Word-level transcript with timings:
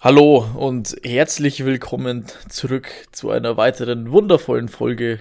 Hallo 0.00 0.46
und 0.54 0.96
herzlich 1.02 1.64
willkommen 1.64 2.24
zurück 2.48 2.86
zu 3.10 3.30
einer 3.30 3.56
weiteren 3.56 4.12
wundervollen 4.12 4.68
Folge 4.68 5.18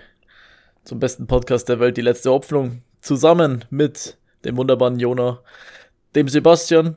zum 0.83 1.00
besten 1.00 1.25
Podcast 1.25 1.67
der 1.67 1.79
Welt, 1.79 1.97
die 1.97 2.01
letzte 2.01 2.30
Hoffnung, 2.30 2.83
zusammen 3.01 3.66
mit 3.71 4.17
dem 4.45 4.55
wunderbaren 4.55 5.00
Jona, 5.00 5.40
dem 6.13 6.27
Sebastian 6.29 6.95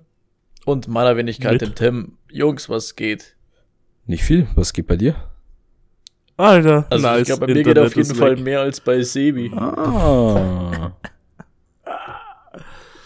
und 0.67 0.89
meiner 0.89 1.17
Wenigkeit, 1.17 1.53
mit. 1.53 1.63
dem 1.63 1.75
Tim. 1.75 2.19
Jungs, 2.31 2.69
was 2.69 2.97
geht? 2.97 3.35
Nicht 4.05 4.25
viel, 4.25 4.47
was 4.57 4.75
geht 4.75 4.87
bei 4.87 4.97
dir? 4.97 5.15
Alter, 6.37 6.85
also 6.91 7.07
nice. 7.07 7.21
ich 7.23 7.27
glaube, 7.29 7.47
bei 7.47 7.55
mir 7.55 7.63
geht 7.63 7.79
auf 7.79 7.97
jeden 7.97 8.15
Fall 8.15 8.37
mehr 8.37 8.61
als 8.61 8.83
bei 8.83 9.01
Sebi. 9.01 9.51
Ah. 9.57 10.93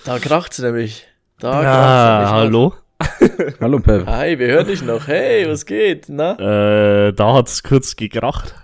da 0.04 0.18
kracht's 0.18 0.58
nämlich. 0.58 1.06
Da 1.38 1.62
ja, 1.62 1.62
kracht's 1.62 2.32
nämlich. 2.32 2.32
Hallo? 2.32 2.83
Hallo 3.60 3.80
Pep. 3.80 4.06
Hi, 4.06 4.38
wir 4.38 4.48
hören 4.48 4.66
dich 4.66 4.82
noch. 4.82 5.06
Hey, 5.06 5.48
was 5.48 5.66
geht? 5.66 6.08
Na? 6.08 7.08
Äh, 7.08 7.12
da 7.12 7.34
hat's 7.34 7.62
kurz 7.62 7.96
gekracht. 7.96 8.54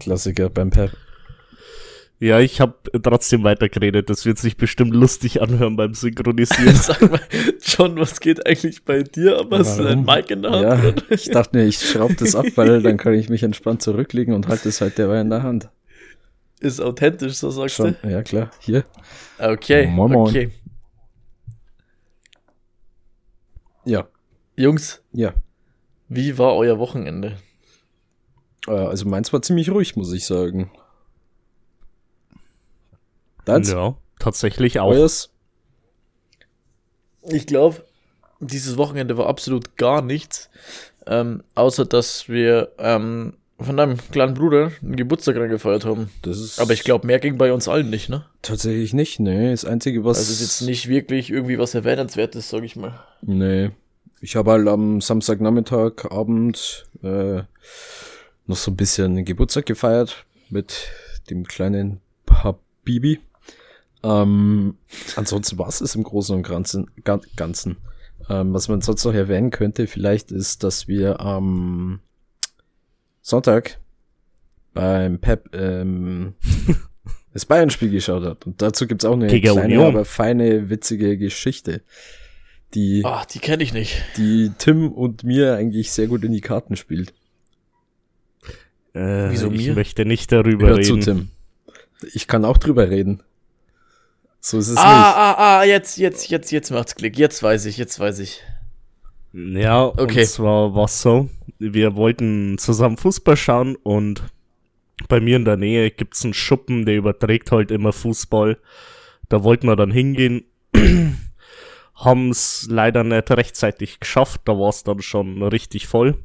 Klassiker 0.00 0.50
beim 0.50 0.70
Pep. 0.70 0.90
Ja, 2.20 2.40
ich 2.40 2.60
habe 2.60 2.74
trotzdem 3.02 3.42
weitergeredet. 3.44 4.08
Das 4.08 4.24
wird 4.24 4.38
sich 4.38 4.56
bestimmt 4.56 4.94
lustig 4.94 5.42
anhören 5.42 5.76
beim 5.76 5.94
Synchronisieren. 5.94 6.74
Sag 6.74 7.02
mal, 7.10 7.20
John, 7.60 7.98
was 7.98 8.20
geht 8.20 8.46
eigentlich 8.46 8.84
bei 8.84 9.02
dir? 9.02 9.38
Aber 9.40 9.58
hast 9.58 9.78
du 9.78 9.84
ein 9.84 10.04
Mic 10.04 10.32
in 10.32 10.42
der 10.42 10.52
Hand? 10.52 11.04
Ja, 11.08 11.14
ich 11.14 11.28
dachte 11.30 11.56
mir, 11.56 11.64
ich 11.64 11.78
schraube 11.78 12.14
das 12.14 12.34
ab, 12.34 12.46
weil 12.54 12.82
dann 12.82 12.96
kann 12.96 13.14
ich 13.14 13.28
mich 13.28 13.42
entspannt 13.42 13.82
zurücklegen 13.82 14.32
und 14.32 14.48
halte 14.48 14.68
es 14.68 14.80
halt 14.80 14.96
derweil 14.96 15.22
in 15.22 15.30
der 15.30 15.42
Hand. 15.42 15.68
Ist 16.60 16.80
authentisch, 16.80 17.34
so 17.34 17.50
sagst 17.50 17.76
Schon, 17.76 17.96
du? 18.02 18.08
Ja, 18.08 18.22
klar. 18.22 18.50
Hier. 18.60 18.84
Okay, 19.38 19.86
moin, 19.86 20.12
moin. 20.12 20.28
okay. 20.30 20.50
Ja. 23.84 24.08
Jungs. 24.56 25.02
Ja. 25.12 25.34
Wie 26.08 26.38
war 26.38 26.54
euer 26.54 26.78
Wochenende? 26.78 27.38
Äh, 28.66 28.72
also 28.72 29.08
meins 29.08 29.32
war 29.32 29.42
ziemlich 29.42 29.70
ruhig, 29.70 29.96
muss 29.96 30.12
ich 30.12 30.26
sagen. 30.26 30.70
Deins? 33.44 33.70
Ja, 33.70 33.96
tatsächlich 34.18 34.80
auch. 34.80 34.90
Euers? 34.90 35.30
Ich 37.22 37.46
glaube, 37.46 37.84
dieses 38.40 38.76
Wochenende 38.76 39.16
war 39.16 39.26
absolut 39.26 39.76
gar 39.76 40.02
nichts. 40.02 40.50
Ähm, 41.06 41.42
außer 41.54 41.84
dass 41.84 42.28
wir 42.28 42.72
ähm, 42.78 43.36
von 43.64 43.76
deinem 43.76 43.96
kleinen 44.10 44.34
Bruder 44.34 44.72
einen 44.82 44.96
Geburtstag 44.96 45.34
gefeiert 45.34 45.84
haben. 45.84 46.10
Das 46.22 46.38
ist 46.38 46.60
Aber 46.60 46.72
ich 46.72 46.84
glaube, 46.84 47.06
mehr 47.06 47.18
ging 47.18 47.38
bei 47.38 47.52
uns 47.52 47.68
allen 47.68 47.90
nicht, 47.90 48.08
ne? 48.08 48.24
Tatsächlich 48.42 48.92
nicht, 48.92 49.20
ne. 49.20 49.50
Das 49.50 49.64
Einzige, 49.64 50.04
was. 50.04 50.18
Also 50.18 50.32
ist 50.32 50.40
jetzt 50.40 50.60
nicht 50.62 50.88
wirklich 50.88 51.30
irgendwie 51.30 51.58
was 51.58 51.74
Erwähnenswertes, 51.74 52.48
sag 52.50 52.62
ich 52.62 52.76
mal. 52.76 52.98
Nee. 53.22 53.70
Ich 54.20 54.36
habe 54.36 54.52
halt 54.52 54.68
am 54.68 55.00
Samstagnachmittag, 55.00 56.10
Abend 56.10 56.86
äh, 57.02 57.42
noch 58.46 58.56
so 58.56 58.70
ein 58.70 58.76
bisschen 58.76 59.24
Geburtstag 59.24 59.66
gefeiert 59.66 60.24
mit 60.48 60.88
dem 61.30 61.46
kleinen 61.46 62.00
Habibi. 62.30 63.20
Ähm, 64.02 64.76
ansonsten 65.16 65.58
war 65.58 65.68
es 65.68 65.94
im 65.94 66.02
Großen 66.02 66.36
und 66.36 66.42
Ganzen. 66.42 66.90
Ganzen. 67.36 67.76
Ähm, 68.28 68.54
was 68.54 68.68
man 68.68 68.80
sonst 68.80 69.04
noch 69.04 69.14
erwähnen 69.14 69.50
könnte, 69.50 69.86
vielleicht 69.86 70.30
ist, 70.30 70.64
dass 70.64 70.88
wir 70.88 71.20
am 71.20 72.00
Sonntag 73.34 73.80
beim 74.74 75.18
Pep 75.18 75.50
ähm, 75.54 76.34
das 77.32 77.44
Bayern-Spiel 77.46 77.90
geschaut 77.90 78.24
hat. 78.24 78.46
Und 78.46 78.62
dazu 78.62 78.86
gibt's 78.86 79.04
auch 79.04 79.14
eine 79.14 79.26
Gegen 79.26 79.52
kleine, 79.52 79.64
Union. 79.64 79.86
aber 79.86 80.04
feine, 80.04 80.70
witzige 80.70 81.18
Geschichte. 81.18 81.82
Die, 82.74 83.02
Ach, 83.04 83.24
die 83.24 83.40
kenne 83.40 83.64
ich 83.64 83.72
nicht. 83.72 84.04
Die 84.16 84.52
Tim 84.56 84.92
und 84.92 85.24
mir 85.24 85.54
eigentlich 85.54 85.90
sehr 85.90 86.06
gut 86.06 86.22
in 86.24 86.32
die 86.32 86.40
Karten 86.40 86.76
spielt. 86.76 87.12
Äh, 88.92 89.30
Wieso 89.30 89.50
ich 89.50 89.66
mir? 89.66 89.74
möchte 89.74 90.04
nicht 90.04 90.30
darüber 90.30 90.68
Hör 90.68 90.76
reden. 90.76 91.02
Zu, 91.02 91.12
Tim. 91.12 91.30
Ich 92.12 92.28
kann 92.28 92.44
auch 92.44 92.58
drüber 92.58 92.88
reden. 92.88 93.20
So 94.40 94.58
ist 94.58 94.68
es 94.68 94.76
ah, 94.76 94.82
nicht. 94.82 95.16
Ah, 95.16 95.58
ah, 95.58 95.64
jetzt, 95.64 95.98
jetzt, 95.98 96.28
jetzt, 96.28 96.52
jetzt 96.52 96.70
macht's 96.70 96.94
Klick. 96.94 97.18
Jetzt 97.18 97.42
weiß 97.42 97.64
ich, 97.64 97.78
jetzt 97.78 97.98
weiß 97.98 98.20
ich. 98.20 98.42
Ja, 99.34 99.86
okay. 99.86 100.20
und 100.20 100.26
zwar 100.26 100.74
war's 100.74 101.02
so 101.02 101.28
wir 101.58 101.96
wollten 101.96 102.58
zusammen 102.58 102.96
Fußball 102.96 103.36
schauen 103.36 103.76
und 103.76 104.22
bei 105.08 105.20
mir 105.20 105.36
in 105.36 105.44
der 105.44 105.56
Nähe 105.56 105.90
gibt's 105.90 106.24
einen 106.24 106.34
Schuppen, 106.34 106.84
der 106.84 106.96
überträgt 106.96 107.50
halt 107.52 107.70
immer 107.70 107.92
Fußball. 107.92 108.58
Da 109.28 109.42
wollten 109.42 109.66
wir 109.66 109.76
dann 109.76 109.90
hingehen, 109.90 110.44
haben's 111.94 112.66
leider 112.70 113.02
nicht 113.04 113.30
rechtzeitig 113.30 114.00
geschafft, 114.00 114.42
da 114.44 114.58
war's 114.58 114.84
dann 114.84 115.02
schon 115.02 115.42
richtig 115.42 115.86
voll. 115.86 116.18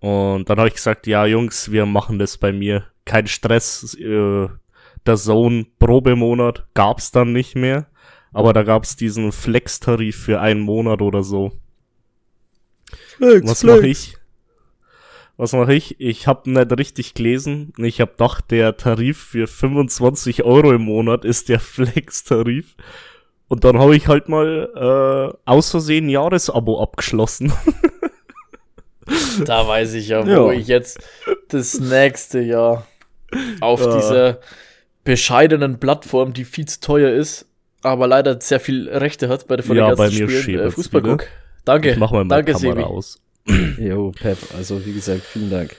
Und 0.00 0.48
dann 0.48 0.58
habe 0.58 0.68
ich 0.68 0.74
gesagt, 0.74 1.06
ja 1.06 1.26
Jungs, 1.26 1.70
wir 1.70 1.86
machen 1.86 2.18
das 2.18 2.38
bei 2.38 2.52
mir. 2.52 2.84
Kein 3.04 3.26
Stress, 3.26 3.94
äh, 3.94 4.48
der 5.06 5.16
Zone 5.16 5.66
Probemonat 5.78 6.66
gab's 6.74 7.10
dann 7.10 7.32
nicht 7.32 7.56
mehr. 7.56 7.86
Aber 8.32 8.52
da 8.52 8.64
gab's 8.64 8.96
diesen 8.96 9.32
Flex-Tarif 9.32 10.16
für 10.16 10.40
einen 10.40 10.60
Monat 10.60 11.00
oder 11.02 11.22
so. 11.22 11.52
Flex, 13.16 13.50
Was 13.50 13.62
mache 13.64 13.86
ich? 13.86 14.16
Was 15.36 15.52
mache 15.52 15.74
ich? 15.74 16.00
Ich 16.00 16.26
habe 16.26 16.50
nicht 16.50 16.78
richtig 16.78 17.14
gelesen. 17.14 17.72
Ich 17.76 18.00
habe 18.00 18.12
gedacht, 18.12 18.50
der 18.50 18.76
Tarif 18.76 19.18
für 19.18 19.46
25 19.46 20.44
Euro 20.44 20.72
im 20.72 20.82
Monat 20.82 21.24
ist 21.24 21.48
der 21.48 21.60
Flex-Tarif. 21.60 22.76
Und 23.48 23.64
dann 23.64 23.78
habe 23.78 23.96
ich 23.96 24.08
halt 24.08 24.28
mal 24.28 24.70
äh, 24.74 25.36
aus 25.44 25.70
Versehen 25.70 26.06
ein 26.06 26.10
Jahresabo 26.10 26.80
abgeschlossen. 26.80 27.52
da 29.44 29.66
weiß 29.66 29.94
ich 29.94 30.08
ja, 30.08 30.24
wo 30.26 30.50
ja. 30.50 30.58
ich 30.58 30.66
jetzt 30.66 30.98
das 31.48 31.78
nächste 31.78 32.40
Jahr 32.40 32.86
auf 33.60 33.80
ja. 33.80 33.96
dieser 33.96 34.40
bescheidenen 35.04 35.78
Plattform, 35.78 36.32
die 36.32 36.44
viel 36.44 36.66
zu 36.66 36.80
teuer 36.80 37.10
ist, 37.10 37.46
aber 37.82 38.06
leider 38.06 38.40
sehr 38.40 38.60
viel 38.60 38.88
Rechte 38.88 39.28
hat 39.28 39.46
bei 39.46 39.56
der 39.56 39.64
von 39.64 39.76
ja, 39.76 39.94
bei 39.94 40.08
mir 40.08 40.30
Spielen, 40.30 40.68
äh, 40.68 40.70
Fußball 40.70 41.02
guck. 41.02 41.26
Danke. 41.64 41.92
Ich 41.92 41.96
mach 41.96 42.10
mal 42.10 42.24
meine 42.24 42.44
Danke, 42.44 42.52
Kamera 42.52 42.80
Sebi. 42.80 42.84
aus. 42.84 43.20
Jo, 43.78 44.12
Pep, 44.12 44.38
also 44.56 44.84
wie 44.84 44.92
gesagt, 44.92 45.22
vielen 45.22 45.50
Dank. 45.50 45.76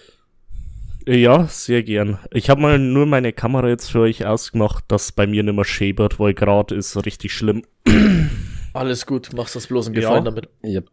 Ja, 1.07 1.47
sehr 1.47 1.83
gern. 1.83 2.17
Ich 2.31 2.49
habe 2.49 2.61
mal 2.61 2.79
nur 2.79 3.05
meine 3.05 3.31
Kamera 3.31 3.69
jetzt 3.69 3.91
für 3.91 4.01
euch 4.01 4.25
ausgemacht, 4.25 4.85
dass 4.87 5.11
bei 5.11 5.27
mir 5.27 5.43
nicht 5.43 5.55
mehr 5.55 5.65
schäbert, 5.65 6.19
weil 6.19 6.33
gerade 6.33 6.73
ist 6.75 6.95
richtig 7.05 7.33
schlimm. 7.33 7.63
Alles 8.73 9.05
gut, 9.05 9.31
machst 9.33 9.55
das 9.55 9.67
bloß 9.67 9.87
einen 9.87 9.95
Gefallen 9.95 10.25
ja. 10.25 10.31
damit. 10.31 10.49
Ja. 10.63 10.81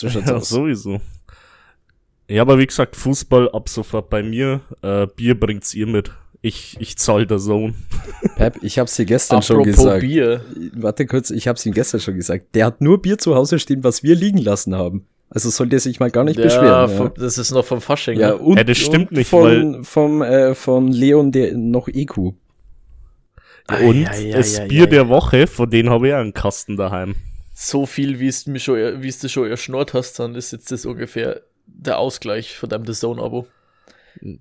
Ja, 0.00 0.40
sowieso. 0.40 1.00
Ja, 2.26 2.40
aber 2.40 2.58
wie 2.58 2.66
gesagt, 2.66 2.96
Fußball 2.96 3.50
ab 3.50 3.68
sofort 3.68 4.08
bei 4.08 4.22
mir. 4.22 4.62
Äh, 4.80 5.06
Bier 5.14 5.38
bringt's 5.38 5.74
ihr 5.74 5.86
mit. 5.86 6.10
Ich, 6.44 6.76
ich 6.78 6.98
zahl 6.98 7.26
der 7.26 7.38
Sohn. 7.38 7.74
Pep, 8.36 8.58
ich 8.60 8.78
hab's 8.78 8.96
dir 8.96 9.06
gestern 9.06 9.40
schon 9.40 9.62
gesagt. 9.62 10.02
Bier. 10.02 10.44
Warte 10.74 11.06
kurz, 11.06 11.30
ich 11.30 11.48
hab's 11.48 11.64
ihm 11.64 11.72
gestern 11.72 12.00
schon 12.00 12.16
gesagt. 12.16 12.54
Der 12.54 12.66
hat 12.66 12.82
nur 12.82 13.00
Bier 13.00 13.16
zu 13.16 13.34
Hause 13.34 13.58
stehen, 13.58 13.82
was 13.82 14.02
wir 14.02 14.14
liegen 14.14 14.36
lassen 14.36 14.74
haben. 14.74 15.06
Also 15.30 15.48
soll 15.48 15.68
der 15.70 15.80
sich 15.80 16.00
mal 16.00 16.10
gar 16.10 16.22
nicht 16.22 16.36
ja, 16.36 16.44
beschweren. 16.44 16.90
Ja, 16.98 17.08
das 17.16 17.38
ist 17.38 17.50
noch 17.52 17.64
vom 17.64 17.80
Fasching. 17.80 18.20
Ja, 18.20 18.32
ne? 18.32 18.36
und, 18.36 18.58
ja 18.58 18.64
das 18.64 18.76
stimmt 18.76 19.10
und 19.10 19.16
nicht, 19.16 19.30
von, 19.30 19.42
weil 19.44 19.84
vom, 19.84 20.20
äh, 20.20 20.54
von 20.54 20.92
Leon 20.92 21.32
der 21.32 21.56
noch 21.56 21.88
EQ. 21.88 22.18
Und 22.18 22.36
ah, 23.66 23.90
ja, 24.14 24.36
das 24.36 24.58
ja, 24.58 24.66
Bier 24.66 24.86
der 24.86 25.08
Woche, 25.08 25.46
von 25.46 25.70
denen 25.70 25.88
habe 25.88 26.08
ich 26.08 26.12
auch 26.12 26.18
einen 26.18 26.34
Kasten 26.34 26.76
daheim. 26.76 27.14
So 27.54 27.86
viel, 27.86 28.20
wie 28.20 28.28
es 28.28 28.46
mir 28.46 28.58
schon, 28.58 29.02
wie 29.02 29.08
es 29.08 29.18
du 29.18 29.30
schon 29.30 29.48
erschnort 29.48 29.94
hast, 29.94 30.18
dann 30.18 30.34
ist 30.34 30.52
jetzt 30.52 30.70
das 30.70 30.84
ungefähr 30.84 31.40
der 31.64 31.96
Ausgleich 31.96 32.58
von 32.58 32.68
deinem 32.68 32.84
The 32.84 32.92
Zone-Abo. 32.92 33.46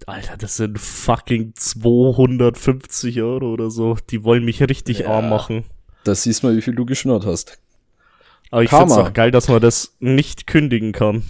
Alter, 0.05 0.37
das 0.37 0.57
sind 0.57 0.79
fucking 0.79 1.53
250 1.55 3.21
Euro 3.21 3.51
oder 3.51 3.69
so. 3.69 3.97
Die 4.09 4.23
wollen 4.23 4.45
mich 4.45 4.61
richtig 4.61 4.99
ja. 4.99 5.07
arm 5.09 5.29
machen. 5.29 5.65
Das 6.03 6.23
siehst 6.23 6.43
mal, 6.43 6.55
wie 6.55 6.61
viel 6.61 6.75
du 6.75 6.85
geschnurrt 6.85 7.25
hast. 7.25 7.59
Aber 8.51 8.63
ich 8.63 8.69
finde 8.69 8.85
es 8.85 8.91
auch 8.91 9.13
geil, 9.13 9.31
dass 9.31 9.47
man 9.47 9.61
das 9.61 9.95
nicht 9.99 10.45
kündigen 10.45 10.91
kann. 10.91 11.23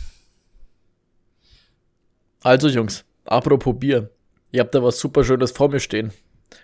Also 2.42 2.68
Jungs, 2.68 3.06
apropos 3.26 3.80
Bier. 3.80 4.10
Ihr 4.52 4.60
habt 4.60 4.76
da 4.76 4.84
was 4.84 5.00
super 5.00 5.24
Schönes 5.24 5.52
vor 5.52 5.70
mir 5.70 5.80
stehen. 5.80 6.12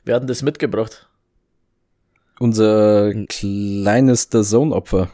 Wir 0.04 0.16
hatten 0.16 0.28
das 0.28 0.42
mitgebracht. 0.42 1.08
Unser 2.40 3.14
kleines 3.26 4.30
The 4.32 4.44
Zone-Opfer. 4.44 5.10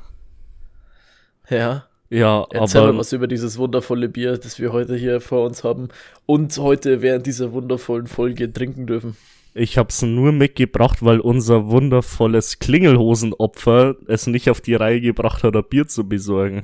Ja. 1.50 1.88
Ja, 2.10 2.46
Erzähl 2.52 2.82
aber. 2.82 2.94
Mal 2.94 3.00
was 3.00 3.14
über 3.14 3.28
dieses 3.28 3.58
wundervolle 3.58 4.10
Bier, 4.10 4.38
das 4.38 4.60
wir 4.60 4.72
heute 4.72 4.96
hier 4.96 5.22
vor 5.22 5.46
uns 5.46 5.64
haben 5.64 5.90
und 6.26 6.58
heute 6.58 7.02
während 7.02 7.26
dieser 7.26 7.52
wundervollen 7.52 8.08
Folge 8.08 8.52
trinken 8.52 8.86
dürfen. 8.86 9.16
Ich 9.54 9.78
hab's 9.78 10.02
nur 10.02 10.34
mitgebracht, 10.34 11.04
weil 11.04 11.20
unser 11.20 11.68
wundervolles 11.68 12.60
Klingelhosenopfer 12.60 13.96
es 14.08 14.28
nicht 14.28 14.50
auf 14.50 14.60
die 14.60 14.76
Reihe 14.76 15.00
gebracht 15.00 15.44
hat, 15.44 15.56
ein 15.56 15.64
Bier 15.70 15.88
zu 15.88 16.08
besorgen. 16.08 16.64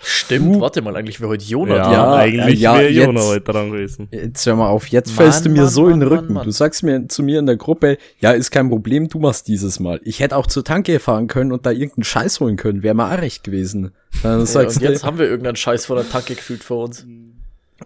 Stimmt, 0.00 0.54
Du- 0.56 0.60
warte 0.60 0.80
mal, 0.80 0.96
eigentlich 0.96 1.20
wäre 1.20 1.30
heute 1.30 1.44
Jonah 1.44 1.76
Ja, 1.76 1.82
dran. 1.82 1.92
Ja, 1.92 2.14
eigentlich 2.14 2.60
ja, 2.60 2.74
wäre 2.78 2.88
Jona 2.88 3.20
jetzt- 3.20 3.28
heute 3.28 3.52
dran 3.52 3.70
gewesen. 3.70 4.08
Jetzt 4.10 4.46
hör 4.46 4.56
mal 4.56 4.68
auf, 4.68 4.86
jetzt 4.88 5.08
Mann, 5.08 5.16
fällst 5.16 5.44
du 5.44 5.50
mir 5.50 5.62
Mann, 5.62 5.68
so 5.70 5.88
in 5.88 6.00
den 6.00 6.08
Mann, 6.08 6.18
Rücken. 6.18 6.32
Mann, 6.34 6.44
Du 6.44 6.50
sagst 6.50 6.82
mir 6.82 7.06
zu 7.08 7.22
mir 7.22 7.38
in 7.38 7.46
der 7.46 7.56
Gruppe, 7.56 7.98
ja, 8.20 8.32
ist 8.32 8.50
kein 8.50 8.68
Problem, 8.70 9.08
du 9.08 9.18
machst 9.18 9.48
dieses 9.48 9.78
Mal. 9.78 10.00
Ich 10.04 10.20
hätte 10.20 10.34
auch 10.36 10.46
zur 10.46 10.64
Tanke 10.64 10.98
fahren 10.98 11.26
können 11.26 11.52
und 11.52 11.66
da 11.66 11.70
irgendeinen 11.72 12.04
Scheiß 12.04 12.40
holen 12.40 12.56
können, 12.56 12.82
wäre 12.82 12.94
mal 12.94 13.14
auch 13.14 13.20
recht 13.20 13.44
gewesen. 13.44 13.92
Dann 14.22 14.40
Ja, 14.40 14.46
sagst 14.46 14.78
und 14.78 14.82
jetzt 14.82 15.04
haben 15.04 15.18
wir 15.18 15.26
irgendeinen 15.28 15.56
Scheiß 15.56 15.86
vor 15.86 15.96
der 15.96 16.08
Tanke 16.08 16.34
gefühlt 16.34 16.64
vor 16.64 16.84
uns. 16.84 17.04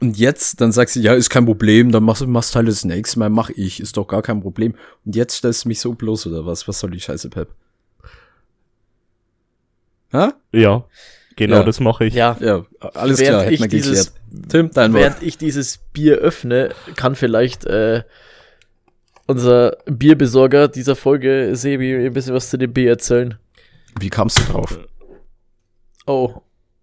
und 0.00 0.16
jetzt, 0.16 0.60
dann 0.60 0.70
sagst 0.70 0.94
du, 0.94 1.00
ja, 1.00 1.14
ist 1.14 1.28
kein 1.30 1.44
Problem, 1.44 1.90
dann 1.90 2.04
machst 2.04 2.22
du 2.22 2.28
machst 2.28 2.54
halt 2.54 2.68
das 2.68 2.84
nächste 2.84 3.18
Mal, 3.18 3.30
mach 3.30 3.50
ich, 3.50 3.80
ist 3.80 3.96
doch 3.96 4.06
gar 4.06 4.22
kein 4.22 4.40
Problem. 4.40 4.74
Und 5.04 5.16
jetzt 5.16 5.34
stellst 5.38 5.64
du 5.64 5.68
mich 5.68 5.80
so 5.80 5.92
bloß 5.94 6.28
oder 6.28 6.46
was? 6.46 6.68
Was 6.68 6.78
soll 6.78 6.90
die 6.90 7.00
Scheiße, 7.00 7.28
Pep? 7.30 7.48
Ha? 10.12 10.34
Ja, 10.52 10.84
genau 11.46 11.56
Ja. 11.58 11.62
das 11.64 11.80
mache 11.80 12.04
ich. 12.04 12.14
Ja, 12.14 12.36
Ja, 12.40 12.64
alles 12.94 13.18
Während 13.18 13.40
klar, 13.42 13.52
ich 13.52 13.68
dieses-. 13.68 14.12
Tim, 14.48 14.70
dein 14.72 14.92
Wort. 14.92 15.02
während 15.02 15.22
ich 15.22 15.36
dieses 15.38 15.78
Bier 15.92 16.16
öffne, 16.18 16.70
kann 16.96 17.16
vielleicht 17.16 17.64
äh, 17.64 18.02
unser 19.26 19.76
Bierbesorger 19.86 20.68
dieser 20.68 20.96
Folge, 20.96 21.50
Sebi, 21.56 21.94
ein 22.06 22.12
bisschen 22.12 22.34
was 22.34 22.50
zu 22.50 22.56
dem 22.58 22.72
Bier 22.72 22.90
erzählen. 22.90 23.38
Wie 23.98 24.10
kamst 24.10 24.38
du 24.38 24.52
drauf? 24.52 24.78
Oh, 26.06 26.34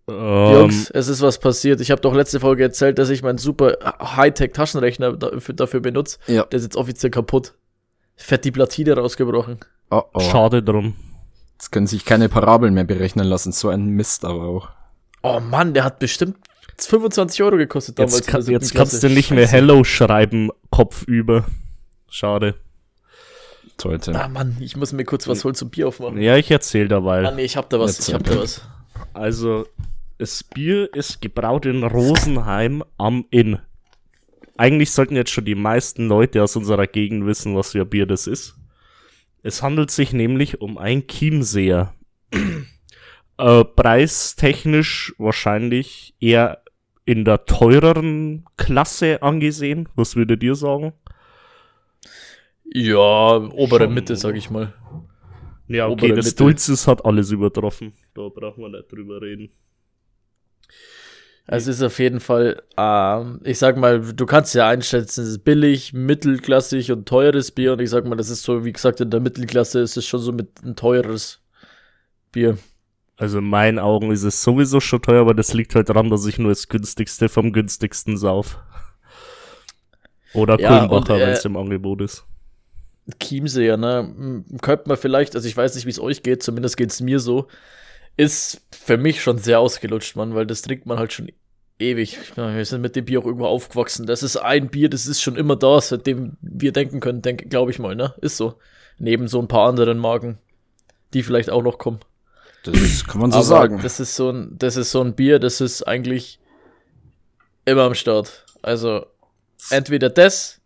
Ähm, 0.09 0.53
Jungs, 0.53 0.89
es 0.91 1.07
ist 1.09 1.21
was 1.21 1.37
passiert. 1.39 1.81
Ich 1.81 1.91
habe 1.91 1.99
doch 2.01 2.13
letzte 2.15 2.39
Folge 2.39 2.63
erzählt, 2.63 2.97
dass 2.97 3.09
ich 3.09 3.23
meinen 3.23 3.37
super 3.37 3.77
Hightech-Taschenrechner 3.81 5.13
dafür, 5.17 5.53
dafür 5.55 5.79
benutze. 5.81 6.17
Ja. 6.27 6.43
Der 6.45 6.57
ist 6.57 6.63
jetzt 6.63 6.77
offiziell 6.77 7.11
kaputt. 7.11 7.53
Fett 8.15 8.45
die 8.45 8.51
Platine 8.51 8.93
rausgebrochen. 8.95 9.59
Oh, 9.91 10.01
oh. 10.13 10.19
Schade 10.21 10.63
drum. 10.63 10.95
Jetzt 11.57 11.71
können 11.71 11.87
sich 11.87 12.05
keine 12.05 12.29
Parabeln 12.29 12.75
mehr 12.75 12.83
berechnen 12.83 13.25
lassen. 13.25 13.51
So 13.51 13.69
ein 13.69 13.87
Mist 13.87 14.23
aber 14.25 14.43
auch. 14.43 14.69
Oh 15.23 15.39
Mann, 15.39 15.73
der 15.73 15.83
hat 15.85 15.97
bestimmt 15.97 16.37
25 16.77 17.41
Euro 17.41 17.57
gekostet 17.57 17.97
damals. 17.97 18.17
Jetzt, 18.17 18.27
kann, 18.27 18.45
jetzt 18.45 18.75
kannst 18.75 19.01
du 19.01 19.09
nicht 19.09 19.31
mehr. 19.31 19.47
Hello 19.47 19.83
schreiben, 19.83 20.51
Kopf 20.69 21.03
über. 21.07 21.45
Schade. 22.09 22.53
Toll, 23.77 23.97
Tim. 23.97 24.15
Ah 24.15 24.27
Mann, 24.27 24.57
ich 24.59 24.77
muss 24.77 24.93
mir 24.93 25.03
kurz 25.03 25.27
was 25.27 25.43
holen 25.43 25.55
zum 25.55 25.71
Bier 25.71 25.87
aufmachen. 25.87 26.21
Ja, 26.21 26.37
ich 26.37 26.51
erzähl 26.51 26.85
Ah 26.85 26.89
dabei. 26.89 27.31
nee, 27.31 27.43
ich 27.43 27.57
hab 27.57 27.71
da 27.71 27.79
was, 27.79 27.97
Jetzt 27.97 28.09
ich 28.09 28.13
hab 28.13 28.23
da 28.23 28.37
was. 28.37 28.61
Also, 29.13 29.65
das 30.19 30.43
Bier 30.43 30.93
ist 30.93 31.21
gebraut 31.21 31.65
in 31.65 31.83
Rosenheim 31.83 32.83
am 32.99 33.25
Inn. 33.31 33.57
Eigentlich 34.57 34.91
sollten 34.91 35.15
jetzt 35.15 35.31
schon 35.31 35.45
die 35.45 35.55
meisten 35.55 36.07
Leute 36.07 36.43
aus 36.43 36.55
unserer 36.55 36.85
Gegend 36.85 37.25
wissen, 37.25 37.55
was 37.55 37.71
für 37.71 37.81
ein 37.81 37.89
Bier 37.89 38.05
das 38.05 38.27
ist. 38.27 38.55
Es 39.47 39.63
handelt 39.63 39.91
sich 39.91 40.11
nämlich 40.11 40.59
um 40.59 40.77
ein 40.77 41.07
Chiemseer. 41.07 41.93
äh, 43.37 43.63
preistechnisch 43.63 45.15
wahrscheinlich 45.17 46.13
eher 46.19 46.63
in 47.05 47.23
der 47.23 47.45
teureren 47.45 48.43
Klasse 48.57 49.21
angesehen. 49.23 49.87
Was 49.95 50.17
würdet 50.17 50.43
ihr 50.43 50.55
sagen? 50.55 50.91
Ja, 52.65 53.37
obere 53.37 53.85
Schon. 53.85 53.93
Mitte, 53.93 54.17
sag 54.17 54.35
ich 54.35 54.49
mal. 54.49 54.73
Ja, 55.69 55.87
okay, 55.87 56.07
Obere 56.07 56.15
das 56.17 56.25
Mitte. 56.25 56.43
Dulces 56.43 56.85
hat 56.85 57.05
alles 57.05 57.31
übertroffen. 57.31 57.93
Da 58.15 58.27
brauchen 58.27 58.63
wir 58.63 58.69
nicht 58.69 58.91
drüber 58.91 59.21
reden. 59.21 59.49
Es 61.49 61.67
ist 61.67 61.81
auf 61.81 61.97
jeden 61.99 62.19
Fall, 62.19 62.61
ähm, 62.75 63.39
ich 63.45 63.57
sag 63.57 63.77
mal, 63.77 64.01
du 64.01 64.25
kannst 64.25 64.53
ja 64.53 64.67
einschätzen, 64.67 65.23
es 65.23 65.29
ist 65.29 65.43
billig, 65.45 65.93
mittelklassig 65.93 66.91
und 66.91 67.07
teures 67.07 67.51
Bier. 67.51 67.73
Und 67.73 67.81
ich 67.81 67.89
sag 67.89 68.05
mal, 68.05 68.17
das 68.17 68.29
ist 68.29 68.43
so, 68.43 68.65
wie 68.65 68.73
gesagt, 68.73 68.99
in 68.99 69.09
der 69.09 69.21
Mittelklasse 69.21 69.79
ist 69.79 69.95
es 69.95 70.05
schon 70.05 70.19
so 70.19 70.33
mit 70.33 70.61
ein 70.63 70.75
teures 70.75 71.39
Bier. 72.33 72.57
Also 73.15 73.39
in 73.39 73.45
meinen 73.45 73.79
Augen 73.79 74.11
ist 74.11 74.23
es 74.23 74.43
sowieso 74.43 74.79
schon 74.79 75.01
teuer, 75.01 75.21
aber 75.21 75.33
das 75.33 75.53
liegt 75.53 75.73
halt 75.75 75.89
daran, 75.89 76.09
dass 76.09 76.25
ich 76.25 76.37
nur 76.37 76.49
das 76.49 76.67
günstigste 76.67 77.29
vom 77.29 77.51
günstigsten 77.53 78.17
sauf. 78.17 78.59
Oder 80.33 80.59
Ja, 80.59 80.87
Kulmbacher, 80.87 81.15
äh, 81.15 81.21
wenn 81.21 81.29
es 81.31 81.45
im 81.45 81.57
Angebot 81.57 82.01
ist. 82.01 82.25
Chiemseer, 83.21 83.77
ne? 83.77 83.99
M- 84.17 84.45
Könnte 84.61 84.87
man 84.89 84.97
vielleicht, 84.97 85.35
also 85.35 85.47
ich 85.47 85.55
weiß 85.55 85.75
nicht, 85.75 85.85
wie 85.85 85.89
es 85.91 85.99
euch 85.99 86.23
geht, 86.23 86.43
zumindest 86.43 86.75
geht's 86.77 86.99
mir 87.01 87.19
so, 87.19 87.47
ist 88.17 88.61
für 88.71 88.97
mich 88.97 89.21
schon 89.21 89.37
sehr 89.37 89.59
ausgelutscht, 89.59 90.15
Mann, 90.15 90.35
weil 90.35 90.45
das 90.45 90.63
trinkt 90.63 90.85
man 90.85 90.99
halt 90.99 91.13
schon 91.13 91.31
ewig. 91.79 92.17
Wir 92.35 92.65
sind 92.65 92.81
mit 92.81 92.95
dem 92.95 93.05
Bier 93.05 93.19
auch 93.19 93.25
irgendwo 93.25 93.45
aufgewachsen. 93.45 94.07
Das 94.07 94.23
ist 94.23 94.37
ein 94.37 94.69
Bier, 94.69 94.89
das 94.89 95.05
ist 95.05 95.21
schon 95.21 95.35
immer 95.35 95.55
da, 95.55 95.79
seitdem 95.79 96.35
wir 96.41 96.71
denken 96.71 96.99
können, 96.99 97.21
denke, 97.21 97.47
glaube 97.47 97.71
ich 97.71 97.79
mal, 97.79 97.95
ne? 97.95 98.15
Ist 98.21 98.37
so. 98.37 98.55
Neben 98.97 99.27
so 99.27 99.39
ein 99.39 99.47
paar 99.47 99.69
anderen 99.69 99.99
Marken, 99.99 100.39
die 101.13 101.21
vielleicht 101.21 101.51
auch 101.51 101.61
noch 101.61 101.77
kommen. 101.77 101.99
Das 102.63 103.05
kann 103.05 103.21
man 103.21 103.31
so 103.31 103.37
Aber 103.37 103.45
sagen. 103.45 103.79
Das 103.83 103.99
ist 103.99 104.15
so 104.15 104.31
ein, 104.31 104.55
das 104.57 104.75
ist 104.75 104.91
so 104.91 105.01
ein 105.01 105.13
Bier, 105.13 105.37
das 105.37 105.61
ist 105.61 105.83
eigentlich 105.83 106.39
immer 107.65 107.83
am 107.83 107.93
Start. 107.93 108.45
Also 108.63 109.05
entweder 109.69 110.09
das 110.09 110.59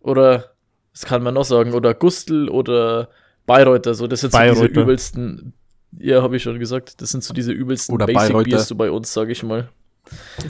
oder 0.00 0.54
das 0.92 1.06
kann 1.06 1.22
man 1.22 1.34
noch 1.34 1.44
sagen 1.44 1.72
oder 1.72 1.94
Gustl 1.94 2.50
oder 2.50 3.08
Bayreuther. 3.46 3.94
So, 3.94 4.06
das 4.06 4.20
sind 4.20 4.32
so 4.32 4.38
diese 4.38 4.66
übelsten. 4.66 5.54
Ja, 5.98 6.22
habe 6.22 6.36
ich 6.36 6.42
schon 6.42 6.58
gesagt. 6.58 7.00
Das 7.00 7.10
sind 7.10 7.22
so 7.22 7.34
diese 7.34 7.52
übelsten 7.52 7.94
Oder 7.94 8.06
Basic 8.06 8.32
Bayreuther. 8.32 8.50
Beers 8.50 8.68
so 8.68 8.74
bei 8.74 8.90
uns, 8.90 9.12
sage 9.12 9.32
ich 9.32 9.42
mal. 9.42 9.68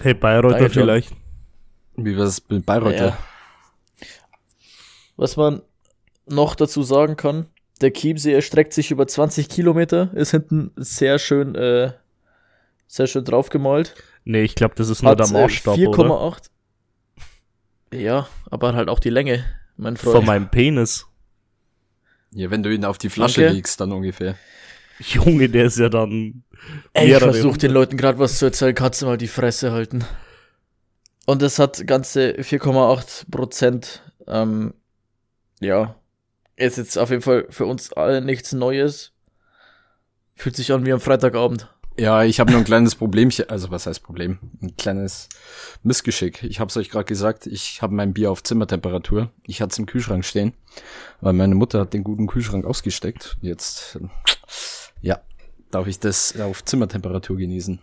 Hey, 0.02 0.14
Bayreuther 0.14 0.58
Danke, 0.58 0.74
vielleicht. 0.74 1.12
Wie 1.96 2.16
war 2.16 2.24
das 2.24 2.42
mit 2.48 2.66
Bayreuther? 2.66 3.06
Ja. 3.06 3.18
Was 5.16 5.36
man 5.36 5.62
noch 6.26 6.54
dazu 6.54 6.82
sagen 6.82 7.16
kann, 7.16 7.46
der 7.80 7.92
Chiemsee 7.92 8.32
erstreckt 8.32 8.72
sich 8.72 8.90
über 8.90 9.06
20 9.06 9.48
Kilometer, 9.48 10.10
ist 10.14 10.30
hinten 10.30 10.70
sehr 10.76 11.18
schön, 11.18 11.54
äh, 11.54 11.92
sehr 12.86 13.06
schön 13.06 13.24
draufgemalt. 13.24 13.94
Nee, 14.24 14.42
ich 14.42 14.54
glaube, 14.54 14.74
das 14.76 14.88
ist 14.88 15.02
nur 15.02 15.12
Hat 15.12 15.20
der 15.20 15.26
äh, 15.26 15.32
Maßstab, 15.32 15.78
oder? 15.78 16.04
4,8. 16.04 16.50
Ja, 17.92 18.26
aber 18.50 18.74
halt 18.74 18.88
auch 18.88 18.98
die 18.98 19.10
Länge, 19.10 19.44
mein 19.76 19.96
Freund. 19.96 20.16
Von 20.16 20.26
meinem 20.26 20.50
Penis. 20.50 21.06
Ja, 22.32 22.50
wenn 22.50 22.62
du 22.62 22.74
ihn 22.74 22.84
auf 22.84 22.98
die 22.98 23.10
Flasche 23.10 23.42
Danke. 23.42 23.56
legst, 23.56 23.80
dann 23.80 23.92
ungefähr. 23.92 24.36
Junge, 25.00 25.48
der 25.48 25.66
ist 25.66 25.78
ja 25.78 25.88
dann 25.88 26.44
Ey, 26.92 27.12
ich 27.12 27.18
versuche 27.18 27.58
den 27.58 27.72
Leuten 27.72 27.96
gerade 27.96 28.18
was 28.18 28.38
zu 28.38 28.46
erzählen, 28.46 28.74
kannst 28.74 29.02
du 29.02 29.06
mal 29.06 29.18
die 29.18 29.28
Fresse 29.28 29.72
halten. 29.72 30.04
Und 31.26 31.42
das 31.42 31.58
hat 31.58 31.86
ganze 31.86 32.32
4,8 32.32 33.30
Prozent. 33.30 34.02
Ähm, 34.26 34.74
ja, 35.60 35.96
ist 36.56 36.78
jetzt 36.78 36.98
auf 36.98 37.10
jeden 37.10 37.22
Fall 37.22 37.46
für 37.50 37.66
uns 37.66 37.92
alle 37.92 38.20
nichts 38.20 38.52
Neues. 38.52 39.12
Fühlt 40.36 40.56
sich 40.56 40.72
an 40.72 40.84
wie 40.84 40.92
am 40.92 41.00
Freitagabend. 41.00 41.70
Ja, 41.96 42.24
ich 42.24 42.40
habe 42.40 42.50
nur 42.50 42.60
ein 42.60 42.64
kleines 42.64 42.96
Problemchen, 42.96 43.48
also 43.48 43.70
was 43.70 43.86
heißt 43.86 44.02
Problem? 44.02 44.38
Ein 44.60 44.76
kleines 44.76 45.28
Missgeschick. 45.84 46.42
Ich 46.42 46.58
habe 46.58 46.68
es 46.68 46.76
euch 46.76 46.90
gerade 46.90 47.04
gesagt, 47.04 47.46
ich 47.46 47.82
habe 47.82 47.94
mein 47.94 48.12
Bier 48.12 48.32
auf 48.32 48.42
Zimmertemperatur. 48.42 49.30
Ich 49.46 49.62
hatte 49.62 49.70
es 49.70 49.78
im 49.78 49.86
Kühlschrank 49.86 50.24
stehen, 50.24 50.54
weil 51.20 51.34
meine 51.34 51.54
Mutter 51.54 51.80
hat 51.80 51.94
den 51.94 52.02
guten 52.02 52.26
Kühlschrank 52.26 52.64
ausgesteckt. 52.64 53.36
Jetzt, 53.42 53.96
äh, 54.02 54.08
ja, 55.04 55.20
darf 55.70 55.86
ich 55.86 55.98
das 55.98 56.38
auf 56.40 56.64
Zimmertemperatur 56.64 57.36
genießen. 57.36 57.78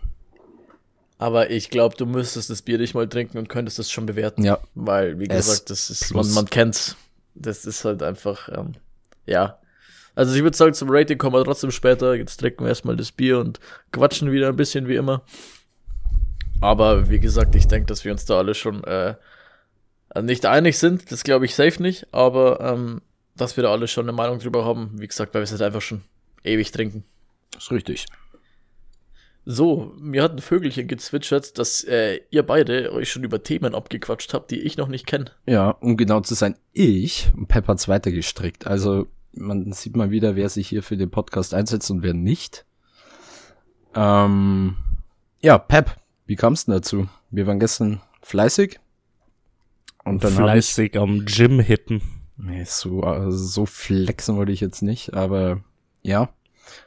Aber 1.18 1.50
ich 1.50 1.70
glaube, 1.70 1.94
du 1.96 2.04
müsstest 2.04 2.50
das 2.50 2.62
Bier 2.62 2.78
nicht 2.78 2.94
mal 2.94 3.08
trinken 3.08 3.38
und 3.38 3.48
könntest 3.48 3.78
es 3.78 3.90
schon 3.92 4.06
bewerten. 4.06 4.42
Ja, 4.42 4.58
Weil, 4.74 5.20
wie 5.20 5.28
S 5.28 5.46
gesagt, 5.46 5.70
das 5.70 5.88
ist, 5.88 6.12
man, 6.12 6.28
man 6.34 6.46
kennt's. 6.46 6.96
Das 7.34 7.64
ist 7.64 7.84
halt 7.84 8.02
einfach, 8.02 8.48
ähm, 8.48 8.72
ja. 9.24 9.58
Also 10.16 10.34
ich 10.34 10.42
würde 10.42 10.56
sagen, 10.56 10.74
zum 10.74 10.88
Rating 10.90 11.18
kommen 11.18 11.36
wir 11.36 11.44
trotzdem 11.44 11.70
später. 11.70 12.14
Jetzt 12.14 12.38
trinken 12.38 12.64
wir 12.64 12.68
erstmal 12.70 12.96
das 12.96 13.12
Bier 13.12 13.38
und 13.38 13.60
quatschen 13.92 14.32
wieder 14.32 14.48
ein 14.48 14.56
bisschen 14.56 14.88
wie 14.88 14.96
immer. 14.96 15.22
Aber 16.60 17.08
wie 17.08 17.20
gesagt, 17.20 17.54
ich 17.54 17.68
denke, 17.68 17.86
dass 17.86 18.04
wir 18.04 18.10
uns 18.10 18.24
da 18.24 18.38
alle 18.38 18.54
schon 18.54 18.82
äh, 18.84 19.14
nicht 20.20 20.44
einig 20.44 20.76
sind. 20.76 21.10
Das 21.12 21.22
glaube 21.22 21.44
ich 21.44 21.54
safe 21.54 21.80
nicht. 21.80 22.08
Aber 22.12 22.60
ähm, 22.60 23.00
dass 23.36 23.56
wir 23.56 23.62
da 23.62 23.70
alle 23.70 23.86
schon 23.86 24.06
eine 24.06 24.12
Meinung 24.12 24.40
drüber 24.40 24.64
haben. 24.64 24.90
Wie 25.00 25.06
gesagt, 25.06 25.34
weil 25.34 25.42
wir 25.42 25.44
es 25.44 25.52
halt 25.52 25.62
einfach 25.62 25.82
schon 25.82 26.02
ewig 26.42 26.72
trinken. 26.72 27.04
Ist 27.56 27.70
richtig. 27.70 28.06
So, 29.44 29.92
mir 29.98 30.22
hat 30.22 30.32
ein 30.32 30.38
Vögelchen 30.38 30.86
gezwitschert, 30.86 31.58
dass 31.58 31.82
äh, 31.82 32.20
ihr 32.30 32.44
beide 32.44 32.92
euch 32.92 33.10
schon 33.10 33.24
über 33.24 33.42
Themen 33.42 33.74
abgequatscht 33.74 34.34
habt, 34.34 34.52
die 34.52 34.60
ich 34.60 34.76
noch 34.76 34.86
nicht 34.86 35.06
kenne. 35.06 35.32
Ja, 35.46 35.70
um 35.70 35.96
genau 35.96 36.20
zu 36.20 36.34
sein, 36.34 36.54
ich, 36.72 37.32
und 37.36 37.48
Pep 37.48 37.66
hat's 37.66 37.88
weitergestrickt. 37.88 38.68
Also 38.68 39.08
man 39.32 39.72
sieht 39.72 39.96
mal 39.96 40.10
wieder, 40.10 40.36
wer 40.36 40.48
sich 40.48 40.68
hier 40.68 40.82
für 40.82 40.96
den 40.96 41.10
Podcast 41.10 41.54
einsetzt 41.54 41.90
und 41.90 42.02
wer 42.02 42.14
nicht. 42.14 42.64
Ähm, 43.94 44.76
ja, 45.42 45.58
Pep, 45.58 45.96
wie 46.26 46.36
kam's 46.36 46.66
denn 46.66 46.74
dazu? 46.74 47.08
Wir 47.30 47.46
waren 47.46 47.58
gestern 47.58 48.00
fleißig. 48.20 48.78
Und 50.04 50.22
dann 50.22 50.32
fleißig 50.32 50.96
am 50.96 51.24
Gym 51.24 51.58
hitten. 51.60 52.00
nee, 52.36 52.64
so, 52.64 53.02
äh, 53.02 53.30
so 53.30 53.66
flexen 53.66 54.36
wollte 54.36 54.52
ich 54.52 54.60
jetzt 54.60 54.82
nicht, 54.82 55.14
aber 55.14 55.62
ja. 56.02 56.32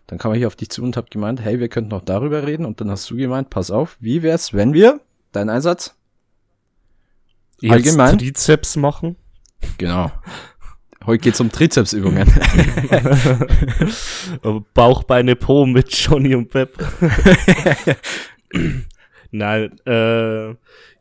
Dann 0.07 0.19
kam 0.19 0.33
ich 0.33 0.45
auf 0.45 0.55
dich 0.55 0.69
zu 0.69 0.83
und 0.83 0.97
hab 0.97 1.09
gemeint, 1.09 1.41
hey, 1.41 1.59
wir 1.59 1.69
könnten 1.69 1.89
noch 1.89 2.03
darüber 2.03 2.45
reden. 2.45 2.65
Und 2.65 2.81
dann 2.81 2.91
hast 2.91 3.09
du 3.09 3.15
gemeint, 3.15 3.49
pass 3.49 3.71
auf, 3.71 3.97
wie 3.99 4.23
wär's, 4.23 4.53
wenn 4.53 4.73
wir, 4.73 4.99
dein 5.31 5.49
Einsatz? 5.49 5.95
Allgemein? 7.63 8.17
Trizeps 8.17 8.75
machen. 8.75 9.15
Genau. 9.77 10.11
Heute 11.05 11.23
geht's 11.23 11.39
um 11.39 11.51
Trizepsübungen. 11.51 12.27
Bauch, 14.73 15.03
Beine, 15.03 15.35
Po 15.35 15.65
mit 15.65 15.93
Johnny 15.93 16.33
und 16.33 16.49
Pep. 16.49 16.77
Nein, 19.31 19.79
äh, 19.85 20.55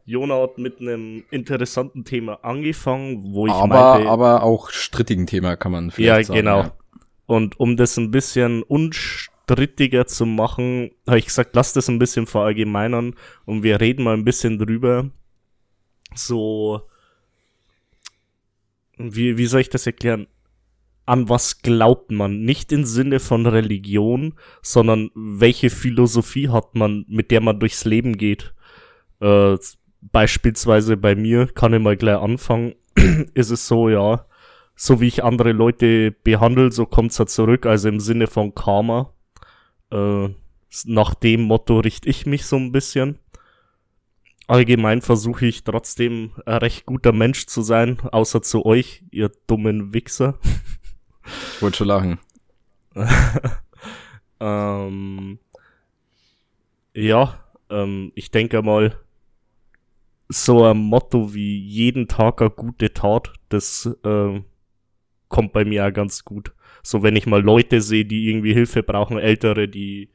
Jona 0.04 0.43
hat 0.43 0.59
mit 0.59 0.81
einem 0.81 1.25
interessanten 1.31 2.04
Thema 2.04 2.40
angefangen, 2.43 3.33
wo 3.33 3.47
ich 3.47 3.52
aber, 3.52 3.95
meinte, 3.95 4.11
aber 4.11 4.43
auch 4.43 4.71
strittigen 4.71 5.26
Thema 5.26 5.57
kann 5.57 5.73
man 5.73 5.87
ja, 5.87 5.95
vielleicht 5.95 6.28
sagen. 6.28 6.40
genau. 6.40 6.71
Und 7.26 7.59
um 7.59 7.76
das 7.76 7.97
ein 7.97 8.11
bisschen 8.11 8.62
unstrittiger 8.62 10.07
zu 10.07 10.26
machen, 10.26 10.90
habe 11.07 11.19
ich 11.19 11.26
gesagt, 11.26 11.54
lass 11.54 11.73
das 11.73 11.88
ein 11.88 11.99
bisschen 11.99 12.26
verallgemeinern 12.26 13.14
und 13.45 13.62
wir 13.62 13.81
reden 13.81 14.04
mal 14.04 14.14
ein 14.14 14.25
bisschen 14.25 14.59
drüber. 14.59 15.11
So, 16.14 16.83
wie, 18.97 19.38
wie 19.38 19.47
soll 19.47 19.62
ich 19.62 19.71
das 19.71 19.87
erklären? 19.87 20.26
An 21.07 21.28
was 21.28 21.61
glaubt 21.61 22.11
man? 22.11 22.45
Nicht 22.45 22.73
im 22.73 22.85
Sinne 22.85 23.21
von 23.21 23.47
Religion, 23.47 24.35
sondern 24.62 25.11
welche 25.14 25.69
Philosophie 25.69 26.49
hat 26.49 26.75
man, 26.75 27.04
mit 27.09 27.31
der 27.31 27.40
man 27.40 27.61
durchs 27.61 27.85
Leben 27.85 28.16
geht. 28.16 28.54
Äh, 29.21 29.57
beispielsweise 30.00 30.97
bei 30.97 31.14
mir, 31.14 31.47
kann 31.47 31.75
ich 31.75 31.81
mal 31.81 31.97
gleich 31.97 32.19
anfangen, 32.19 32.75
ist 33.35 33.50
es 33.50 33.66
so, 33.66 33.88
ja, 33.88 34.26
so 34.76 35.00
wie 35.00 35.09
ich 35.09 35.25
andere 35.25 35.52
Leute 35.52 36.11
behandle, 36.11 36.73
so 36.73 36.87
kommt's 36.87 37.19
halt 37.19 37.31
zurück, 37.31 37.66
also 37.66 37.88
im 37.88 38.00
Sinne 38.00 38.26
von 38.26 38.54
Karma. 38.54 39.12
Äh, 39.90 40.28
nach 40.85 41.14
dem 41.14 41.43
Motto 41.43 41.78
richte 41.81 42.09
ich 42.09 42.26
mich 42.26 42.47
so 42.47 42.57
ein 42.57 42.73
bisschen. 42.73 43.19
Allgemein 44.47 45.00
versuche 45.00 45.47
ich 45.47 45.64
trotzdem 45.64 46.33
ein 46.45 46.59
recht 46.59 46.85
guter 46.85 47.12
Mensch 47.12 47.47
zu 47.47 47.62
sein, 47.62 48.00
außer 48.00 48.43
zu 48.43 48.66
euch, 48.66 49.04
ihr 49.11 49.31
dummen 49.47 49.95
Wichser. 49.95 50.38
Ich 51.54 51.62
wollte 51.62 51.78
schon 51.78 51.88
lachen. 51.88 52.19
ähm, 54.40 55.38
ja, 56.93 57.40
ähm, 57.71 58.12
ich 58.14 58.31
denke 58.31 58.61
mal, 58.61 58.99
so 60.28 60.64
ein 60.64 60.78
Motto 60.78 61.33
wie 61.33 61.59
jeden 61.59 62.09
Tag 62.09 62.40
eine 62.40 62.50
gute 62.50 62.93
Tat, 62.93 63.33
das 63.49 63.88
ähm, 64.04 64.45
kommt 65.34 65.52
bei 65.52 65.64
mir 65.64 65.84
auch 65.84 65.92
ganz 65.92 66.24
gut. 66.24 66.52
So, 66.84 67.02
wenn 67.02 67.16
ich 67.16 67.26
mal 67.26 67.42
Leute 67.42 67.80
sehe, 67.80 68.04
die 68.04 68.28
irgendwie 68.28 68.54
Hilfe 68.54 68.84
brauchen, 68.84 69.18
Ältere, 69.18 69.66
die 69.66 70.10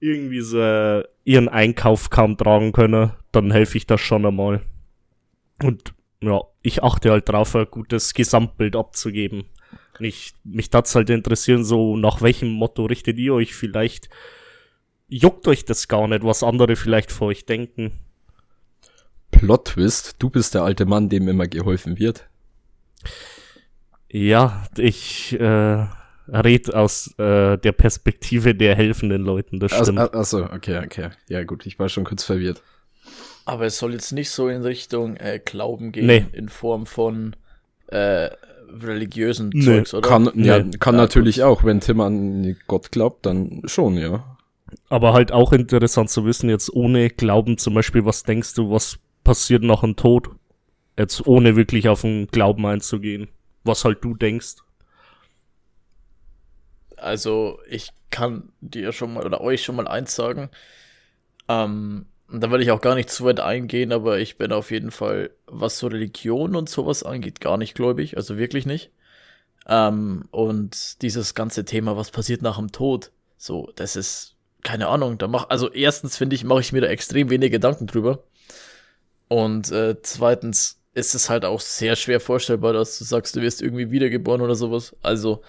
irgendwie 0.00 0.40
so 0.40 0.60
äh, 0.60 1.04
ihren 1.22 1.48
Einkauf 1.48 2.10
kaum 2.10 2.36
tragen 2.36 2.72
können, 2.72 3.12
dann 3.30 3.52
helfe 3.52 3.78
ich 3.78 3.86
das 3.86 4.00
schon 4.00 4.26
einmal. 4.26 4.62
Und 5.62 5.94
ja, 6.20 6.40
ich 6.62 6.82
achte 6.82 7.12
halt 7.12 7.28
drauf, 7.28 7.54
ein 7.54 7.68
gutes 7.70 8.14
Gesamtbild 8.14 8.74
abzugeben. 8.74 9.44
Ich, 10.00 10.32
mich 10.42 10.70
das 10.70 10.92
halt 10.96 11.08
interessieren, 11.08 11.62
so 11.62 11.96
nach 11.96 12.20
welchem 12.20 12.48
Motto 12.48 12.86
richtet 12.86 13.18
ihr 13.18 13.32
euch 13.32 13.54
vielleicht? 13.54 14.08
Juckt 15.06 15.46
euch 15.46 15.64
das 15.64 15.86
gar 15.86 16.08
nicht, 16.08 16.24
was 16.24 16.42
andere 16.42 16.74
vielleicht 16.74 17.12
vor 17.12 17.28
euch 17.28 17.46
denken? 17.46 17.92
Plot 19.30 19.66
Twist, 19.66 20.16
du 20.18 20.30
bist 20.30 20.54
der 20.54 20.64
alte 20.64 20.84
Mann, 20.84 21.08
dem 21.08 21.28
immer 21.28 21.46
geholfen 21.46 21.96
wird. 21.96 22.28
Ja, 24.10 24.64
ich 24.78 25.38
äh, 25.38 25.86
red 26.28 26.74
aus 26.74 27.08
äh, 27.18 27.56
der 27.58 27.72
Perspektive 27.72 28.54
der 28.54 28.74
helfenden 28.76 29.22
Leuten, 29.22 29.60
das 29.60 29.72
Also, 29.72 29.92
stimmt. 29.92 30.14
achso, 30.14 30.44
okay, 30.44 30.80
okay. 30.84 31.10
Ja 31.28 31.44
gut, 31.44 31.66
ich 31.66 31.78
war 31.78 31.88
schon 31.88 32.04
kurz 32.04 32.24
verwirrt. 32.24 32.62
Aber 33.44 33.66
es 33.66 33.78
soll 33.78 33.92
jetzt 33.92 34.12
nicht 34.12 34.30
so 34.30 34.48
in 34.48 34.62
Richtung 34.62 35.16
äh, 35.16 35.40
Glauben 35.44 35.92
gehen, 35.92 36.06
Nee. 36.06 36.26
in 36.32 36.48
Form 36.48 36.86
von 36.86 37.36
äh, 37.88 38.30
religiösen 38.68 39.50
Nee, 39.54 39.64
Zeugs, 39.64 39.94
oder? 39.94 40.08
Kann, 40.08 40.30
ja, 40.34 40.58
Nee. 40.60 40.76
kann 40.78 40.96
Ja, 40.96 41.02
natürlich 41.02 41.42
auch, 41.44 41.62
wenn 41.64 41.80
Tim 41.80 42.00
an 42.00 42.56
Gott 42.66 42.90
glaubt, 42.90 43.26
dann 43.26 43.62
schon, 43.66 43.96
ja. 43.96 44.36
Aber 44.88 45.12
halt 45.12 45.30
auch 45.30 45.52
interessant 45.52 46.10
zu 46.10 46.24
wissen, 46.24 46.50
jetzt 46.50 46.72
ohne 46.74 47.08
Glauben 47.10 47.56
zum 47.58 47.74
Beispiel, 47.74 48.04
was 48.04 48.24
denkst 48.24 48.54
du, 48.54 48.70
was 48.72 48.98
passiert 49.22 49.62
nach 49.62 49.82
dem 49.82 49.94
Tod? 49.94 50.30
Jetzt 50.98 51.24
ohne 51.26 51.54
wirklich 51.54 51.88
auf 51.88 52.00
den 52.00 52.26
Glauben 52.28 52.66
einzugehen. 52.66 53.28
Was 53.66 53.84
halt 53.84 54.02
du 54.02 54.14
denkst. 54.14 54.56
Also, 56.96 57.58
ich 57.68 57.90
kann 58.10 58.52
dir 58.60 58.92
schon 58.92 59.14
mal 59.14 59.26
oder 59.26 59.40
euch 59.40 59.62
schon 59.62 59.76
mal 59.76 59.88
eins 59.88 60.14
sagen. 60.14 60.50
Ähm, 61.48 62.06
da 62.28 62.50
will 62.50 62.62
ich 62.62 62.70
auch 62.70 62.80
gar 62.80 62.94
nicht 62.94 63.10
zu 63.10 63.24
weit 63.24 63.40
eingehen, 63.40 63.92
aber 63.92 64.18
ich 64.18 64.38
bin 64.38 64.52
auf 64.52 64.70
jeden 64.70 64.90
Fall, 64.90 65.30
was 65.46 65.78
so 65.78 65.86
Religion 65.86 66.56
und 66.56 66.68
sowas 66.68 67.02
angeht, 67.02 67.40
gar 67.40 67.56
nicht 67.56 67.74
gläubig, 67.74 68.16
also 68.16 68.36
wirklich 68.38 68.66
nicht. 68.66 68.90
Ähm, 69.68 70.24
und 70.30 71.02
dieses 71.02 71.34
ganze 71.34 71.64
Thema, 71.64 71.96
was 71.96 72.10
passiert 72.10 72.42
nach 72.42 72.56
dem 72.56 72.72
Tod, 72.72 73.12
so, 73.36 73.70
das 73.76 73.96
ist, 73.96 74.36
keine 74.62 74.88
Ahnung, 74.88 75.18
da 75.18 75.28
mach, 75.28 75.48
also 75.50 75.70
erstens 75.72 76.16
finde 76.16 76.34
ich, 76.34 76.44
mache 76.44 76.60
ich 76.60 76.72
mir 76.72 76.80
da 76.80 76.88
extrem 76.88 77.30
wenig 77.30 77.52
Gedanken 77.52 77.86
drüber. 77.86 78.24
Und 79.28 79.70
äh, 79.72 80.00
zweitens 80.02 80.80
ist 80.96 81.14
es 81.14 81.28
halt 81.28 81.44
auch 81.44 81.60
sehr 81.60 81.94
schwer 81.94 82.20
vorstellbar, 82.20 82.72
dass 82.72 82.98
du 82.98 83.04
sagst, 83.04 83.36
du 83.36 83.42
wirst 83.42 83.60
irgendwie 83.60 83.90
wiedergeboren 83.90 84.40
oder 84.40 84.54
sowas. 84.54 84.96
Also, 85.02 85.42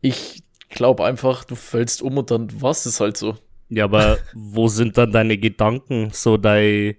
ich 0.00 0.42
glaube 0.68 1.04
einfach, 1.04 1.44
du 1.44 1.54
fällst 1.54 2.02
um 2.02 2.18
und 2.18 2.32
dann 2.32 2.48
was 2.60 2.84
ist 2.84 2.98
halt 2.98 3.16
so. 3.16 3.38
Ja, 3.68 3.84
aber 3.84 4.18
wo 4.34 4.66
sind 4.66 4.98
dann 4.98 5.12
deine 5.12 5.38
Gedanken? 5.38 6.10
So 6.12 6.36
dein, 6.36 6.96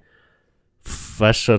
weißt 1.18 1.52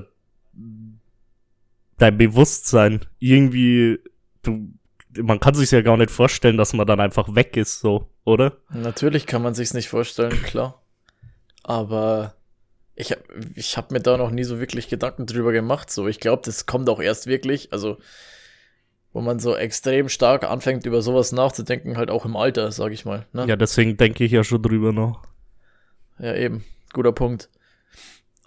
dein 1.99 2.17
Bewusstsein. 2.17 3.00
Irgendwie, 3.19 3.99
du, 4.43 4.73
man 5.15 5.41
kann 5.41 5.55
sich 5.55 5.71
ja 5.71 5.83
gar 5.83 5.99
nicht 5.99 6.11
vorstellen, 6.11 6.57
dass 6.57 6.73
man 6.73 6.87
dann 6.87 7.00
einfach 7.00 7.35
weg 7.35 7.55
ist, 7.59 7.81
so, 7.81 8.09
oder? 8.25 8.57
Natürlich 8.71 9.27
kann 9.27 9.43
man 9.43 9.53
sich's 9.53 9.75
nicht 9.75 9.91
vorstellen, 9.91 10.43
klar. 10.43 10.81
Aber 11.65 12.38
ich 12.99 13.12
habe 13.12 13.23
ich 13.55 13.76
hab 13.76 13.93
mir 13.93 14.00
da 14.00 14.17
noch 14.17 14.31
nie 14.31 14.45
so 14.45 14.59
wirklich 14.59 14.88
Gedanken 14.88 15.26
drüber 15.26 15.52
gemacht. 15.52 15.90
So, 15.90 16.09
ich 16.09 16.19
glaube, 16.19 16.43
das 16.45 16.67
kommt 16.67 16.88
auch 16.88 17.00
erst 17.00 17.26
wirklich, 17.26 17.73
also 17.73 17.99
wo 19.12 19.21
man 19.21 19.38
so 19.38 19.57
extrem 19.57 20.09
stark 20.09 20.45
anfängt, 20.45 20.85
über 20.85 21.00
sowas 21.00 21.33
nachzudenken, 21.33 21.97
halt 21.97 22.11
auch 22.11 22.25
im 22.25 22.37
Alter, 22.37 22.73
sag 22.73 22.93
ich 22.93 23.05
mal. 23.05 23.26
Ne? 23.33 23.47
Ja, 23.47 23.57
deswegen 23.57 23.97
denke 23.97 24.25
ich 24.25 24.33
ja 24.33 24.45
schon 24.45 24.62
drüber 24.62 24.93
nach. 24.93 25.23
Ja, 26.19 26.35
eben. 26.35 26.64
Guter 26.93 27.12
Punkt. 27.12 27.49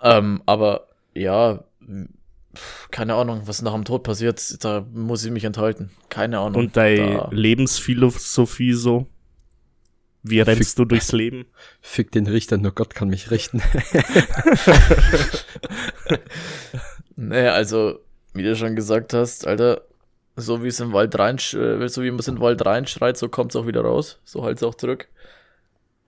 Ähm, 0.04 0.44
aber 0.46 0.88
ja, 1.14 1.64
keine 2.92 3.16
Ahnung, 3.16 3.44
was 3.46 3.62
nach 3.62 3.74
dem 3.74 3.86
Tod 3.86 4.04
passiert, 4.04 4.64
da 4.64 4.86
muss 4.94 5.24
ich 5.24 5.32
mich 5.32 5.46
enthalten. 5.46 5.92
Keine 6.10 6.40
Ahnung. 6.40 6.64
Und 6.64 6.78
deine 6.78 7.30
Lebensphilosophie 7.32 8.74
so? 8.74 9.08
Wie 10.24 10.40
rennst 10.40 10.78
du 10.78 10.86
durchs 10.86 11.12
Leben? 11.12 11.46
Fick 11.82 12.12
den 12.12 12.28
Richter, 12.28 12.58
nur 12.58 12.74
Gott 12.74 12.94
kann 12.94 13.10
mich 13.10 13.32
richten. 13.32 13.62
Nee, 17.16 17.48
also, 17.48 18.00
wie 18.34 18.42
du 18.42 18.56
schon 18.56 18.76
gesagt 18.76 19.14
hast, 19.14 19.46
Alter, 19.46 19.84
so 20.36 20.64
wie 20.64 20.70
es 20.70 20.80
im 20.80 20.92
Wald 20.92 21.18
rein, 21.20 21.36
äh, 21.36 21.88
so 21.88 22.02
wie 22.02 22.10
man 22.10 22.20
es 22.20 22.28
in 22.28 22.36
den 22.36 22.42
Wald 22.42 22.66
reinschreit, 22.66 23.16
so 23.16 23.30
kommt 23.30 23.52
es 23.52 23.56
auch 23.56 23.68
wieder 23.68 23.82
raus. 23.82 24.20
So 24.24 24.44
halt 24.44 24.58
es 24.58 24.64
auch 24.64 24.74
zurück. 24.74 25.08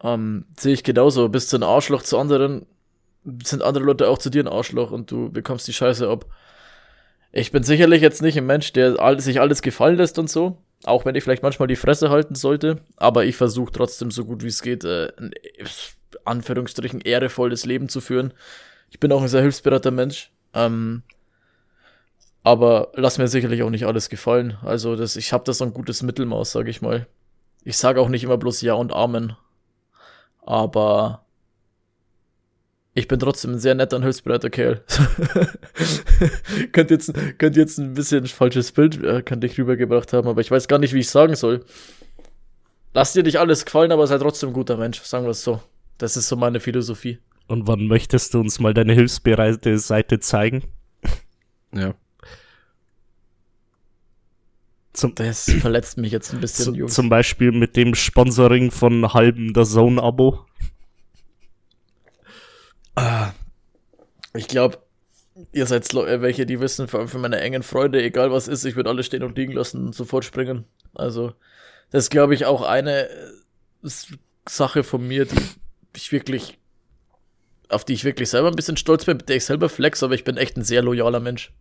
Ähm, 0.01 0.45
sehe 0.57 0.73
ich 0.73 0.83
genauso. 0.83 1.29
Bist 1.29 1.53
du 1.53 1.57
ein 1.57 1.63
Arschloch 1.63 2.01
zu 2.01 2.17
anderen, 2.17 2.65
sind 3.43 3.61
andere 3.61 3.83
Leute 3.83 4.09
auch 4.09 4.17
zu 4.17 4.31
dir 4.31 4.43
ein 4.43 4.47
Arschloch 4.47 4.91
und 4.91 5.11
du 5.11 5.31
bekommst 5.31 5.67
die 5.67 5.73
Scheiße 5.73 6.09
ab. 6.09 6.25
Ich 7.31 7.51
bin 7.51 7.63
sicherlich 7.63 8.01
jetzt 8.01 8.21
nicht 8.21 8.37
ein 8.37 8.45
Mensch, 8.45 8.73
der 8.73 9.19
sich 9.19 9.39
alles 9.39 9.61
gefallen 9.61 9.97
lässt 9.97 10.19
und 10.19 10.31
so. 10.31 10.57
Auch 10.83 11.05
wenn 11.05 11.15
ich 11.15 11.23
vielleicht 11.23 11.43
manchmal 11.43 11.67
die 11.67 11.75
Fresse 11.75 12.09
halten 12.09 12.35
sollte. 12.35 12.81
Aber 12.97 13.25
ich 13.25 13.37
versuche 13.37 13.71
trotzdem 13.71 14.11
so 14.11 14.25
gut 14.25 14.43
wie 14.43 14.47
es 14.47 14.61
geht, 14.61 14.83
äh, 14.83 15.11
ein 15.17 15.31
äh, 15.31 15.65
Anführungsstrichen 16.25 17.01
ehrevolles 17.01 17.65
Leben 17.65 17.89
zu 17.89 18.01
führen. 18.01 18.33
Ich 18.91 18.99
bin 18.99 19.11
auch 19.11 19.21
ein 19.21 19.27
sehr 19.27 19.41
hilfsbereiter 19.41 19.91
Mensch. 19.91 20.31
Ähm, 20.53 21.03
aber 22.43 22.91
lass 22.95 23.17
mir 23.17 23.27
sicherlich 23.27 23.63
auch 23.63 23.69
nicht 23.69 23.85
alles 23.85 24.09
gefallen. 24.09 24.57
Also 24.61 24.95
das, 24.95 25.15
ich 25.15 25.31
habe 25.31 25.45
da 25.45 25.53
so 25.53 25.63
ein 25.63 25.73
gutes 25.73 26.03
Mittelmaß, 26.03 26.51
sage 26.51 26.69
ich 26.69 26.81
mal. 26.81 27.07
Ich 27.63 27.77
sage 27.77 28.01
auch 28.01 28.09
nicht 28.09 28.23
immer 28.23 28.37
bloß 28.37 28.61
Ja 28.61 28.73
und 28.73 28.91
Amen. 28.91 29.37
Aber 30.45 31.22
ich 32.95 33.07
bin 33.07 33.19
trotzdem 33.19 33.53
ein 33.53 33.59
sehr 33.59 33.73
netter 33.73 33.97
und 33.97 34.03
hilfsbereiter 34.03 34.49
Kerl. 34.49 34.83
könnte 36.71 36.93
jetzt, 36.93 37.11
könnte 37.39 37.59
jetzt 37.59 37.79
ein 37.79 37.93
bisschen 37.93 38.23
ein 38.23 38.27
falsches 38.27 38.71
Bild, 38.71 39.03
äh, 39.03 39.23
könnte 39.23 39.47
ich 39.47 39.57
rübergebracht 39.57 40.13
haben, 40.13 40.27
aber 40.27 40.41
ich 40.41 40.51
weiß 40.51 40.67
gar 40.67 40.77
nicht, 40.77 40.93
wie 40.93 40.99
ich 40.99 41.09
sagen 41.09 41.35
soll. 41.35 41.65
Lass 42.93 43.13
dir 43.13 43.23
nicht 43.23 43.37
alles 43.37 43.65
gefallen, 43.65 43.91
aber 43.91 44.05
sei 44.05 44.19
trotzdem 44.19 44.49
ein 44.49 44.53
guter 44.53 44.77
Mensch, 44.77 45.01
sagen 45.01 45.25
wir 45.25 45.31
es 45.31 45.43
so. 45.43 45.61
Das 45.97 46.15
ist 46.17 46.27
so 46.27 46.35
meine 46.35 46.59
Philosophie. 46.59 47.17
Und 47.47 47.67
wann 47.67 47.87
möchtest 47.87 48.33
du 48.33 48.39
uns 48.39 48.59
mal 48.59 48.73
deine 48.73 48.93
hilfsbereite 48.93 49.79
Seite 49.79 50.19
zeigen? 50.19 50.63
ja. 51.73 51.95
Zum, 54.93 55.15
Das 55.15 55.49
verletzt 55.49 55.97
mich 55.97 56.11
jetzt 56.11 56.31
ein 56.33 56.39
bisschen, 56.39 56.65
zu, 56.65 56.75
Jungs. 56.75 56.93
zum 56.93 57.09
Beispiel 57.09 57.51
mit 57.51 57.75
dem 57.75 57.95
Sponsoring 57.95 58.69
von 58.69 59.11
halben 59.15 59.53
der 59.53 59.63
Zone-Abo. 59.63 60.45
Ich 64.35 64.47
glaube, 64.47 64.79
ihr 65.51 65.65
seid 65.65 65.91
äh, 65.93 66.21
welche, 66.21 66.45
die 66.45 66.59
wissen, 66.59 66.87
vor 66.87 66.99
allem 66.99 67.09
für 67.09 67.19
meine 67.19 67.39
engen 67.39 67.63
Freunde, 67.63 68.01
egal 68.01 68.31
was 68.31 68.47
ist, 68.47 68.65
ich 68.65 68.75
würde 68.75 68.89
alles 68.89 69.05
stehen 69.05 69.23
und 69.23 69.37
liegen 69.37 69.53
lassen 69.53 69.87
und 69.87 69.95
sofort 69.95 70.25
springen. 70.25 70.65
Also, 70.93 71.33
das 71.91 72.05
ist, 72.05 72.09
glaube 72.09 72.33
ich, 72.33 72.45
auch 72.45 72.61
eine 72.61 73.09
äh, 73.09 73.89
Sache 74.47 74.83
von 74.83 75.07
mir, 75.07 75.25
die 75.25 75.37
ich 75.95 76.11
wirklich 76.11 76.57
auf 77.73 77.85
die 77.85 77.93
ich 77.93 78.03
wirklich 78.03 78.29
selber 78.29 78.49
ein 78.49 78.55
bisschen 78.55 78.77
stolz 78.77 79.05
bin, 79.05 79.17
mit 79.17 79.29
der 79.29 79.37
ich 79.37 79.45
selber 79.45 79.69
flex, 79.69 80.03
aber 80.03 80.13
ich 80.13 80.23
bin 80.23 80.37
echt 80.37 80.57
ein 80.57 80.63
sehr 80.63 80.81
loyaler 80.81 81.19
Mensch. 81.19 81.51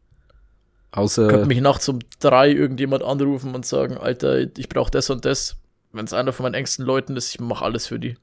Außer. 0.93 1.29
Könnte 1.29 1.47
mich 1.47 1.61
nachts 1.61 1.89
um 1.89 2.01
drei 2.21 2.51
irgendjemand 2.51 3.03
anrufen 3.03 3.55
und 3.55 3.65
sagen, 3.65 3.97
Alter, 3.97 4.47
ich 4.59 4.69
brauche 4.69 4.91
das 4.91 5.09
und 5.11 5.25
das. 5.25 5.57
Wenn 5.93 6.05
es 6.05 6.13
einer 6.13 6.33
von 6.33 6.45
meinen 6.45 6.55
engsten 6.55 6.85
Leuten 6.85 7.17
ist, 7.17 7.31
ich 7.31 7.41
mache 7.41 7.65
alles 7.65 7.87
für 7.87 7.99
die. 7.99 8.17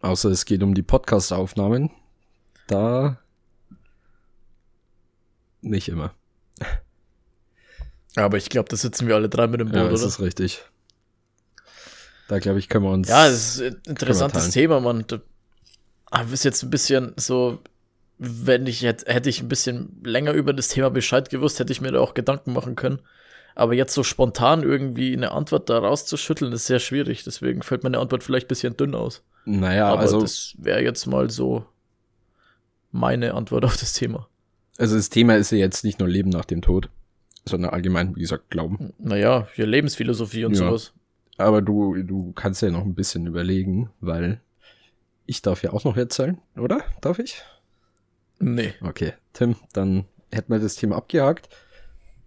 Außer 0.00 0.30
es 0.30 0.44
geht 0.44 0.62
um 0.62 0.74
die 0.74 0.82
Podcast-Aufnahmen. 0.82 1.90
Da. 2.68 3.18
Nicht 5.62 5.88
immer. 5.88 6.14
Aber 8.16 8.36
ich 8.38 8.48
glaube, 8.48 8.68
da 8.68 8.76
sitzen 8.76 9.06
wir 9.08 9.14
alle 9.14 9.28
drei 9.28 9.46
mit 9.46 9.60
dem 9.60 9.68
Boot, 9.68 9.76
Ja, 9.76 9.82
oder? 9.82 9.90
das 9.92 10.02
ist 10.02 10.20
richtig. 10.20 10.62
Da 12.28 12.38
glaube 12.38 12.58
ich, 12.58 12.68
können 12.68 12.84
wir 12.84 12.90
uns. 12.92 13.08
Ja, 13.08 13.26
es 13.26 13.56
ist 13.56 13.62
ein 13.62 13.80
interessantes. 13.86 14.50
Thema, 14.50 14.80
Mann. 14.80 15.04
Du- 15.06 15.20
Aber 16.06 16.32
ist 16.32 16.44
jetzt 16.44 16.62
ein 16.62 16.70
bisschen 16.70 17.12
so, 17.16 17.60
wenn 18.18 18.66
ich 18.66 18.82
hätte, 18.82 19.12
hätte 19.12 19.28
ich 19.28 19.42
ein 19.42 19.48
bisschen 19.48 20.00
länger 20.02 20.32
über 20.32 20.52
das 20.52 20.68
Thema 20.68 20.90
Bescheid 20.90 21.28
gewusst, 21.30 21.58
hätte 21.60 21.72
ich 21.72 21.80
mir 21.80 21.92
da 21.92 22.00
auch 22.00 22.14
Gedanken 22.14 22.52
machen 22.52 22.74
können. 22.74 23.00
Aber 23.54 23.74
jetzt 23.74 23.94
so 23.94 24.02
spontan 24.02 24.62
irgendwie 24.62 25.12
eine 25.14 25.32
Antwort 25.32 25.70
da 25.70 25.78
rauszuschütteln, 25.78 26.52
ist 26.52 26.66
sehr 26.66 26.78
schwierig. 26.80 27.24
Deswegen 27.24 27.62
fällt 27.62 27.84
meine 27.84 27.98
Antwort 27.98 28.22
vielleicht 28.24 28.46
ein 28.46 28.48
bisschen 28.48 28.76
dünn 28.76 28.94
aus. 28.94 29.22
naja, 29.44 29.88
Aber 29.88 30.00
also, 30.00 30.20
das 30.20 30.54
wäre 30.58 30.82
jetzt 30.82 31.06
mal 31.06 31.30
so 31.30 31.64
meine 32.92 33.34
Antwort 33.34 33.64
auf 33.64 33.76
das 33.76 33.92
Thema. 33.92 34.28
Also 34.78 34.96
das 34.96 35.08
Thema 35.08 35.36
ist 35.36 35.50
ja 35.52 35.58
jetzt 35.58 35.84
nicht 35.84 35.98
nur 35.98 36.08
Leben 36.08 36.30
nach 36.30 36.44
dem 36.44 36.62
Tod, 36.62 36.88
sondern 37.44 37.70
allgemein, 37.72 38.14
wie 38.16 38.20
gesagt, 38.20 38.50
Glauben. 38.50 38.92
Naja, 38.98 39.48
hier 39.54 39.66
Lebensphilosophie 39.66 40.44
und 40.44 40.52
Ja. 40.52 40.58
sowas. 40.68 40.92
Aber 41.38 41.60
du, 41.62 42.02
du 42.02 42.32
kannst 42.32 42.62
ja 42.62 42.70
noch 42.70 42.84
ein 42.84 42.94
bisschen 42.94 43.26
überlegen, 43.26 43.90
weil 44.00 44.40
ich 45.26 45.42
darf 45.42 45.62
ja 45.62 45.72
auch 45.72 45.84
noch 45.84 45.96
erzählen, 45.96 46.38
oder? 46.56 46.82
Darf 47.00 47.18
ich? 47.18 47.42
Nee. 48.38 48.74
Okay, 48.80 49.12
Tim, 49.32 49.56
dann 49.72 50.04
hätten 50.32 50.52
wir 50.52 50.58
das 50.60 50.76
Thema 50.76 50.96
abgehakt. 50.96 51.48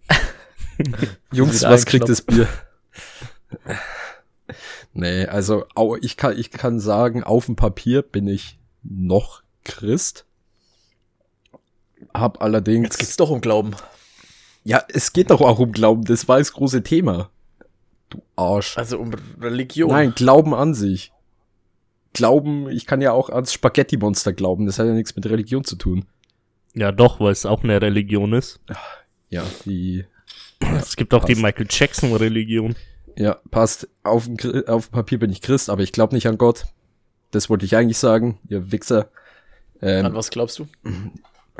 Jungs, 1.32 1.62
was 1.62 1.86
kriegt 1.86 2.08
das. 2.08 2.22
Bier? 2.22 2.48
nee, 4.92 5.26
also 5.26 5.64
ich 6.00 6.16
kann, 6.16 6.38
ich 6.38 6.50
kann 6.50 6.80
sagen, 6.80 7.22
auf 7.22 7.46
dem 7.46 7.56
Papier 7.56 8.02
bin 8.02 8.26
ich 8.26 8.58
noch 8.82 9.42
Christ. 9.64 10.26
Hab 12.14 12.42
allerdings. 12.42 12.84
Jetzt 12.84 12.98
geht's 12.98 13.16
doch 13.16 13.30
um 13.30 13.40
Glauben. 13.40 13.74
Ja, 14.64 14.82
es 14.88 15.12
geht 15.12 15.30
doch 15.30 15.40
auch 15.40 15.58
um 15.58 15.72
Glauben, 15.72 16.04
das 16.04 16.28
war 16.28 16.38
das 16.38 16.52
große 16.52 16.82
Thema. 16.82 17.30
Du 18.10 18.22
Arsch. 18.36 18.76
Also 18.76 18.98
um 18.98 19.12
Religion. 19.40 19.90
Nein, 19.90 20.14
Glauben 20.14 20.54
an 20.54 20.74
sich. 20.74 21.12
Glauben, 22.12 22.68
ich 22.68 22.86
kann 22.86 23.00
ja 23.00 23.12
auch 23.12 23.30
ans 23.30 23.52
Spaghetti-Monster 23.52 24.32
glauben, 24.32 24.66
das 24.66 24.78
hat 24.78 24.86
ja 24.86 24.92
nichts 24.92 25.14
mit 25.14 25.26
Religion 25.26 25.64
zu 25.64 25.76
tun. 25.76 26.06
Ja, 26.74 26.92
doch, 26.92 27.20
weil 27.20 27.32
es 27.32 27.46
auch 27.46 27.62
eine 27.62 27.80
Religion 27.80 28.32
ist. 28.32 28.60
Ja, 29.28 29.44
die 29.64 30.04
Es 30.78 30.96
gibt 30.96 31.14
auch 31.14 31.24
die 31.24 31.34
passt. 31.34 31.42
Michael 31.42 31.66
Jackson-Religion. 31.68 32.74
Ja, 33.16 33.38
passt. 33.50 33.88
Auf, 34.02 34.26
dem 34.26 34.36
auf 34.66 34.88
dem 34.88 34.92
Papier 34.92 35.18
bin 35.18 35.30
ich 35.30 35.40
Christ, 35.40 35.70
aber 35.70 35.82
ich 35.82 35.92
glaube 35.92 36.14
nicht 36.14 36.26
an 36.26 36.38
Gott. 36.38 36.66
Das 37.30 37.48
wollte 37.48 37.64
ich 37.64 37.76
eigentlich 37.76 37.98
sagen, 37.98 38.38
ihr 38.48 38.72
Wichser. 38.72 39.10
An 39.80 39.88
Ähm, 40.06 40.14
was 40.14 40.30
glaubst 40.30 40.58
du? 40.58 40.66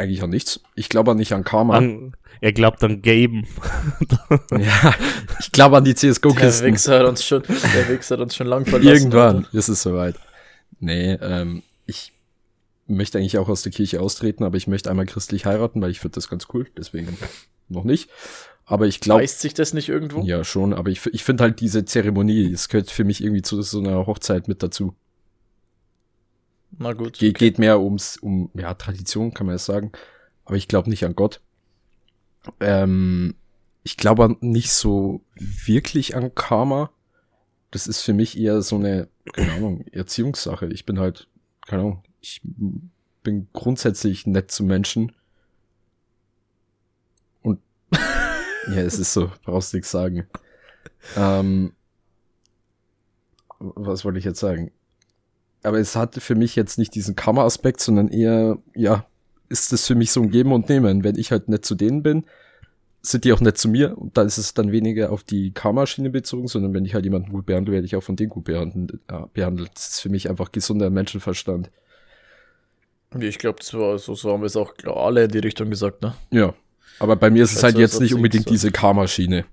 eigentlich 0.01 0.23
an 0.23 0.31
nichts. 0.31 0.61
Ich 0.75 0.89
glaube 0.89 1.15
nicht 1.15 1.33
an 1.33 1.45
Karma. 1.45 1.77
An, 1.77 2.15
er 2.41 2.53
glaubt 2.53 2.83
an 2.83 3.03
Gaben. 3.03 3.47
ja, 4.51 4.95
ich 5.39 5.53
glaube 5.53 5.77
an 5.77 5.85
die 5.85 5.95
Der 5.95 6.13
CSGO-Kisten. 6.13 6.67
Wichser 6.67 6.99
hat 7.01 7.07
uns 7.07 7.25
schon, 7.25 7.43
der 7.43 7.89
Wichser 7.89 8.17
hat 8.17 8.23
uns 8.23 8.35
schon 8.35 8.47
lang 8.47 8.67
verlassen. 8.67 8.89
Irgendwann 8.89 9.47
ist 9.53 9.69
es 9.69 9.83
soweit. 9.83 10.17
Nee, 10.81 11.13
ähm, 11.21 11.63
ich 11.87 12.13
möchte 12.87 13.19
eigentlich 13.19 13.39
auch 13.39 13.49
aus 13.49 13.63
der 13.63 13.73
Kirche 13.73 14.01
austreten, 14.01 14.45
aber 14.45 14.57
ich 14.57 14.67
möchte 14.67 14.91
einmal 14.91 15.07
christlich 15.07 15.47
heiraten, 15.47 15.81
weil 15.81 15.91
ich 15.91 16.01
finde 16.01 16.17
das 16.17 16.29
ganz 16.29 16.49
cool. 16.53 16.67
Deswegen 16.77 17.17
noch 17.69 17.85
nicht. 17.85 18.11
Aber 18.65 18.87
ich 18.87 19.01
glaube, 19.01 19.23
Beißt 19.23 19.41
sich 19.41 19.55
das 19.55 19.75
nicht 19.75 19.89
irgendwo? 19.89 20.23
ja 20.23 20.45
schon, 20.45 20.73
aber 20.73 20.91
ich, 20.91 21.05
ich 21.13 21.25
finde 21.25 21.43
halt 21.43 21.61
diese 21.61 21.85
Zeremonie, 21.85 22.53
es 22.53 22.69
gehört 22.69 22.91
für 22.91 23.05
mich 23.05 23.23
irgendwie 23.23 23.43
zu 23.43 23.61
so 23.63 23.81
einer 23.81 24.07
Hochzeit 24.07 24.47
mit 24.47 24.63
dazu. 24.63 24.95
Na 26.81 26.95
gut. 26.95 27.19
Ge 27.19 27.33
Geht 27.33 27.59
mehr 27.59 27.79
ums, 27.79 28.17
um, 28.17 28.51
ja, 28.55 28.73
Tradition, 28.73 29.35
kann 29.35 29.47
man 29.47 29.57
jetzt 29.57 29.67
sagen. 29.67 29.93
Aber 30.47 30.57
ich 30.57 30.67
glaube 30.67 30.89
nicht 30.89 31.05
an 31.05 31.15
Gott. 31.15 31.43
Ähm, 32.59 33.35
ich 33.83 33.99
glaube 33.99 34.35
nicht 34.41 34.73
so 34.73 35.21
wirklich 35.37 36.17
an 36.17 36.35
Karma. 36.35 36.91
Das 37.71 37.87
ist 37.87 38.01
für 38.01 38.15
mich 38.15 38.39
eher 38.39 38.63
so 38.63 38.77
eine, 38.77 39.09
keine 39.35 39.53
Ahnung, 39.53 39.85
Erziehungssache. 39.93 40.69
Ich 40.69 40.87
bin 40.87 40.99
halt, 40.99 41.29
keine 41.67 41.83
Ahnung, 41.83 42.03
ich 42.23 42.41
bin 43.23 43.49
grundsätzlich 43.53 44.27
nett 44.27 44.51
zu 44.51 44.65
Menschen. 44.65 45.13
Und 47.43 47.61
ja, 47.93 48.81
es 48.81 48.99
ist 48.99 49.13
so, 49.13 49.31
brauchst 49.45 49.75
nichts 49.75 49.91
sagen. 49.91 50.27
Ähm, 51.15 51.75
was 53.59 54.03
wollte 54.07 54.19
ich 54.19 54.25
jetzt 54.25 54.41
sagen? 54.41 54.73
Aber 55.63 55.79
es 55.79 55.97
hat 55.97 56.15
für 56.17 56.35
mich 56.35 56.57
jetzt 56.57 56.79
nicht 56.79 56.95
diesen 56.95 57.17
Karma-Aspekt, 57.17 57.81
sondern 57.81 58.09
eher, 58.09 58.59
ja, 58.75 59.05
ist 59.49 59.73
es 59.73 59.87
für 59.87 59.95
mich 59.95 60.13
so 60.13 60.23
ein 60.23 60.31
Geben 60.31 60.53
und 60.53 60.69
Nehmen. 60.69 61.05
Wenn 61.05 61.17
ich 61.17 61.31
halt 61.33 61.49
nett 61.49 61.65
zu 61.65 61.75
denen 61.75 62.03
bin, 62.03 62.25
sind 63.03 63.25
die 63.25 63.33
auch 63.33 63.41
nett 63.41 63.57
zu 63.59 63.69
mir 63.69 63.97
und 63.97 64.17
da 64.17 64.23
ist 64.23 64.37
es 64.39 64.53
dann 64.55 64.73
weniger 64.73 65.11
auf 65.11 65.25
die 65.25 65.53
Karma-Schiene 65.53 66.11
bezogen, 66.11 66.49
sondern 66.49 66.75
wenn 66.75 66.85
ich 66.85 66.95
halt 66.95 67.05
jemanden 67.05 67.33
gut 67.33 67.47
behandle, 67.47 67.73
werde 67.73 67.87
ich 67.87 67.97
auch 67.97 68.03
von 68.03 68.17
denen 68.17 68.29
gut 68.31 68.45
behandelt. 68.45 69.01
Äh, 69.09 69.23
behandelt. 69.33 69.71
Das 69.75 69.89
ist 69.89 70.01
für 70.01 70.09
mich 70.11 70.29
einfach 70.29 70.53
gesunder 70.53 70.91
Menschenverstand. 70.91 71.71
Ich 73.19 73.39
glaube, 73.39 73.59
das 73.59 73.75
war 73.75 73.99
so, 73.99 74.15
so 74.15 74.33
haben 74.33 74.43
wir 74.43 74.47
es 74.47 74.57
auch 74.57 74.73
alle 74.85 75.25
in 75.25 75.31
die 75.31 75.39
Richtung 75.39 75.69
gesagt, 75.71 76.01
ne? 76.03 76.15
Ja. 76.31 76.55
Aber 77.01 77.17
bei 77.17 77.31
mir 77.31 77.43
ist 77.43 77.53
es 77.57 77.63
halt 77.63 77.75
als 77.75 77.81
jetzt 77.81 77.95
ob 77.97 78.03
nicht 78.03 78.15
unbedingt 78.15 78.45
so- 78.45 78.51
diese 78.51 78.71
Karma-Schiene, 78.71 79.47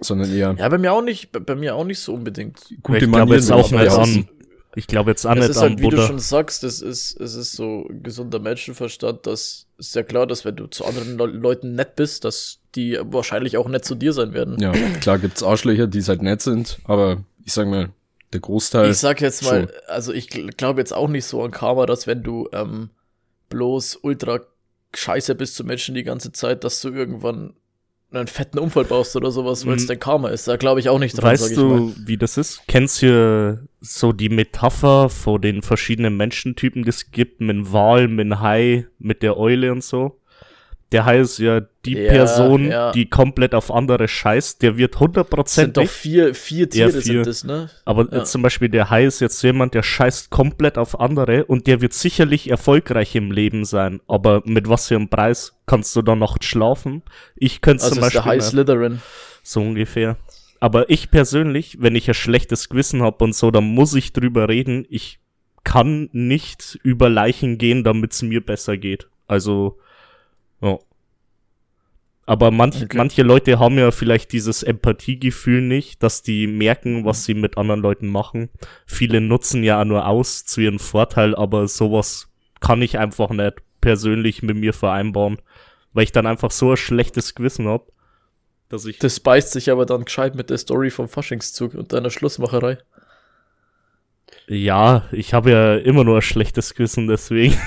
sondern 0.00 0.30
eher 0.30 0.54
Ja, 0.58 0.68
bei 0.68 0.76
mir 0.76 0.92
auch 0.92 1.00
nicht, 1.02 1.32
bei, 1.32 1.38
bei 1.40 1.54
mir 1.54 1.74
auch 1.74 1.84
nicht 1.84 2.00
so 2.00 2.12
unbedingt. 2.12 2.58
gute 2.82 2.98
glaube 2.98 3.06
Manieren 3.06 3.38
jetzt 3.38 3.52
auch 3.52 3.70
nicht 3.70 3.72
man 3.72 3.88
an. 3.88 4.28
Ich 4.76 4.86
glaube 4.86 5.10
jetzt 5.10 5.26
auch 5.26 5.32
Es 5.32 5.38
nicht 5.40 5.48
ist 5.48 5.56
halt, 5.62 5.78
wie 5.78 5.82
du 5.84 5.90
Buddha. 5.90 6.06
schon 6.06 6.18
sagst, 6.18 6.62
es 6.62 6.82
ist, 6.82 7.18
es 7.18 7.34
ist 7.34 7.52
so 7.52 7.88
gesunder 8.02 8.38
Menschenverstand, 8.38 9.26
das 9.26 9.66
ist 9.78 9.94
ja 9.94 10.02
klar, 10.02 10.26
dass 10.26 10.44
wenn 10.44 10.54
du 10.54 10.66
zu 10.66 10.84
anderen 10.84 11.16
Le 11.16 11.26
Leuten 11.26 11.74
nett 11.74 11.96
bist, 11.96 12.24
dass 12.24 12.60
die 12.74 12.98
wahrscheinlich 13.02 13.56
auch 13.56 13.68
nett 13.68 13.86
zu 13.86 13.94
dir 13.94 14.12
sein 14.12 14.34
werden. 14.34 14.58
Ja, 14.60 14.72
klar 15.00 15.18
gibt's 15.18 15.42
Arschlöcher, 15.42 15.86
die 15.86 16.02
halt 16.02 16.20
nett 16.20 16.42
sind, 16.42 16.78
aber 16.84 17.24
ich 17.44 17.54
sag 17.54 17.66
mal, 17.68 17.88
der 18.34 18.40
Großteil. 18.40 18.90
Ich 18.90 18.98
sag 18.98 19.22
jetzt 19.22 19.44
mal, 19.44 19.62
schon. 19.68 19.70
also 19.88 20.12
ich 20.12 20.28
glaube 20.28 20.80
jetzt 20.80 20.92
auch 20.92 21.08
nicht 21.08 21.24
so 21.24 21.42
an 21.42 21.52
Karma, 21.52 21.86
dass 21.86 22.06
wenn 22.06 22.22
du 22.22 22.48
ähm, 22.52 22.90
bloß 23.48 24.00
ultra 24.02 24.40
scheiße 24.94 25.34
bist 25.34 25.54
zu 25.56 25.64
Menschen 25.64 25.94
die 25.94 26.04
ganze 26.04 26.32
Zeit, 26.32 26.64
dass 26.64 26.80
du 26.82 26.90
irgendwann 26.90 27.54
einen 28.12 28.28
fetten 28.28 28.58
Unfall 28.58 28.84
baust 28.84 29.16
oder 29.16 29.30
sowas, 29.30 29.66
weil 29.66 29.76
es 29.76 29.82
Mhm. 29.84 29.88
dein 29.88 30.00
Karma 30.00 30.28
ist. 30.28 30.46
Da 30.48 30.56
glaube 30.56 30.80
ich 30.80 30.88
auch 30.88 30.98
nicht 30.98 31.14
dran, 31.16 31.32
Weißt 31.32 31.50
ich 31.50 31.56
mal. 31.58 31.78
du, 31.78 31.94
wie 32.06 32.16
das 32.16 32.36
ist? 32.38 32.62
Kennst 32.68 33.02
du 33.02 33.66
so 33.80 34.12
die 34.12 34.28
Metapher 34.28 35.08
von 35.08 35.40
den 35.40 35.62
verschiedenen 35.62 36.16
Menschentypen, 36.16 36.82
die 36.84 36.88
es 36.88 37.10
gibt, 37.10 37.40
mit 37.40 37.50
dem 37.50 37.72
Wal, 37.72 38.08
mit 38.08 38.26
dem 38.26 38.40
Hai, 38.40 38.86
mit 38.98 39.22
der 39.22 39.36
Eule 39.36 39.72
und 39.72 39.82
so? 39.84 40.20
Der 40.92 41.04
Hai 41.04 41.18
ist 41.18 41.38
ja 41.38 41.62
die 41.84 41.94
Ja, 41.98 42.10
Person, 42.12 42.70
ja. 42.70 42.92
die 42.92 43.10
komplett 43.10 43.54
auf 43.56 43.72
andere 43.72 44.06
scheißt. 44.06 44.62
Der 44.62 44.76
wird 44.76 44.94
Es 44.94 44.94
sind 44.94 44.96
doch 44.96 45.00
hundertprozentig. 45.00 45.90
vier, 45.90 46.34
vier 46.34 46.70
Tiere 46.70 46.90
vier. 46.92 47.02
sind 47.02 47.26
das, 47.26 47.42
ne? 47.42 47.68
Aber 47.84 48.08
Ja. 48.12 48.22
zum 48.24 48.42
Beispiel 48.42 48.68
der 48.68 48.88
Hai 48.88 49.04
ist 49.04 49.20
jetzt 49.20 49.42
jemand, 49.42 49.74
der 49.74 49.82
scheißt 49.82 50.30
komplett 50.30 50.78
auf 50.78 51.00
andere 51.00 51.44
und 51.46 51.66
der 51.66 51.80
wird 51.80 51.92
sicherlich 51.92 52.50
erfolgreich 52.50 53.16
im 53.16 53.32
Leben 53.32 53.64
sein. 53.64 54.00
Aber 54.06 54.42
mit 54.44 54.68
was 54.68 54.86
für 54.86 54.94
einem 54.94 55.08
Preis 55.08 55.56
kannst 55.66 55.94
du 55.96 56.02
dann 56.02 56.20
noch 56.20 56.36
schlafen? 56.40 57.02
Ich 57.34 57.60
könnte 57.62 57.82
Also 57.82 57.96
zum 57.96 58.04
ist 58.04 58.14
der 58.14 58.20
Beispiel 58.20 58.32
High. 58.38 58.44
Slytherin. 58.44 59.02
So 59.42 59.60
ungefähr. 59.62 60.16
Aber 60.60 60.88
ich 60.88 61.10
persönlich, 61.10 61.78
wenn 61.80 61.96
ich 61.96 62.08
ein 62.08 62.14
schlechtes 62.14 62.68
Gewissen 62.68 63.02
habe 63.02 63.24
und 63.24 63.34
so, 63.34 63.50
dann 63.50 63.64
muss 63.64 63.92
ich 63.94 64.12
drüber 64.12 64.48
reden. 64.48 64.86
Ich 64.88 65.18
kann 65.64 66.08
nicht 66.12 66.78
über 66.84 67.08
Leichen 67.10 67.58
gehen, 67.58 67.82
damit 67.82 68.12
es 68.12 68.22
mir 68.22 68.40
besser 68.40 68.76
geht. 68.76 69.08
Also, 69.26 69.78
ja. 70.60 70.78
Aber 72.28 72.50
manch, 72.50 72.82
Okay. 72.82 72.96
manche 72.96 73.22
Leute 73.22 73.60
haben 73.60 73.78
ja 73.78 73.92
vielleicht 73.92 74.32
dieses 74.32 74.64
Empathiegefühl 74.64 75.62
nicht, 75.62 76.02
dass 76.02 76.22
die 76.22 76.48
merken, 76.48 77.04
was 77.04 77.24
sie 77.24 77.34
mit 77.34 77.56
anderen 77.56 77.80
Leuten 77.80 78.08
machen. 78.08 78.48
Viele 78.84 79.20
nutzen 79.20 79.62
ja 79.62 79.80
auch 79.80 79.84
nur 79.84 80.06
aus 80.08 80.44
zu 80.44 80.60
ihrem 80.60 80.80
Vorteil, 80.80 81.36
aber 81.36 81.68
sowas 81.68 82.28
kann 82.58 82.82
ich 82.82 82.98
einfach 82.98 83.30
nicht 83.30 83.62
persönlich 83.80 84.42
mit 84.42 84.56
mir 84.56 84.72
vereinbaren, 84.72 85.38
weil 85.92 86.02
ich 86.02 86.10
dann 86.10 86.26
einfach 86.26 86.50
so 86.50 86.72
ein 86.72 86.76
schlechtes 86.76 87.36
Gewissen 87.36 87.68
hab, 87.68 87.92
dass 88.68 88.84
ich 88.86 88.98
Das 88.98 89.20
beißt 89.20 89.52
sich 89.52 89.70
aber 89.70 89.86
dann 89.86 90.04
gescheit 90.04 90.34
mit 90.34 90.50
der 90.50 90.58
Story 90.58 90.90
vom 90.90 91.08
Faschingszug 91.08 91.74
und 91.74 91.92
deiner 91.92 92.10
Schlussmacherei. 92.10 92.78
Ja, 94.48 95.04
ich 95.12 95.32
habe 95.32 95.52
ja 95.52 95.76
immer 95.76 96.02
nur 96.02 96.16
ein 96.16 96.22
schlechtes 96.22 96.74
Gewissen, 96.74 97.06
deswegen. 97.06 97.56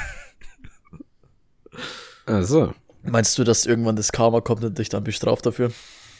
Also, 2.30 2.74
Meinst 3.04 3.38
du, 3.38 3.44
dass 3.46 3.66
irgendwann 3.66 3.96
das 3.96 4.12
Karma 4.12 4.42
kommt 4.42 4.64
und 4.64 4.78
dich 4.78 4.90
dann 4.90 5.04
bestraft 5.06 5.46
dafür? 5.46 5.72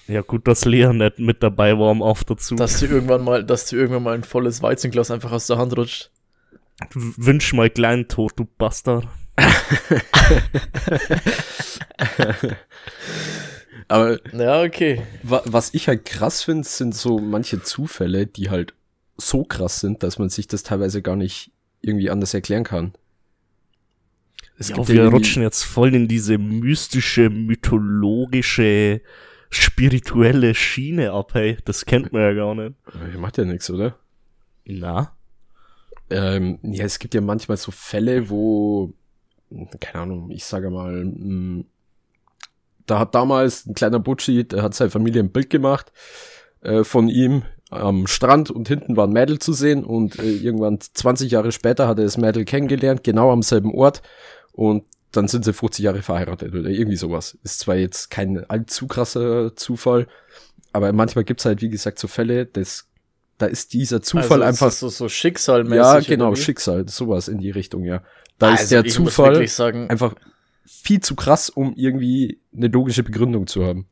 Ja, 0.08 0.22
gut, 0.22 0.48
dass 0.48 0.64
Lea 0.66 0.92
nicht 0.94 1.20
mit 1.20 1.44
dabei 1.44 1.78
war 1.78 1.92
am 1.92 2.02
Auf 2.02 2.24
dazu. 2.24 2.56
Dass 2.56 2.80
dir 2.80 2.90
irgendwann 2.90 3.24
mal, 3.24 3.44
dass 3.44 3.66
dir 3.66 3.78
irgendwann 3.78 4.04
mal 4.04 4.16
ein 4.16 4.24
volles 4.24 4.64
Weizenglas 4.64 5.12
einfach 5.12 5.32
aus 5.32 5.46
der 5.48 5.58
Hand 5.58 5.78
rutscht. 5.78 6.10
W- 6.94 7.12
Wünsch 7.18 7.54
mal 7.54 7.70
kleinen 7.70 8.08
Tod, 8.08 8.32
du 8.38 8.48
Bastard. 8.58 9.06
Aber 13.88 14.20
Ja, 14.34 14.62
okay. 14.64 15.02
wa 15.24 15.42
was 15.46 15.74
ich 15.74 15.88
halt 15.88 16.06
krass 16.06 16.44
finde, 16.44 16.68
sind 16.68 16.96
so 16.96 17.20
manche 17.20 17.62
Zufälle, 17.62 18.28
die 18.28 18.50
halt 18.50 18.74
so 19.18 19.44
krass 19.44 19.80
sind, 19.80 20.04
dass 20.04 20.18
man 20.20 20.30
sich 20.30 20.48
das 20.48 20.64
teilweise 20.64 21.02
gar 21.02 21.16
nicht 21.16 21.52
irgendwie 21.82 22.10
anders 22.10 22.34
erklären 22.34 22.64
kann. 22.64 22.94
Es 24.60 24.70
ja, 24.70 24.76
gibt 24.76 24.90
wir 24.90 25.08
rutschen 25.08 25.42
jetzt 25.42 25.64
voll 25.64 25.96
in 25.96 26.10
diese 26.10 26.38
mystische, 26.38 27.30
mythologische, 27.30 29.02
spirituelle 29.50 30.54
Schiene 30.54 31.14
ab, 31.14 31.34
hey. 31.34 31.58
Das 31.64 31.86
kennt 31.86 32.12
man 32.12 32.22
ja 32.22 32.34
gar 32.34 32.54
nicht. 32.54 32.76
Macht 33.18 33.38
ja 33.38 33.46
nichts, 33.46 33.70
oder? 33.72 33.96
Na? 34.66 35.16
Ähm, 36.10 36.60
ja, 36.62 36.84
es 36.84 37.00
gibt 37.00 37.14
ja 37.14 37.22
manchmal 37.22 37.56
so 37.56 37.72
Fälle, 37.72 38.30
wo, 38.30 38.94
keine 39.80 40.04
Ahnung, 40.04 40.30
ich 40.30 40.44
sage 40.44 40.70
mal, 40.70 41.06
mh, 41.06 41.64
da 42.86 43.00
hat 43.00 43.16
damals 43.16 43.66
ein 43.66 43.76
kleiner 43.76 44.00
Butschi, 44.00 44.46
der 44.46 44.62
hat 44.62 44.74
seine 44.74 44.90
Familie 44.90 45.24
ein 45.24 45.32
Bild 45.32 45.50
gemacht 45.50 45.94
äh, 46.62 46.84
von 46.84 47.08
ihm 47.08 47.44
am 47.70 48.08
Strand 48.08 48.52
und 48.52 48.68
hinten 48.68 48.98
war 48.98 49.08
ein 49.08 49.14
Mädel 49.14 49.40
zu 49.40 49.54
sehen 49.54 49.86
und 49.86 50.20
äh, 50.20 50.32
irgendwann 50.32 50.82
20 50.82 51.32
Jahre 51.32 51.52
später 51.54 51.88
hat 51.88 52.00
er 52.00 52.06
das 52.06 52.18
Mädel 52.18 52.44
kennengelernt, 52.44 53.04
genau 53.04 53.32
am 53.32 53.44
selben 53.44 53.74
Ort 53.74 54.02
und 54.60 54.84
dann 55.14 55.30
sind 55.30 55.46
sie 55.46 55.54
50 55.54 55.84
Jahre 55.86 56.02
verheiratet 56.02 56.54
oder 56.54 56.70
irgendwie 56.70 56.98
sowas. 56.98 57.38
Ist 57.44 57.60
zwar 57.62 57.78
jetzt 57.78 58.10
kein 58.10 58.44
allzu 58.50 58.88
krasser 58.88 59.56
Zufall, 59.56 60.08
aber 60.74 60.92
manchmal 60.92 61.24
gibt's 61.24 61.46
halt, 61.46 61.62
wie 61.62 61.70
gesagt, 61.70 61.98
so 61.98 62.08
Fälle, 62.10 62.46
das, 62.46 62.88
da 63.38 63.46
ist 63.46 63.72
dieser 63.72 64.02
Zufall 64.02 64.44
also, 64.44 64.66
einfach 64.66 64.68
Ist 64.68 64.80
so, 64.82 64.90
so 64.90 65.08
schicksalmäßig. 65.08 65.76
ja, 65.78 66.00
genau? 66.02 66.36
Schicksal, 66.36 66.88
sowas 66.90 67.30
in 67.30 67.40
die 67.40 67.52
Richtung, 67.52 67.86
ja. 67.86 68.04
Da 68.38 68.54
ist 68.54 68.60
Also, 68.62 68.76
der 68.76 68.86
ich 68.86 69.00
muss 69.00 69.16
Zufall 69.16 69.48
sagen, 69.48 69.90
einfach 69.90 70.14
viel 70.66 71.00
zu 71.00 71.16
krass, 71.16 71.50
um 71.50 71.74
irgendwie 71.76 72.40
eine 72.54 72.68
logische 72.68 73.04
Begründung 73.04 73.48
zu 73.48 73.64
haben. 73.66 73.88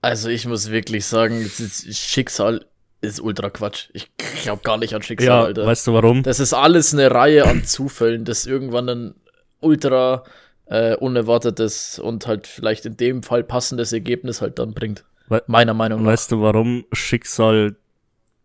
also 0.00 0.28
ich 0.30 0.46
muss 0.46 0.70
wirklich 0.70 1.04
sagen, 1.04 1.42
ist- 1.42 1.94
Schicksal 1.94 2.66
ist 3.00 3.20
ultra 3.20 3.50
Quatsch. 3.50 3.88
Ich 3.92 4.10
glaube 4.42 4.62
gar 4.62 4.76
nicht 4.78 4.94
an 4.94 5.02
Schicksal, 5.02 5.28
Ja, 5.28 5.42
Alter. 5.44 5.66
weißt 5.66 5.86
du 5.86 5.92
warum? 5.94 6.22
Das 6.22 6.40
ist 6.40 6.52
alles 6.52 6.92
eine 6.94 7.10
Reihe 7.10 7.46
an 7.46 7.64
Zufällen, 7.64 8.24
das 8.24 8.46
irgendwann 8.46 8.88
ein 8.88 9.14
ultra 9.60 10.24
äh, 10.66 10.94
unerwartetes 10.96 11.98
und 11.98 12.26
halt 12.26 12.46
vielleicht 12.46 12.86
in 12.86 12.96
dem 12.96 13.22
Fall 13.22 13.42
passendes 13.42 13.92
Ergebnis 13.92 14.40
halt 14.40 14.58
dann 14.58 14.72
bringt. 14.74 15.04
We- 15.28 15.42
Meiner 15.46 15.74
Meinung 15.74 16.02
nach. 16.02 16.10
Weißt 16.12 16.30
du, 16.32 16.40
warum 16.42 16.84
Schicksal 16.92 17.76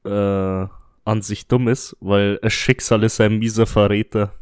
äh, 0.06 0.10
an 0.10 1.22
sich 1.22 1.48
dumm 1.48 1.68
ist? 1.68 1.96
Weil 2.00 2.40
Schicksal 2.48 3.04
ist 3.04 3.20
ein 3.22 3.38
mieser 3.40 3.66
Verräter. 3.66 4.34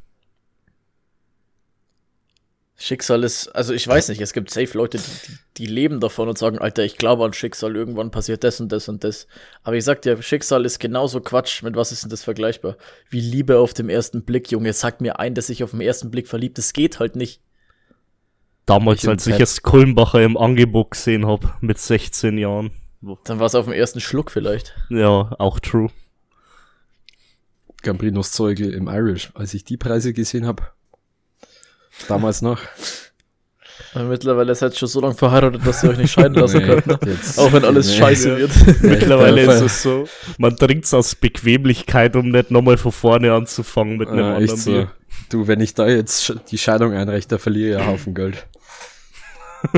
Schicksal 2.84 3.24
ist, 3.24 3.48
also 3.48 3.74
ich 3.74 3.88
weiß 3.88 4.10
nicht, 4.10 4.20
es 4.20 4.34
gibt 4.34 4.50
safe 4.50 4.78
Leute, 4.78 4.98
die, 4.98 5.04
die, 5.04 5.38
die 5.56 5.66
leben 5.68 6.02
davon 6.02 6.28
und 6.28 6.38
sagen, 6.38 6.58
Alter, 6.58 6.84
ich 6.84 6.98
glaube 6.98 7.24
an 7.24 7.32
Schicksal, 7.32 7.78
irgendwann 7.78 8.12
passiert 8.12 8.44
das 8.44 8.60
und 8.60 8.74
das 8.74 8.90
und 8.90 9.06
das. 9.06 9.26
Aber 9.64 9.78
ich 9.78 9.86
sag 9.86 10.02
dir, 10.02 10.22
Schicksal 10.22 10.66
ist 10.66 10.80
genauso 10.80 11.22
Quatsch. 11.22 11.64
Mit 11.64 11.78
was 11.78 11.94
ist 11.94 12.04
denn 12.04 12.10
das 12.10 12.26
vergleichbar? 12.26 12.76
Wie 13.10 13.22
Liebe 13.22 13.60
auf 13.60 13.74
dem 13.74 13.88
ersten 13.88 14.24
Blick, 14.24 14.52
Junge. 14.52 14.74
Sag 14.74 15.00
mir 15.00 15.18
ein, 15.18 15.34
dass 15.34 15.50
ich 15.50 15.64
auf 15.64 15.72
den 15.72 15.80
ersten 15.80 16.12
Blick 16.12 16.28
verliebt. 16.28 16.58
Das 16.58 16.74
geht 16.74 17.00
halt 17.00 17.16
nicht. 17.16 17.40
Damals, 18.66 19.02
Ich 19.04 19.10
als 19.10 19.28
ich 19.28 19.40
es 19.40 19.62
Kulmbacher 19.62 20.22
im 20.22 20.36
Angebot 20.36 20.92
gesehen 20.92 21.26
hab 21.26 21.64
mit 21.64 21.78
16 21.78 22.38
Jahren. 22.38 22.72
Dann 23.24 23.40
war 23.40 23.46
es 23.46 23.56
auf 23.56 23.64
dem 23.64 23.74
ersten 23.74 24.02
Schluck 24.02 24.30
vielleicht. 24.30 24.76
Ja, 24.90 25.34
auch 25.40 25.62
true. 25.62 25.90
Gambrinos 27.82 28.34
Zeugel 28.34 28.74
im 28.74 28.90
Irish, 28.90 29.32
als 29.36 29.54
ich 29.54 29.64
die 29.64 29.78
Preise 29.78 30.12
gesehen 30.12 30.46
habe. 30.46 30.64
Damals 32.08 32.42
noch. 32.42 32.60
Mittlerweile 33.96 34.56
seid 34.56 34.74
ihr 34.74 34.78
schon 34.78 34.88
so 34.88 35.02
lange 35.02 35.14
verheiratet, 35.14 35.66
dass 35.66 35.84
ihr 35.84 35.92
euch 35.92 35.98
nicht 35.98 36.12
scheiden 36.12 36.34
lassen 36.36 36.58
Nee, 36.60 36.66
könnt. 36.66 36.88
Ne? 36.88 36.98
Auch 37.38 37.54
wenn 37.54 37.64
alles 37.64 37.90
nee. 37.90 37.98
scheiße 37.98 38.30
Ja. 38.30 38.38
wird. 38.40 38.52
Mittlerweile 38.82 39.46
der 39.46 39.56
ist 39.56 39.62
es 39.62 39.84
so, 39.84 40.08
man 40.40 40.56
trinkt's 40.58 40.94
aus 40.94 41.14
Bequemlichkeit, 41.16 42.16
um 42.16 42.30
nicht 42.30 42.50
nochmal 42.50 42.78
von 42.78 42.92
vorne 42.92 43.34
anzufangen 43.34 43.98
mit 43.98 44.10
einem 44.10 44.20
Ja, 44.20 44.34
anderen 44.36 44.58
so. 44.58 44.72
Bier. 44.72 44.92
Du, 45.30 45.48
wenn 45.48 45.62
ich 45.62 45.74
da 45.76 45.88
jetzt 45.88 46.34
die 46.50 46.58
Scheidung 46.58 46.94
einreiche, 46.94 47.28
da 47.28 47.38
verliere 47.38 47.76
ich 47.76 47.78
einen 47.82 47.88
Haufen 47.94 48.14
Geld. 48.16 48.48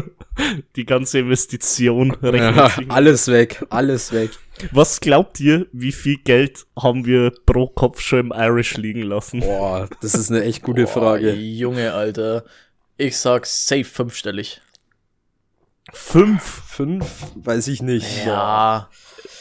Die 0.76 0.86
ganze 0.86 1.20
Investition 1.20 2.12
rechnet 2.12 2.56
Ja, 2.56 2.72
alles 2.90 3.28
weg, 3.28 3.66
alles 3.70 4.12
weg. 4.14 4.32
Was 4.72 5.00
glaubt 5.02 5.40
ihr, 5.40 5.68
wie 5.74 5.92
viel 5.92 6.18
Geld 6.18 6.66
haben 6.82 7.06
wir 7.06 7.32
pro 7.46 7.68
Kopf 7.68 8.00
schon 8.02 8.20
im 8.20 8.34
Irish 8.36 8.78
liegen 8.78 9.02
lassen? 9.02 9.42
Boah, 9.42 9.90
das 10.02 10.16
ist 10.16 10.32
eine 10.32 10.44
echt 10.44 10.64
gute 10.64 10.88
Frage. 10.88 11.32
Boah, 11.34 11.40
Junge, 11.40 11.94
Alter. 11.94 12.46
Ich 12.98 13.18
sag 13.18 13.46
safe 13.46 13.84
fünfstellig. 13.84 14.62
Fünf? 15.94 16.42
Fünf? 16.44 17.06
Weiß 17.36 17.68
ich 17.68 17.82
nicht. 17.82 18.26
Ja. 18.26 18.90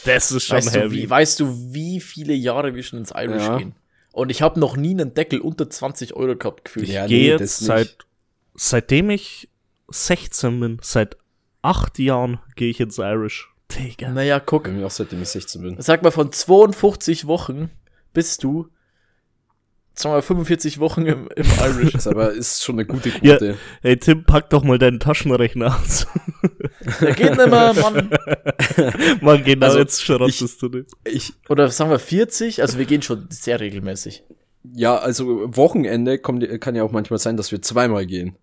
Das 0.03 0.31
ist 0.31 0.45
schon 0.45 0.57
Weißt 0.57 0.75
du, 0.75 0.79
heavy. 0.81 0.95
wie, 1.03 1.09
weißt 1.09 1.39
du, 1.39 1.73
wie 1.73 1.99
viele 1.99 2.33
Jahre 2.33 2.75
wir 2.75 2.83
schon 2.83 2.99
ins 2.99 3.11
Irish 3.11 3.43
Ja. 3.43 3.57
gehen? 3.57 3.73
Und 4.11 4.29
ich 4.29 4.41
habe 4.41 4.59
noch 4.59 4.77
nie 4.77 4.91
einen 4.91 5.13
Deckel 5.13 5.39
unter 5.41 5.69
20 5.69 6.13
Euro 6.13 6.35
gehabt, 6.35 6.65
gefühlt. 6.65 6.87
Ja, 6.87 7.05
ich 7.05 7.09
gehe 7.09 7.35
nee, 7.35 7.41
jetzt 7.43 7.59
seit, 7.59 7.97
seitdem 8.53 9.09
ich 9.09 9.49
16 9.89 10.59
bin, 10.59 10.77
seit 10.81 11.17
acht 11.61 11.99
Jahren 11.99 12.39
gehe 12.55 12.69
ich 12.69 12.79
ins 12.79 12.97
Irish. 12.97 13.49
Digga. 13.71 14.09
Naja, 14.09 14.39
guck. 14.39 14.67
Mir 14.67 14.85
auch 14.85 14.91
seitdem 14.91 15.21
ich 15.21 15.29
16 15.29 15.61
bin. 15.61 15.75
Sag 15.79 16.03
mal, 16.03 16.11
von 16.11 16.31
52 16.31 17.27
Wochen 17.27 17.69
bist 18.13 18.43
du, 18.43 18.67
sagen 19.93 20.11
wir 20.13 20.17
mal, 20.17 20.21
45 20.21 20.79
Wochen 20.79 21.05
im, 21.05 21.27
im 21.35 21.45
Irish. 21.65 21.93
Das 21.93 22.07
aber 22.07 22.31
ist 22.31 22.63
schon 22.63 22.75
eine 22.75 22.85
gute 22.85 23.09
Ja. 23.21 23.37
Quote. 23.37 23.57
Hey 23.81 23.97
Tim, 23.97 24.23
pack 24.23 24.49
doch 24.49 24.63
mal 24.63 24.77
deinen 24.77 24.99
Taschenrechner 24.99 25.75
aus. 25.81 26.07
Der 27.01 27.13
geht 27.13 27.35
nicht 27.37 27.49
mehr, 27.49 27.73
Mann. 27.73 28.09
Mann, 29.21 29.43
genau 29.43 29.65
Also, 29.65 29.79
jetzt 29.79 30.03
schrottest 30.03 30.61
du 30.61 30.67
nicht. 30.69 30.91
Ich, 31.05 31.33
Oder 31.49 31.69
sagen 31.69 31.89
wir 31.89 31.99
40? 31.99 32.61
Also 32.61 32.77
wir 32.77 32.85
gehen 32.85 33.01
schon 33.01 33.27
sehr 33.29 33.59
regelmäßig. 33.59 34.23
ja, 34.63 34.95
also 34.97 35.55
Wochenende 35.55 36.19
kommt, 36.19 36.45
kann 36.61 36.75
ja 36.75 36.83
auch 36.83 36.91
manchmal 36.91 37.19
sein, 37.19 37.35
dass 37.37 37.51
wir 37.51 37.61
zweimal 37.61 38.05
gehen. 38.05 38.35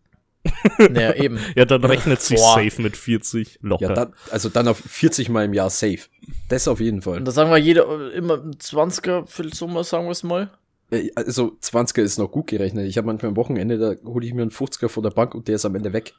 Naja, 0.78 1.14
eben. 1.14 1.38
Ja, 1.54 1.64
dann 1.64 1.84
rechnet 1.84 2.20
sich 2.20 2.36
Boah. 2.38 2.54
safe 2.54 2.82
mit 2.82 2.96
40 2.96 3.58
locker. 3.62 3.88
Ja, 3.88 3.94
dann, 3.94 4.12
also 4.30 4.48
dann 4.48 4.68
auf 4.68 4.78
40 4.78 5.28
Mal 5.28 5.44
im 5.44 5.54
Jahr 5.54 5.70
safe. 5.70 6.00
Das 6.48 6.66
auf 6.68 6.80
jeden 6.80 7.02
Fall. 7.02 7.18
Und 7.18 7.24
da 7.26 7.30
sagen 7.32 7.50
wir 7.50 7.58
jeder 7.58 8.12
immer 8.12 8.34
ein 8.34 8.54
20er 8.54 9.26
für 9.26 9.42
den 9.42 9.52
Sommer, 9.52 9.84
sagen 9.84 10.06
wir 10.06 10.10
es 10.12 10.22
mal. 10.22 10.50
Äh, 10.90 11.10
Also 11.14 11.56
20er 11.62 12.02
ist 12.02 12.18
noch 12.18 12.30
gut 12.30 12.48
gerechnet. 12.48 12.86
Ich 12.88 12.96
habe 12.98 13.06
manchmal 13.06 13.30
am 13.30 13.36
Wochenende, 13.36 13.78
da 13.78 13.94
hole 14.08 14.26
ich 14.26 14.34
mir 14.34 14.42
einen 14.42 14.50
50er 14.50 14.88
von 14.88 15.02
der 15.02 15.10
Bank 15.10 15.34
und 15.34 15.46
der 15.48 15.56
ist 15.56 15.64
am 15.64 15.74
Ende 15.76 15.92
weg. 15.92 16.14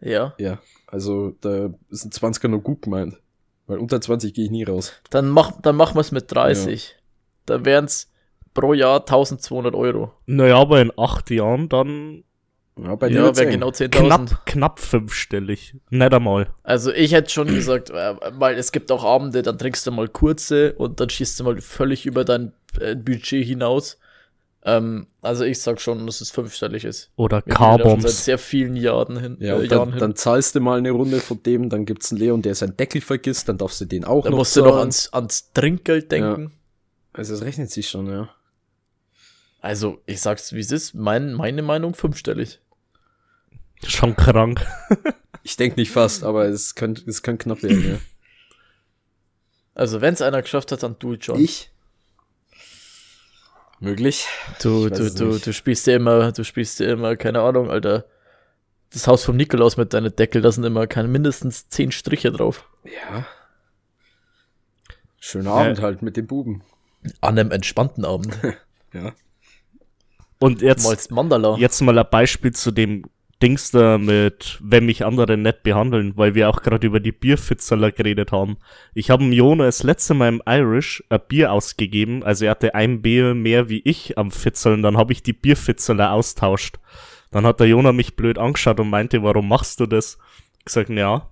Ja. 0.00 0.34
Ja, 0.38 0.60
also 0.86 1.32
da 1.40 1.70
ist 1.90 2.04
ein 2.04 2.10
20er 2.10 2.48
noch 2.48 2.60
gut 2.60 2.82
gemeint. 2.82 3.18
Weil 3.66 3.78
unter 3.78 4.00
20 4.00 4.32
gehe 4.32 4.46
ich 4.46 4.50
nie 4.50 4.64
raus. 4.64 4.92
Dann, 5.10 5.28
mach, 5.28 5.60
dann 5.60 5.76
machen 5.76 5.96
wir 5.96 6.00
es 6.00 6.10
mit 6.12 6.32
30. 6.32 6.96
Da 7.44 7.64
wären 7.66 7.84
es 7.84 8.07
pro 8.60 8.72
Jahr 8.74 9.00
1200 9.00 9.74
Euro. 9.74 10.12
Naja, 10.26 10.58
aber 10.58 10.80
in 10.80 10.92
acht 10.96 11.30
Jahren 11.30 11.68
dann 11.68 12.24
Ja, 12.80 12.94
bei 12.94 13.08
dir 13.08 13.16
Ja, 13.24 13.36
wäre 13.36 13.50
genau 13.50 13.68
10.000. 13.70 13.88
knapp, 13.88 14.46
knapp 14.46 14.78
fünfstellig. 14.80 15.74
Nicht 15.90 16.14
einmal. 16.14 16.48
Also 16.62 16.92
ich 16.92 17.12
hätte 17.12 17.30
schon 17.30 17.48
gesagt, 17.48 17.90
äh, 17.90 18.14
weil 18.32 18.56
es 18.56 18.70
gibt 18.72 18.92
auch 18.92 19.04
Abende, 19.04 19.42
dann 19.42 19.58
trinkst 19.58 19.86
du 19.86 19.90
mal 19.90 20.08
kurze 20.08 20.74
und 20.74 21.00
dann 21.00 21.10
schießt 21.10 21.40
du 21.40 21.44
mal 21.44 21.60
völlig 21.60 22.06
über 22.06 22.24
dein 22.24 22.52
äh, 22.80 22.94
Budget 22.94 23.44
hinaus. 23.44 23.98
Ähm, 24.64 25.06
also 25.22 25.44
ich 25.44 25.60
sag 25.60 25.80
schon, 25.80 26.04
dass 26.06 26.20
es 26.20 26.30
fünfstellig 26.30 26.84
ist. 26.84 27.10
Oder 27.16 27.38
schon 27.38 27.48
seit 27.48 27.56
Carbombs. 27.56 28.24
sehr 28.24 28.38
vielen 28.38 28.76
Jahren 28.76 29.18
hin. 29.18 29.36
Ja, 29.40 29.54
äh, 29.58 29.64
Jahren 29.64 29.68
dann, 29.68 29.90
hin. 29.90 29.98
dann 30.00 30.16
zahlst 30.16 30.54
du 30.54 30.60
mal 30.60 30.78
eine 30.78 30.90
Runde 30.90 31.20
von 31.20 31.42
dem, 31.42 31.68
dann 31.70 31.84
gibt's 31.86 32.10
einen 32.12 32.20
Leon, 32.20 32.42
der 32.42 32.54
seinen 32.54 32.76
Deckel 32.76 33.00
vergisst, 33.00 33.48
dann 33.48 33.56
darfst 33.58 33.80
du 33.80 33.84
den 33.86 34.04
auch 34.04 34.24
da 34.24 34.30
noch 34.30 34.38
musst 34.38 34.56
du 34.56 34.60
noch 34.60 34.70
zahlen. 34.70 34.80
ans, 34.80 35.12
ans 35.12 35.52
Trinkgeld 35.52 36.10
denken. 36.12 36.52
Also 37.12 37.34
es 37.34 37.42
rechnet 37.42 37.70
sich 37.70 37.88
schon, 37.88 38.06
ja. 38.06 38.28
Also 39.60 40.00
ich 40.06 40.20
sag's 40.20 40.52
wie 40.52 40.60
es 40.60 40.70
ist, 40.70 40.94
mein, 40.94 41.32
meine 41.34 41.62
Meinung 41.62 41.94
fünfstellig. 41.94 42.60
Schon 43.86 44.16
krank. 44.16 44.66
Ich 45.42 45.56
denke 45.56 45.78
nicht 45.78 45.92
fast, 45.92 46.24
aber 46.24 46.46
es 46.46 46.74
könnte 46.74 47.08
es 47.08 47.22
könnte 47.22 47.44
knapp 47.44 47.62
werden, 47.62 47.88
ja. 47.88 47.98
Also 49.74 50.00
wenn's 50.00 50.20
einer 50.20 50.42
geschafft 50.42 50.72
hat, 50.72 50.82
dann 50.82 50.98
du 50.98 51.16
schon. 51.20 51.38
Ich? 51.38 51.70
Möglich. 53.78 54.26
Du, 54.60 54.88
du, 54.88 55.08
du, 55.08 55.38
du 55.38 55.52
spielst 55.52 55.86
ja 55.86 55.94
immer, 55.94 56.32
du 56.32 56.42
spielst 56.42 56.80
ja 56.80 56.90
immer, 56.90 57.14
keine 57.14 57.42
Ahnung, 57.42 57.70
Alter. 57.70 58.04
Das 58.90 59.06
Haus 59.06 59.24
vom 59.24 59.36
Nikolaus 59.36 59.76
mit 59.76 59.92
deinen 59.92 60.14
Deckel, 60.14 60.42
da 60.42 60.50
sind 60.50 60.64
immer 60.64 60.88
keine, 60.88 61.06
mindestens 61.06 61.68
zehn 61.68 61.92
Striche 61.92 62.32
drauf. 62.32 62.68
Ja. 62.84 63.24
Schöner 65.20 65.52
Abend 65.52 65.80
halt 65.80 66.02
mit 66.02 66.16
dem 66.16 66.26
Buben. 66.26 66.62
An 67.20 67.38
einem 67.38 67.50
entspannten 67.52 68.04
Abend. 68.04 68.36
Ja. 68.94 69.12
Und 70.38 70.62
jetzt, 70.62 70.86
jetzt 71.58 71.80
mal 71.80 71.98
ein 71.98 72.06
Beispiel 72.10 72.52
zu 72.52 72.70
dem 72.70 73.04
Dings 73.42 73.70
da 73.70 73.98
mit, 73.98 74.58
wenn 74.60 74.86
mich 74.86 75.04
andere 75.04 75.36
nett 75.36 75.62
behandeln, 75.62 76.16
weil 76.16 76.34
wir 76.34 76.48
auch 76.48 76.62
gerade 76.62 76.86
über 76.86 76.98
die 76.98 77.12
Bierfitzeler 77.12 77.92
geredet 77.92 78.32
haben. 78.32 78.56
Ich 78.94 79.10
habe 79.10 79.22
dem 79.22 79.32
Jona 79.32 79.64
das 79.64 79.84
letzte 79.84 80.14
Mal 80.14 80.28
im 80.28 80.42
Irish 80.46 81.04
ein 81.08 81.20
Bier 81.28 81.52
ausgegeben, 81.52 82.24
also 82.24 82.46
er 82.46 82.52
hatte 82.52 82.74
ein 82.74 83.00
Bier 83.00 83.34
mehr 83.34 83.68
wie 83.68 83.80
ich 83.84 84.18
am 84.18 84.32
Fitzeln, 84.32 84.82
dann 84.82 84.96
habe 84.96 85.12
ich 85.12 85.22
die 85.22 85.32
Bierfitzeler 85.32 86.12
austauscht. 86.12 86.78
Dann 87.30 87.46
hat 87.46 87.60
der 87.60 87.68
Jona 87.68 87.92
mich 87.92 88.16
blöd 88.16 88.38
angeschaut 88.38 88.80
und 88.80 88.90
meinte, 88.90 89.22
warum 89.22 89.48
machst 89.48 89.78
du 89.80 89.86
das? 89.86 90.18
Ich 90.58 90.64
gesagt, 90.64 90.90
ja, 90.90 91.28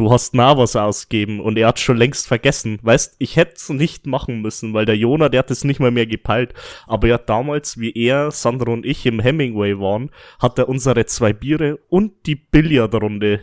du 0.00 0.10
hast 0.10 0.34
nah 0.34 0.56
was 0.56 0.76
ausgeben 0.76 1.40
und 1.40 1.58
er 1.58 1.68
hat 1.68 1.78
schon 1.78 1.98
längst 1.98 2.26
vergessen. 2.26 2.78
Weißt, 2.80 3.16
ich 3.18 3.36
hätte 3.36 3.56
es 3.56 3.68
nicht 3.68 4.06
machen 4.06 4.40
müssen, 4.40 4.72
weil 4.72 4.86
der 4.86 4.96
Jona, 4.96 5.28
der 5.28 5.40
hat 5.40 5.50
es 5.50 5.62
nicht 5.62 5.78
mal 5.78 5.90
mehr 5.90 6.06
gepeilt. 6.06 6.54
Aber 6.86 7.08
er 7.08 7.14
hat 7.14 7.28
damals, 7.28 7.78
wie 7.78 7.92
er, 7.92 8.30
Sandro 8.30 8.72
und 8.72 8.86
ich 8.86 9.04
im 9.04 9.20
Hemingway 9.20 9.78
waren, 9.78 10.10
hat 10.38 10.58
er 10.58 10.70
unsere 10.70 11.04
zwei 11.04 11.34
Biere 11.34 11.78
und 11.90 12.24
die 12.24 12.34
Billardrunde 12.34 13.40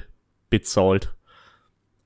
bezahlt. 0.49 1.13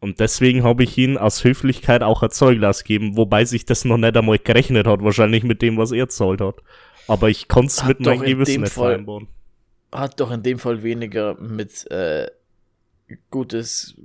Und 0.01 0.19
deswegen 0.19 0.63
habe 0.65 0.83
ich 0.83 0.97
ihn 0.97 1.17
aus 1.17 1.45
Höflichkeit 1.45 2.03
auch 2.03 2.21
ein 2.21 2.31
Zeuglas 2.31 2.83
gegeben, 2.83 3.15
wobei 3.15 3.45
sich 3.45 3.65
das 3.65 3.85
noch 3.85 3.97
nicht 3.97 4.17
einmal 4.17 4.39
gerechnet 4.39 4.85
hat, 4.85 5.01
wahrscheinlich 5.01 5.45
mit 5.45 5.61
dem, 5.61 5.77
was 5.77 5.93
er 5.93 6.09
zahlt 6.09 6.41
hat. 6.41 6.55
Aber 7.07 7.29
ich 7.29 7.47
konnte 7.47 7.67
es 7.67 7.85
mit 7.85 8.01
meinem 8.01 8.21
Gewissen 8.21 8.63
nicht 8.63 8.73
Fall, 8.73 8.89
vereinbaren. 8.89 9.29
Hat 9.93 10.19
doch 10.19 10.31
in 10.31 10.43
dem 10.43 10.59
Fall 10.59 10.83
weniger 10.83 11.35
mit 11.39 11.89
äh, 11.89 12.27
Gutes 13.29 13.95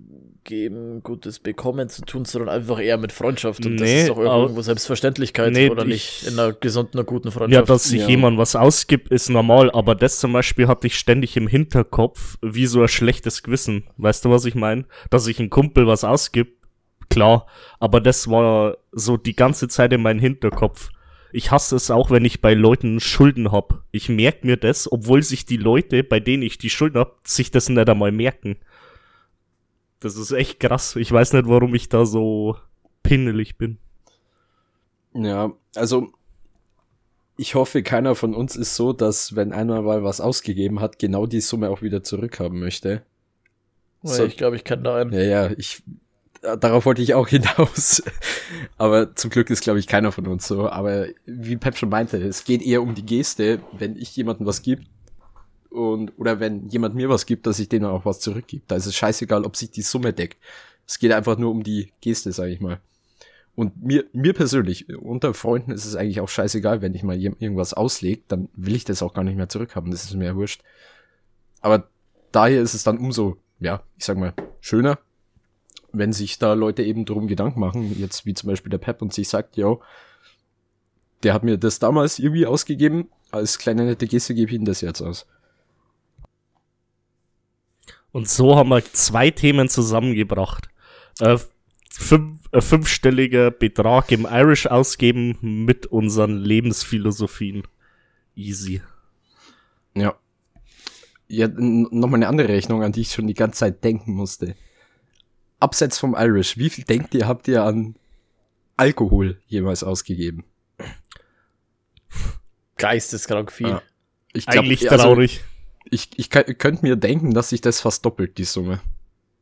geben, 0.46 1.02
Gutes 1.02 1.38
bekommen 1.38 1.90
zu 1.90 2.02
tun, 2.02 2.24
sondern 2.24 2.48
einfach 2.48 2.80
eher 2.80 2.96
mit 2.96 3.12
Freundschaft. 3.12 3.66
Und 3.66 3.74
nee, 3.74 3.80
das 3.80 3.90
ist 3.90 4.08
doch 4.08 4.18
irgendwo 4.18 4.62
Selbstverständlichkeit, 4.62 5.52
nee, 5.52 5.68
oder 5.68 5.84
nicht? 5.84 6.26
In 6.26 6.38
einer 6.38 6.54
gesunden, 6.54 6.98
einer 6.98 7.04
guten 7.04 7.30
Freundschaft. 7.30 7.68
Ja, 7.68 7.74
dass 7.74 7.84
sich 7.84 8.00
ja. 8.00 8.08
jemand 8.08 8.38
was 8.38 8.56
ausgibt, 8.56 9.10
ist 9.10 9.28
normal, 9.28 9.70
aber 9.72 9.94
das 9.94 10.18
zum 10.18 10.32
Beispiel 10.32 10.68
hatte 10.68 10.86
ich 10.86 10.96
ständig 10.96 11.36
im 11.36 11.48
Hinterkopf, 11.48 12.38
wie 12.40 12.66
so 12.66 12.80
ein 12.80 12.88
schlechtes 12.88 13.42
Gewissen. 13.42 13.84
Weißt 13.98 14.24
du, 14.24 14.30
was 14.30 14.46
ich 14.46 14.54
meine? 14.54 14.86
Dass 15.10 15.24
sich 15.24 15.38
ein 15.38 15.50
Kumpel 15.50 15.86
was 15.86 16.04
ausgibt, 16.04 16.64
klar, 17.10 17.46
aber 17.78 18.00
das 18.00 18.30
war 18.30 18.78
so 18.92 19.16
die 19.16 19.36
ganze 19.36 19.68
Zeit 19.68 19.92
in 19.92 20.00
meinem 20.02 20.20
Hinterkopf. 20.20 20.90
Ich 21.32 21.50
hasse 21.50 21.76
es 21.76 21.90
auch, 21.90 22.10
wenn 22.10 22.24
ich 22.24 22.40
bei 22.40 22.54
Leuten 22.54 23.00
Schulden 23.00 23.52
hab. 23.52 23.82
Ich 23.90 24.08
merk 24.08 24.44
mir 24.44 24.56
das, 24.56 24.90
obwohl 24.90 25.22
sich 25.22 25.44
die 25.44 25.58
Leute, 25.58 26.02
bei 26.02 26.20
denen 26.20 26.42
ich 26.42 26.56
die 26.56 26.70
Schulden 26.70 26.98
hab, 26.98 27.26
sich 27.26 27.50
das 27.50 27.68
nicht 27.68 27.90
einmal 27.90 28.12
merken. 28.12 28.56
Das 30.00 30.16
ist 30.16 30.32
echt 30.32 30.60
krass. 30.60 30.96
Ich 30.96 31.10
weiß 31.10 31.32
nicht, 31.32 31.48
warum 31.48 31.74
ich 31.74 31.88
da 31.88 32.04
so 32.04 32.56
pinnelig 33.02 33.56
bin. 33.56 33.78
Ja, 35.14 35.52
also 35.74 36.12
ich 37.38 37.54
hoffe, 37.54 37.82
keiner 37.82 38.14
von 38.14 38.34
uns 38.34 38.56
ist 38.56 38.76
so, 38.76 38.92
dass 38.92 39.36
wenn 39.36 39.52
einer 39.52 39.82
mal 39.82 40.04
was 40.04 40.20
ausgegeben 40.20 40.80
hat, 40.80 40.98
genau 40.98 41.26
die 41.26 41.40
Summe 41.40 41.70
auch 41.70 41.82
wieder 41.82 42.02
zurückhaben 42.02 42.58
möchte. 42.58 43.02
So, 44.02 44.24
ich 44.24 44.36
glaube, 44.36 44.56
ich 44.56 44.64
kann 44.64 44.84
da 44.84 44.96
einen. 44.96 45.12
Ja, 45.12 45.22
ja, 45.22 45.50
ich 45.56 45.82
darauf 46.42 46.86
wollte 46.86 47.02
ich 47.02 47.14
auch 47.14 47.28
hinaus. 47.28 48.02
Aber 48.76 49.14
zum 49.14 49.30
Glück 49.30 49.50
ist, 49.50 49.62
glaube 49.62 49.78
ich, 49.78 49.86
keiner 49.86 50.12
von 50.12 50.26
uns 50.26 50.46
so. 50.46 50.68
Aber 50.68 51.06
wie 51.24 51.56
Pep 51.56 51.76
schon 51.76 51.88
meinte, 51.88 52.18
es 52.18 52.44
geht 52.44 52.62
eher 52.62 52.82
um 52.82 52.94
die 52.94 53.04
Geste, 53.04 53.60
wenn 53.72 53.96
ich 53.96 54.14
jemandem 54.16 54.46
was 54.46 54.62
gebe, 54.62 54.82
und 55.76 56.12
oder 56.16 56.40
wenn 56.40 56.68
jemand 56.68 56.94
mir 56.94 57.08
was 57.08 57.26
gibt, 57.26 57.46
dass 57.46 57.58
ich 57.58 57.68
denen 57.68 57.84
auch 57.84 58.06
was 58.06 58.20
zurückgib. 58.20 58.66
Da 58.66 58.76
ist 58.76 58.86
es 58.86 58.96
scheißegal, 58.96 59.44
ob 59.44 59.56
sich 59.56 59.70
die 59.70 59.82
Summe 59.82 60.12
deckt. 60.12 60.38
Es 60.86 60.98
geht 60.98 61.12
einfach 61.12 61.36
nur 61.36 61.50
um 61.50 61.62
die 61.62 61.92
Geste, 62.00 62.32
sage 62.32 62.52
ich 62.52 62.60
mal. 62.60 62.80
Und 63.54 63.82
mir, 63.82 64.04
mir 64.12 64.32
persönlich, 64.32 64.88
unter 64.96 65.34
Freunden 65.34 65.70
ist 65.70 65.84
es 65.84 65.96
eigentlich 65.96 66.20
auch 66.20 66.28
scheißegal, 66.28 66.82
wenn 66.82 66.94
ich 66.94 67.02
mal 67.02 67.20
irgendwas 67.20 67.74
auslege, 67.74 68.22
dann 68.28 68.48
will 68.54 68.74
ich 68.74 68.84
das 68.84 69.02
auch 69.02 69.14
gar 69.14 69.24
nicht 69.24 69.36
mehr 69.36 69.48
zurückhaben. 69.48 69.90
Das 69.90 70.04
ist 70.04 70.14
mir 70.14 70.36
wurscht. 70.36 70.62
Aber 71.60 71.88
daher 72.32 72.62
ist 72.62 72.74
es 72.74 72.84
dann 72.84 72.98
umso, 72.98 73.36
ja, 73.60 73.82
ich 73.98 74.04
sag 74.04 74.18
mal, 74.18 74.34
schöner, 74.60 74.98
wenn 75.92 76.12
sich 76.12 76.38
da 76.38 76.52
Leute 76.54 76.82
eben 76.82 77.04
drum 77.04 77.26
Gedanken 77.28 77.60
machen, 77.60 77.98
jetzt 77.98 78.26
wie 78.26 78.34
zum 78.34 78.48
Beispiel 78.48 78.70
der 78.70 78.78
Pep 78.78 79.02
und 79.02 79.12
sich 79.12 79.28
sagt, 79.28 79.56
yo, 79.56 79.82
der 81.22 81.32
hat 81.32 81.44
mir 81.44 81.56
das 81.56 81.78
damals 81.78 82.18
irgendwie 82.18 82.46
ausgegeben, 82.46 83.08
als 83.30 83.58
kleine 83.58 83.84
nette 83.84 84.06
Geste 84.06 84.34
gebe 84.34 84.50
ich 84.50 84.56
ihm 84.56 84.64
das 84.64 84.82
jetzt 84.82 85.00
aus. 85.00 85.26
Und 88.16 88.30
so 88.30 88.56
haben 88.56 88.70
wir 88.70 88.82
zwei 88.82 89.30
Themen 89.30 89.68
zusammengebracht. 89.68 90.70
Äh, 91.20 91.36
fünf, 91.90 92.40
äh, 92.50 92.62
fünfstelliger 92.62 93.50
Betrag 93.50 94.10
im 94.10 94.24
Irish 94.24 94.66
ausgeben 94.66 95.36
mit 95.42 95.84
unseren 95.84 96.38
Lebensphilosophien. 96.38 97.64
Easy. 98.34 98.80
Ja. 99.92 100.14
Ja, 101.28 101.46
nochmal 101.48 102.20
eine 102.20 102.28
andere 102.28 102.48
Rechnung, 102.48 102.82
an 102.82 102.92
die 102.92 103.02
ich 103.02 103.10
schon 103.12 103.26
die 103.26 103.34
ganze 103.34 103.58
Zeit 103.58 103.84
denken 103.84 104.14
musste. 104.14 104.56
Abseits 105.60 105.98
vom 105.98 106.16
Irish, 106.18 106.56
wie 106.56 106.70
viel 106.70 106.84
denkt 106.84 107.12
ihr, 107.12 107.28
habt 107.28 107.46
ihr 107.48 107.64
an 107.64 107.96
Alkohol 108.78 109.42
jemals 109.46 109.84
ausgegeben? 109.84 110.44
Geisteskrank 112.78 113.52
viel. 113.52 113.68
Ja. 113.68 113.82
Ich 114.32 114.46
glaub, 114.46 114.64
Eigentlich 114.64 114.86
traurig. 114.86 115.42
Also, 115.42 115.55
ich, 115.90 116.10
ich, 116.16 116.34
ich 116.34 116.58
könnte 116.58 116.84
mir 116.84 116.96
denken, 116.96 117.34
dass 117.34 117.50
sich 117.50 117.60
das 117.60 117.80
fast 117.80 118.04
doppelt, 118.04 118.38
die 118.38 118.44
Summe. 118.44 118.80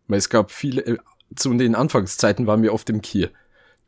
Weil 0.08 0.18
es 0.18 0.28
gab 0.28 0.50
viele, 0.50 0.82
äh, 0.82 0.98
zu 1.34 1.52
den 1.54 1.74
Anfangszeiten 1.74 2.46
waren 2.46 2.62
wir 2.62 2.72
oft 2.72 2.88
im 2.90 3.02
Kier. 3.02 3.30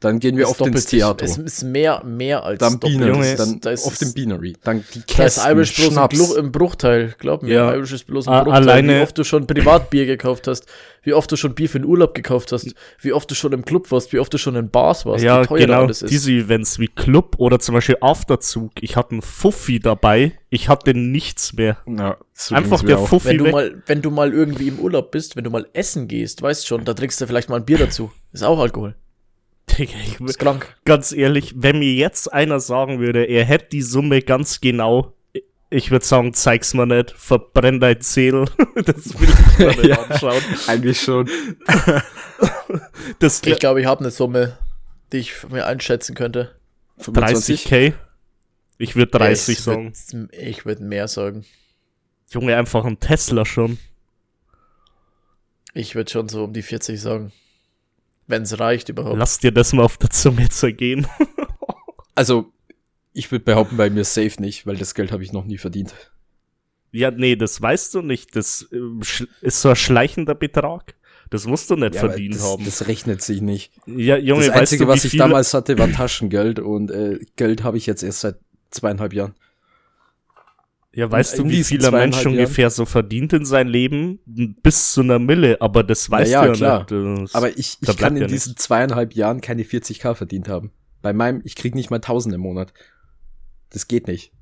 Dann 0.01 0.21
gehen 0.21 0.37
wir 0.37 0.51
oft 0.51 0.61
ins 0.61 0.85
Theater. 0.85 1.25
Es 1.25 1.39
ist 1.39 1.63
mehr, 1.63 2.05
mehr 2.05 2.45
als 2.45 2.59
dann 2.59 2.79
Beanery, 2.79 3.35
dann 3.35 3.61
da 3.61 3.71
ist 3.71 3.87
auf 3.87 3.97
dem 3.97 4.13
Beanery. 4.13 4.55
Dann 4.63 4.85
die 4.95 5.01
Kästen, 5.01 5.43
da 5.43 5.49
ist 5.49 5.73
Irish 5.73 5.91
bloß 6.11 6.35
im, 6.37 6.53
Bruchteil, 6.53 7.15
glaub 7.19 7.43
mir. 7.43 7.55
Ja. 7.55 7.75
Irish 7.75 7.93
ist 7.93 8.07
bloß 8.07 8.27
im 8.27 8.33
Bruchteil. 8.33 8.53
Alleine 8.53 8.99
wie 8.99 9.03
oft 9.03 9.17
du 9.17 9.25
schon 9.25 9.47
Privatbier 9.47 10.05
gekauft 10.05 10.49
hast, 10.49 10.67
wie 11.03 11.15
oft 11.15 11.33
du 11.33 11.37
schon 11.37 11.55
Bier 11.55 11.71
für 11.71 11.81
den 11.81 11.87
Urlaub 11.87 12.15
gekauft 12.15 12.53
hast, 12.53 12.75
wie 13.01 13.15
oft 13.15 13.31
du 13.31 13.35
schon 13.35 13.55
im 13.55 13.65
Club 13.65 13.91
warst, 13.91 14.13
wie 14.13 14.19
oft 14.19 14.35
du 14.35 14.37
schon 14.37 14.55
in 14.55 14.69
Bars 14.69 15.07
warst, 15.07 15.25
ja, 15.25 15.45
genau, 15.45 15.87
diese 15.87 16.31
Events 16.31 16.79
wie 16.79 16.89
Club 16.89 17.37
oder 17.39 17.59
zum 17.59 17.75
Beispiel 17.75 17.97
Afterzug. 18.03 18.73
Ich 18.83 18.97
hatte 18.97 19.13
einen 19.13 19.23
Fuffi 19.23 19.81
dabei, 19.81 20.33
ich 20.51 20.69
hatte 20.69 20.93
nichts 20.93 21.55
mehr. 21.55 21.79
Ja, 21.87 22.19
so 22.35 22.55
Einfach 22.55 22.83
der 22.83 22.99
auch. 22.99 23.09
Fuffi 23.09 23.29
wenn 23.29 23.39
du 23.39 23.47
mal, 23.47 23.83
wenn 23.87 24.03
du 24.03 24.11
mal 24.11 24.35
irgendwie 24.35 24.69
im 24.69 24.79
Urlaub 24.79 25.11
bist, 25.11 25.37
wenn 25.37 25.45
du 25.45 25.51
mal 25.51 25.67
essen 25.73 26.07
gehst, 26.07 26.43
weißt 26.43 26.67
schon, 26.67 26.85
da 26.85 26.93
trinkst 26.93 27.19
du 27.19 27.27
vielleicht 27.27 27.49
mal 27.49 27.57
ein 27.57 27.65
Bier 27.65 27.79
dazu. 27.79 28.13
Ist 28.33 28.45
auch 28.45 28.59
Alkohol. 28.59 28.95
Digga, 29.77 29.95
ich 30.05 30.21
ist 30.21 30.39
krank. 30.39 30.75
Ganz 30.85 31.13
ehrlich, 31.13 31.55
wenn 31.57 31.79
mir 31.79 31.93
jetzt 31.93 32.33
einer 32.33 32.61
sagen 32.61 32.99
würde, 33.01 33.25
er 33.25 33.45
hätte 33.45 33.69
die 33.73 33.83
Summe 33.83 34.23
ganz 34.23 34.61
genau, 34.61 35.15
ich 35.71 35.91
würde 35.91 36.05
sagen, 36.05 36.33
zeig's 36.33 36.75
mir 36.75 36.87
nicht, 36.87 37.11
verbrenn 37.11 37.81
dein 37.81 38.01
Zähl. 38.01 38.47
das 38.75 39.19
will 39.21 39.29
ich 39.29 39.59
mir 39.59 39.67
nicht 39.69 39.85
ja, 39.85 40.03
anschauen. 40.03 40.43
Eigentlich 40.67 41.01
schon. 41.01 41.29
das 43.19 43.43
ich 43.45 43.59
glaube, 43.59 43.81
ich 43.81 43.87
habe 43.87 44.01
eine 44.01 44.11
Summe, 44.11 44.59
die 45.13 45.19
ich 45.19 45.49
mir 45.49 45.67
einschätzen 45.67 46.15
könnte. 46.15 46.55
30k? 47.01 47.93
Ich 48.79 48.97
würde 48.97 49.19
30 49.19 49.59
sagen. 49.59 49.93
Würd, 50.13 50.33
ich 50.33 50.65
würde 50.65 50.83
mehr 50.83 51.09
sagen. 51.09 51.45
Junge, 52.31 52.57
einfach 52.57 52.85
ein 52.85 53.01
Tesla 53.01 53.45
schon. 53.45 53.79
Ich 55.75 55.95
würde 55.95 56.11
schon 56.11 56.29
so 56.29 56.45
um 56.45 56.53
die 56.53 56.63
40 56.63 57.01
sagen. 57.01 57.33
Wenn 58.27 58.43
es 58.43 58.59
reicht 58.59 58.89
überhaupt. 58.89 59.19
Lass 59.19 59.39
dir 59.39 59.53
das 59.53 59.73
mal 59.73 59.85
auf 59.85 59.99
der 59.99 60.11
Zunge 60.11 60.49
zergehen. 60.49 61.07
also, 62.15 62.53
ich 63.13 63.31
würde 63.31 63.45
behaupten, 63.45 63.77
bei 63.77 63.89
mir 63.89 64.05
safe 64.05 64.41
nicht, 64.41 64.67
weil 64.67 64.77
das 64.77 64.95
Geld 64.95 65.13
habe 65.13 65.23
ich 65.23 65.33
noch 65.33 65.45
nie 65.45 65.59
verdient. 65.59 65.95
Ja, 66.93 67.11
nee, 67.11 67.37
das 67.37 67.61
weißt 67.61 67.95
du 67.95 68.03
nicht. 68.03 68.35
Das 68.37 68.69
äh, 68.73 68.79
ist 69.43 69.61
so 69.61 69.71
ein 69.71 69.77
schleichender 69.77 70.35
Betrag. 70.35 70.95
Das 71.31 71.47
musst 71.47 71.71
du 71.71 71.77
nicht 71.77 71.95
ja, 71.95 72.01
verdient 72.01 72.37
das, 72.37 72.45
haben. 72.45 72.65
Das 72.65 72.87
rechnet 72.87 73.23
sich 73.23 73.41
nicht. 73.41 73.73
Ja, 73.87 74.17
Junge, 74.17 74.47
das 74.47 74.55
Einzige, 74.55 74.85
du, 74.85 74.91
was 74.91 75.05
ich 75.05 75.17
damals 75.17 75.55
hatte, 75.55 75.77
war 75.79 75.91
Taschengeld 75.91 76.61
und 76.61 76.91
äh, 76.91 77.19
Geld 77.37 77.65
habe 77.65 77.79
ich 77.79 77.87
jetzt 77.87 78.03
erst 78.03 78.21
seit 78.21 78.37
zweieinhalb 78.71 79.13
Jahren. 79.13 79.35
Ja, 80.97 81.11
weißt 81.11 81.39
du, 81.39 81.47
wie 81.47 81.63
viele 81.63 81.91
Mensch 81.91 82.25
ungefähr 82.25 82.71
so 82.71 82.87
verdient 82.87 83.35
in 83.35 83.45
sein 83.45 83.69
Leben? 83.69 84.19
Bis 84.63 84.95
zu 84.95 85.03
einer 85.03 85.19
Mille, 85.19 85.61
aber 85.61 85.85
das 85.85 86.11
weißt 86.11 86.33
ja, 86.33 86.41
du 86.41 86.49
ja 86.49 86.55
klar. 86.55 86.79
nicht. 86.91 87.25
Das, 87.25 87.35
aber 87.35 87.51
ich, 87.51 87.77
ich 87.83 87.97
kann 87.99 88.17
in 88.17 88.23
ja 88.23 88.27
diesen 88.27 88.57
zweieinhalb 88.57 89.13
Jahren 89.13 89.43
keine 89.43 89.65
40k 89.65 90.15
verdient 90.15 90.49
haben. 90.49 90.73
Bei 91.03 91.13
meinem, 91.13 91.43
ich 91.45 91.55
krieg 91.55 91.75
nicht 91.75 91.91
mal 91.91 91.97
1000 91.97 92.37
im 92.37 92.41
Monat. 92.41 92.73
Das 93.69 93.89
geht 93.89 94.07
nicht. 94.07 94.33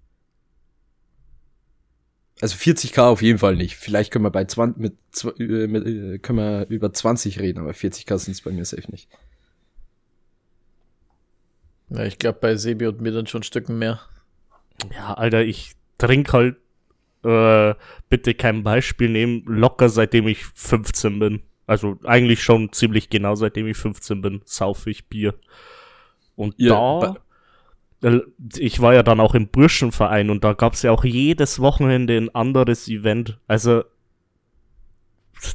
Also 2.41 2.55
40k 2.55 3.03
auf 3.03 3.21
jeden 3.21 3.41
Fall 3.41 3.57
nicht. 3.57 3.75
Vielleicht 3.75 4.13
können 4.13 4.25
wir 4.25 4.31
bei 4.31 4.45
20, 4.45 4.81
mit, 4.81 4.97
äh, 5.41 5.67
mit 5.67 5.85
äh, 5.85 6.19
können 6.21 6.39
wir 6.39 6.67
über 6.69 6.93
20 6.93 7.41
reden, 7.41 7.59
aber 7.59 7.73
40k 7.73 8.17
sind 8.17 8.35
es 8.35 8.43
bei 8.43 8.53
mir 8.53 8.65
safe 8.65 8.93
nicht. 8.93 9.09
Ja, 11.89 12.05
ich 12.05 12.21
glaube 12.21 12.39
bei 12.41 12.55
Sebi 12.55 12.87
und 12.87 13.01
mir 13.01 13.11
dann 13.11 13.27
schon 13.27 13.43
Stücken 13.43 13.77
mehr. 13.77 14.01
Ja, 14.95 15.15
Alter, 15.15 15.43
ich 15.43 15.75
trink 16.07 16.33
halt, 16.33 16.57
äh, 17.25 17.75
bitte 18.09 18.35
kein 18.35 18.63
Beispiel 18.63 19.09
nehmen, 19.09 19.43
locker 19.47 19.89
seitdem 19.89 20.29
ich 20.29 20.45
15 20.45 21.19
bin. 21.19 21.43
Also 21.67 21.99
eigentlich 22.05 22.43
schon 22.43 22.73
ziemlich 22.73 23.09
genau 23.09 23.35
seitdem 23.35 23.67
ich 23.67 23.77
15 23.77 24.21
bin, 24.21 24.43
saufe 24.45 24.91
ich 24.91 25.09
Bier. 25.09 25.35
Und 26.37 26.55
ja, 26.59 27.15
da, 28.01 28.21
ich 28.59 28.81
war 28.81 28.93
ja 28.93 29.03
dann 29.03 29.21
auch 29.21 29.35
im 29.35 29.49
Burschenverein 29.49 30.29
und 30.29 30.45
da 30.45 30.53
gab's 30.53 30.83
ja 30.83 30.91
auch 30.91 31.05
jedes 31.05 31.61
Wochenende 31.61 32.17
ein 32.17 32.35
anderes 32.35 32.89
Event. 32.89 33.39
Also 33.47 33.85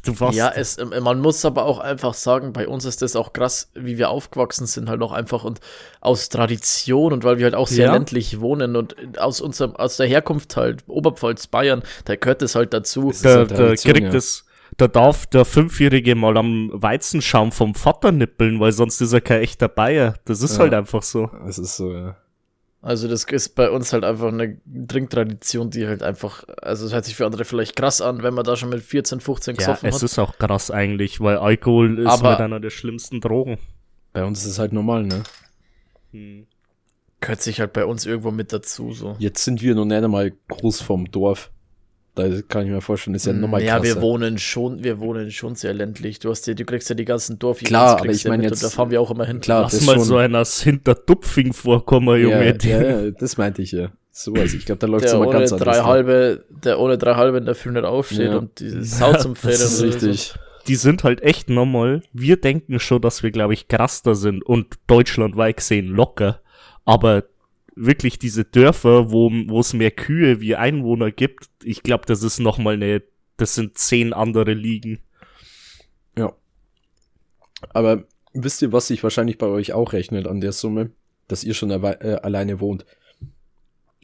Du 0.03 0.19
warst 0.19 0.37
ja, 0.37 0.49
es, 0.49 0.77
ähm, 0.77 0.93
man 1.01 1.19
muss 1.19 1.43
aber 1.45 1.65
auch 1.65 1.79
einfach 1.79 2.13
sagen, 2.13 2.53
bei 2.53 2.67
uns 2.67 2.85
ist 2.85 3.01
das 3.01 3.15
auch 3.15 3.33
krass, 3.33 3.71
wie 3.73 3.97
wir 3.97 4.09
aufgewachsen 4.09 4.67
sind, 4.67 4.89
halt 4.89 5.01
auch 5.01 5.11
einfach 5.11 5.43
und 5.43 5.59
aus 6.01 6.29
Tradition 6.29 7.13
und 7.13 7.23
weil 7.23 7.37
wir 7.37 7.45
halt 7.45 7.55
auch 7.55 7.67
sehr 7.67 7.87
ja. 7.87 7.93
ländlich 7.93 8.39
wohnen 8.39 8.75
und 8.75 8.95
aus 9.19 9.41
unserem, 9.41 9.75
aus 9.75 9.97
der 9.97 10.07
Herkunft 10.07 10.55
halt, 10.57 10.83
Oberpfalz, 10.87 11.47
Bayern, 11.47 11.83
da 12.05 12.15
gehört 12.15 12.41
es 12.41 12.55
halt 12.55 12.73
dazu. 12.73 13.11
Da, 13.21 13.35
halt 13.35 13.51
da 13.51 13.75
kriegt 13.75 14.13
ja. 14.13 14.19
da 14.77 14.87
darf 14.87 15.25
der 15.27 15.45
Fünfjährige 15.45 16.15
mal 16.15 16.37
am 16.37 16.69
Weizenschaum 16.73 17.51
vom 17.51 17.75
Vater 17.75 18.11
nippeln, 18.11 18.59
weil 18.59 18.71
sonst 18.71 19.01
ist 19.01 19.13
er 19.13 19.21
kein 19.21 19.41
echter 19.41 19.67
Bayer. 19.67 20.15
Das 20.25 20.41
ist 20.41 20.53
ja. 20.53 20.59
halt 20.63 20.73
einfach 20.73 21.03
so. 21.03 21.29
Es 21.47 21.57
ist 21.57 21.77
so, 21.77 21.91
ja. 21.91 22.15
Also 22.81 23.09
das 23.09 23.25
ist 23.25 23.55
bei 23.55 23.69
uns 23.69 23.91
halt 23.91 24.05
einfach 24.05 24.29
eine 24.29 24.57
Trinktradition, 24.87 25.69
die 25.69 25.85
halt 25.85 26.01
einfach, 26.01 26.45
also 26.61 26.85
es 26.85 26.93
hört 26.93 27.03
sich 27.03 27.15
für 27.15 27.25
andere 27.25 27.43
vielleicht 27.43 27.75
krass 27.75 27.99
an, 27.99 28.23
wenn 28.23 28.33
man 28.33 28.45
da 28.45 28.55
schon 28.55 28.69
mit 28.69 28.81
14, 28.81 29.19
15 29.19 29.57
gesoffen 29.57 29.85
ja, 29.85 29.89
es 29.89 29.95
hat. 29.95 30.03
es 30.03 30.11
ist 30.13 30.19
auch 30.19 30.37
krass 30.37 30.71
eigentlich, 30.71 31.19
weil 31.19 31.37
Alkohol 31.37 31.99
ist 31.99 32.07
Aber 32.07 32.29
halt 32.29 32.39
einer 32.39 32.61
der 32.61 32.69
schlimmsten 32.69 33.19
Drogen. 33.19 33.57
Bei 34.13 34.23
uns 34.23 34.39
ist 34.39 34.51
es 34.51 34.59
halt 34.59 34.71
normal, 34.71 35.03
ne? 35.03 35.23
Hm. 36.11 36.47
Gehört 37.19 37.41
sich 37.41 37.59
halt 37.59 37.73
bei 37.73 37.83
uns 37.83 38.05
irgendwo 38.05 38.31
mit 38.31 38.53
dazu, 38.53 38.93
so. 38.93 39.17
Jetzt 39.19 39.43
sind 39.43 39.61
wir 39.61 39.75
noch 39.75 39.83
nicht 39.83 40.01
einmal 40.01 40.31
groß 40.47 40.79
vom 40.79 41.11
Dorf. 41.11 41.51
Da 42.19 42.41
kann 42.47 42.65
ich 42.65 42.71
mir 42.71 42.81
vorstellen, 42.81 43.15
ist 43.15 43.25
ja 43.25 43.33
mm, 43.33 43.39
nochmal 43.39 43.61
krasser. 43.61 43.77
Ja, 43.77 43.95
wir 43.95 44.01
wohnen 44.01 44.37
schon, 44.37 44.83
wir 44.83 44.99
wohnen 44.99 45.31
schon 45.31 45.55
sehr 45.55 45.73
ländlich. 45.73 46.19
Du 46.19 46.29
hast 46.29 46.45
ja, 46.47 46.53
du 46.53 46.65
kriegst 46.65 46.89
ja 46.89 46.95
die 46.95 47.05
ganzen 47.05 47.39
Dorf 47.39 47.59
Klar, 47.59 47.99
aber 47.99 48.09
ich 48.09 48.25
meine 48.25 48.43
jetzt, 48.43 48.63
da 48.63 48.69
fahren 48.69 48.91
wir 48.91 49.01
auch 49.01 49.11
immer 49.11 49.25
hin. 49.25 49.39
Klar, 49.39 49.63
Lass 49.63 49.81
mal 49.85 49.95
schon. 49.95 50.03
so 50.03 50.17
einer 50.17 50.43
Hintertupfing 50.45 51.53
vorkommen, 51.53 52.21
Junge. 52.21 52.57
Ja, 52.63 52.81
ja, 52.81 53.11
das 53.19 53.37
meinte 53.37 53.61
ich 53.61 53.71
ja. 53.71 53.91
So 54.11 54.33
was. 54.35 54.53
Ich 54.53 54.65
glaube, 54.65 54.79
da 54.79 54.87
läuft 54.87 55.05
es 55.05 55.13
immer 55.13 55.29
ganz 55.29 55.53
anders. 55.53 55.77
Drei 55.77 55.83
halbe, 55.83 56.45
der 56.49 56.79
ohne 56.79 56.97
drei 56.97 57.15
halbe 57.15 57.37
in 57.37 57.45
der 57.45 57.55
Früh 57.55 57.71
nicht 57.71 57.85
aufsteht 57.85 58.31
und 58.31 58.59
diese 58.59 58.83
Sau 58.83 59.13
zum 59.13 59.35
Federn. 59.35 59.59
das 59.59 59.73
ist 59.73 59.83
richtig. 59.83 60.21
So. 60.33 60.39
Die 60.67 60.75
sind 60.75 61.03
halt 61.03 61.21
echt 61.21 61.49
normal. 61.49 62.03
Wir 62.11 62.37
denken 62.37 62.79
schon, 62.79 63.01
dass 63.01 63.23
wir, 63.23 63.31
glaube 63.31 63.53
ich, 63.53 63.67
krasser 63.69 64.15
sind 64.15 64.43
und 64.43 64.75
deutschlandweit 64.87 65.57
gesehen 65.57 65.87
locker. 65.87 66.41
Aber 66.85 67.23
wirklich 67.75 68.19
diese 68.19 68.45
Dörfer, 68.45 69.11
wo 69.11 69.59
es 69.59 69.73
mehr 69.73 69.91
Kühe 69.91 70.41
wie 70.41 70.55
Einwohner 70.55 71.11
gibt, 71.11 71.49
ich 71.63 71.83
glaube, 71.83 72.05
das 72.05 72.23
ist 72.23 72.39
noch 72.39 72.57
mal 72.57 72.75
eine, 72.75 73.03
das 73.37 73.55
sind 73.55 73.77
zehn 73.77 74.13
andere 74.13 74.53
Ligen. 74.53 74.99
Ja. 76.17 76.33
Aber 77.73 78.05
wisst 78.33 78.61
ihr, 78.61 78.71
was 78.71 78.87
sich 78.87 79.03
wahrscheinlich 79.03 79.37
bei 79.37 79.47
euch 79.47 79.73
auch 79.73 79.93
rechnet 79.93 80.27
an 80.27 80.41
der 80.41 80.51
Summe, 80.51 80.91
dass 81.27 81.43
ihr 81.43 81.53
schon 81.53 81.71
äh, 81.71 82.19
alleine 82.21 82.59
wohnt? 82.59 82.85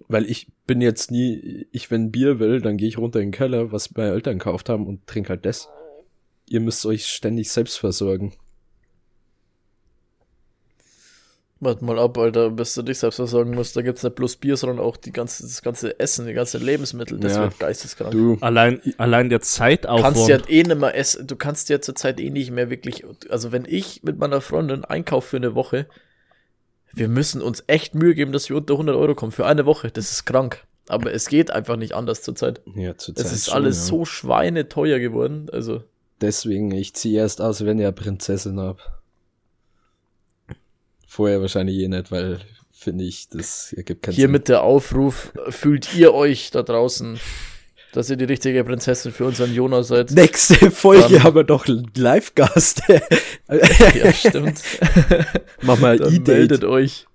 Weil 0.08 0.30
ich 0.30 0.51
bin 0.67 0.82
jetzt 0.82 1.10
nie, 1.10 1.67
ich 1.71 1.89
wenn 1.89 2.12
Bier 2.12 2.39
will, 2.39 2.62
dann 2.62 2.78
gehe 2.78 2.88
ich 2.88 2.97
runter 2.97 3.19
in 3.19 3.28
den 3.28 3.38
Keller, 3.38 3.71
was 3.71 3.95
meine 3.95 4.12
Eltern 4.12 4.38
gekauft 4.38 4.69
haben 4.69 4.86
und 4.86 5.08
trinke 5.08 5.30
halt 5.30 5.45
das. 5.45 5.69
Ihr 6.47 6.60
müsst 6.60 6.86
euch 6.86 7.08
ständig 7.08 7.49
selbst 7.49 7.78
versorgen. 7.78 8.34
Warte 11.65 11.84
mal 11.84 11.97
ab, 11.97 12.17
Alter, 12.17 12.51
bis 12.51 12.75
du 12.75 12.84
dich 12.84 12.99
selbst 12.99 13.15
versorgen 13.15 13.56
musst. 13.56 13.75
Da 13.75 13.82
gibt's 13.82 14.04
nicht 14.04 14.15
bloß 14.15 14.38
Bier, 14.38 14.56
sondern 14.56 14.80
auch 14.80 14.97
die 14.97 15.12
ganze, 15.12 15.43
das 15.43 15.62
ganze 15.63 15.99
Essen, 15.99 16.28
die 16.28 16.34
ganze 16.34 16.60
Lebensmittel. 16.60 17.19
Das 17.19 17.36
ja. 17.36 17.41
wird 17.41 17.60
geisteskrank. 17.60 18.12
Du. 18.12 18.38
Allein, 18.39 18.82
allein 18.97 19.30
der 19.30 19.41
Zeitaufwand. 19.41 20.15
Kannst 20.15 20.30
ja 20.30 20.38
eh 20.47 20.63
nicht 20.63 20.80
mehr 20.80 20.95
essen. 20.95 21.25
Du 21.25 21.36
kannst 21.36 21.69
ja 21.69 21.82
zurzeit 21.82 22.19
eh 22.19 22.30
nicht 22.30 22.51
mehr 22.51 22.69
wirklich. 22.69 23.04
Also, 23.30 23.51
wenn 23.51 23.65
ich 23.67 24.04
mit 24.04 24.19
meiner 24.19 24.41
Freundin 24.41 24.86
einkaufe 24.86 25.30
für 25.30 25.38
eine 25.38 25.56
Woche, 25.56 25.88
wir 26.93 27.10
müssen 27.10 27.41
uns 27.41 27.63
echt 27.67 27.95
Mühe 27.95 28.15
geben, 28.15 28.32
dass 28.32 28.47
wir 28.49 28.56
unter 28.56 28.75
100 28.75 28.95
Euro 28.95 29.15
kommen. 29.15 29.32
Für 29.32 29.47
eine 29.47 29.65
Woche. 29.65 29.89
Das 29.91 30.12
ist 30.12 30.25
krank. 30.25 30.63
Aber 30.88 31.12
es 31.12 31.28
geht 31.28 31.51
einfach 31.51 31.78
nicht 31.78 31.93
anders 31.93 32.21
zurzeit. 32.21 32.62
Ja, 32.75 32.95
zurzeit. 32.95 33.25
Es 33.25 33.32
ist 33.32 33.45
schon, 33.45 33.56
alles 33.56 33.78
ja. 33.78 33.84
so 33.86 34.06
schweineteuer 34.06 34.99
geworden. 34.99 35.47
Also. 35.51 35.84
Deswegen, 36.21 36.71
ich 36.71 36.93
ziehe 36.93 37.19
erst 37.19 37.41
aus, 37.41 37.65
wenn 37.65 37.80
ihr 37.80 37.91
Prinzessin 37.91 38.60
habt. 38.60 38.82
Vorher 41.15 41.39
wahrscheinlich 41.39 41.78
eh 41.78 41.88
nicht, 41.88 42.12
weil 42.12 42.39
finde 42.73 43.06
ich, 43.06 43.30
das 43.30 43.71
ergibt 43.71 44.04
keinen 44.04 44.15
Hier 44.15 44.25
Sinn. 44.25 44.32
mit 44.32 44.49
der 44.49 44.63
Aufruf, 44.63 45.32
fühlt 45.47 45.95
ihr 45.95 46.13
euch 46.13 46.51
da 46.51 46.62
draußen, 46.62 47.17
dass 47.93 48.10
ihr 48.10 48.17
die 48.17 48.25
richtige 48.25 48.65
Prinzessin 48.65 49.13
für 49.13 49.23
unseren 49.23 49.54
Jonas 49.54 49.88
seid? 49.88 50.12
Nächste 50.12 50.69
Folge 50.71 51.13
Dann, 51.13 51.23
haben 51.23 51.36
wir 51.38 51.45
doch 51.45 51.65
Live-Gast. 51.67 52.82
ja, 53.47 54.12
stimmt. 54.12 54.62
Mach 55.62 55.80
mal 55.80 56.01
e 56.01 56.19
Meldet 56.19 56.65
euch. 56.65 57.08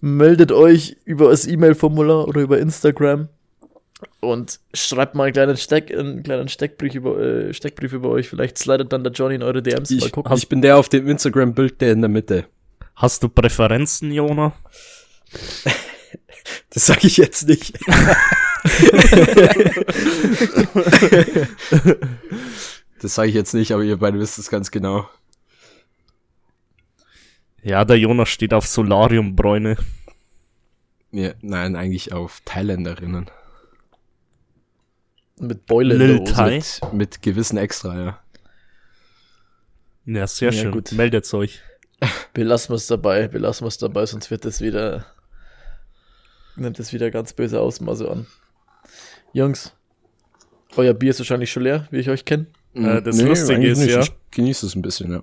Meldet 0.00 0.50
euch 0.50 0.96
über 1.04 1.30
das 1.30 1.46
E-Mail-Formular 1.46 2.26
oder 2.26 2.40
über 2.40 2.58
Instagram 2.58 3.28
und 4.18 4.58
schreibt 4.74 5.14
mal 5.14 5.24
einen 5.24 5.32
kleinen, 5.34 5.56
Steck, 5.56 5.96
einen 5.96 6.24
kleinen 6.24 6.48
Steckbrief, 6.48 6.96
über, 6.96 7.16
äh, 7.20 7.54
Steckbrief 7.54 7.92
über 7.92 8.08
euch. 8.10 8.28
Vielleicht 8.28 8.58
slidet 8.58 8.92
dann 8.92 9.04
der 9.04 9.12
Johnny 9.12 9.36
in 9.36 9.44
eure 9.44 9.62
DMs. 9.62 9.88
Ich, 9.88 10.12
ich 10.34 10.48
bin 10.48 10.62
der 10.62 10.78
auf 10.78 10.88
dem 10.88 11.06
Instagram-Bild, 11.06 11.80
der 11.80 11.92
in 11.92 12.00
der 12.00 12.08
Mitte. 12.08 12.46
Hast 12.98 13.22
du 13.22 13.28
Präferenzen, 13.28 14.12
Jona? 14.12 14.52
Das 16.70 16.86
sage 16.86 17.06
ich 17.06 17.16
jetzt 17.18 17.46
nicht. 17.48 17.78
das 23.00 23.14
sage 23.14 23.28
ich 23.28 23.34
jetzt 23.34 23.52
nicht, 23.54 23.72
aber 23.72 23.82
ihr 23.82 23.98
beide 23.98 24.18
wisst 24.18 24.38
es 24.38 24.48
ganz 24.48 24.70
genau. 24.70 25.08
Ja, 27.62 27.84
der 27.84 27.98
Jonas 27.98 28.28
steht 28.30 28.54
auf 28.54 28.66
Solariumbräune. 28.66 29.76
Ja, 31.10 31.32
nein, 31.42 31.76
eigentlich 31.76 32.12
auf 32.12 32.40
Thailänderinnen. 32.44 33.30
Mit 35.38 35.66
Beule 35.66 35.98
mit, 35.98 36.80
mit 36.92 37.22
gewissen 37.22 37.58
Extra, 37.58 37.98
ja. 37.98 38.20
Ja, 40.06 40.26
sehr 40.26 40.52
ja, 40.52 40.62
schön. 40.62 40.72
Gut. 40.72 40.92
Meldet 40.92 41.32
euch. 41.34 41.62
Belassen 42.34 42.70
wir 42.70 42.76
es 42.76 42.86
dabei, 42.86 43.28
belassen 43.28 43.64
wir 43.64 43.68
es 43.68 43.78
dabei, 43.78 44.06
sonst 44.06 44.30
wird 44.30 44.44
das 44.44 44.60
wieder, 44.60 45.06
nimmt 46.56 46.78
das 46.78 46.92
wieder 46.92 47.10
ganz 47.10 47.32
böse 47.32 47.60
Ausmaße 47.60 48.10
an. 48.10 48.26
Jungs, 49.32 49.72
euer 50.76 50.94
Bier 50.94 51.10
ist 51.10 51.18
wahrscheinlich 51.18 51.50
schon 51.50 51.64
leer, 51.64 51.88
wie 51.90 51.98
ich 51.98 52.10
euch 52.10 52.24
kenne. 52.24 52.46
Äh, 52.74 53.02
das 53.02 53.16
nee, 53.16 53.24
Lustige 53.24 53.68
ist 53.68 53.78
nicht. 53.78 53.90
ja. 53.92 54.00
Ich 54.00 54.12
genieße 54.30 54.66
es 54.66 54.76
ein 54.76 54.82
bisschen, 54.82 55.10
ja. 55.10 55.22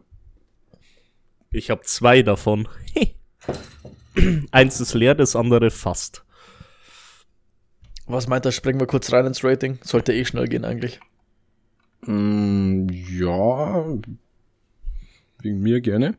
Ich 1.51 1.69
habe 1.69 1.81
zwei 1.83 2.21
davon. 2.21 2.67
Eins 4.51 4.79
ist 4.81 4.93
leer, 4.93 5.15
das 5.15 5.35
andere 5.35 5.71
fast. 5.71 6.25
Was 8.07 8.27
meint 8.27 8.45
er? 8.45 8.51
Springen 8.51 8.79
wir 8.79 8.87
kurz 8.87 9.11
rein 9.11 9.25
ins 9.25 9.43
Rating. 9.43 9.79
Sollte 9.81 10.13
eh 10.13 10.25
schnell 10.25 10.47
gehen 10.47 10.65
eigentlich. 10.65 10.99
Mm, 12.01 12.87
ja. 12.89 13.85
Wegen 15.39 15.59
mir 15.61 15.81
gerne. 15.81 16.17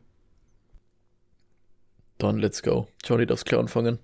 Dann 2.17 2.39
let's 2.39 2.63
go. 2.63 2.87
Johnny 3.03 3.25
darf's 3.25 3.45
klar 3.45 3.59
anfangen. 3.59 3.99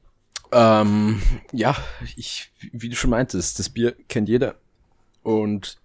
Ähm, 0.51 1.21
ja, 1.51 1.75
ich, 2.15 2.51
wie 2.71 2.89
du 2.89 2.95
schon 2.95 3.09
meintest, 3.09 3.57
das 3.57 3.69
Bier 3.69 3.95
kennt 4.07 4.29
jeder. 4.29 4.55
Und 5.23 5.79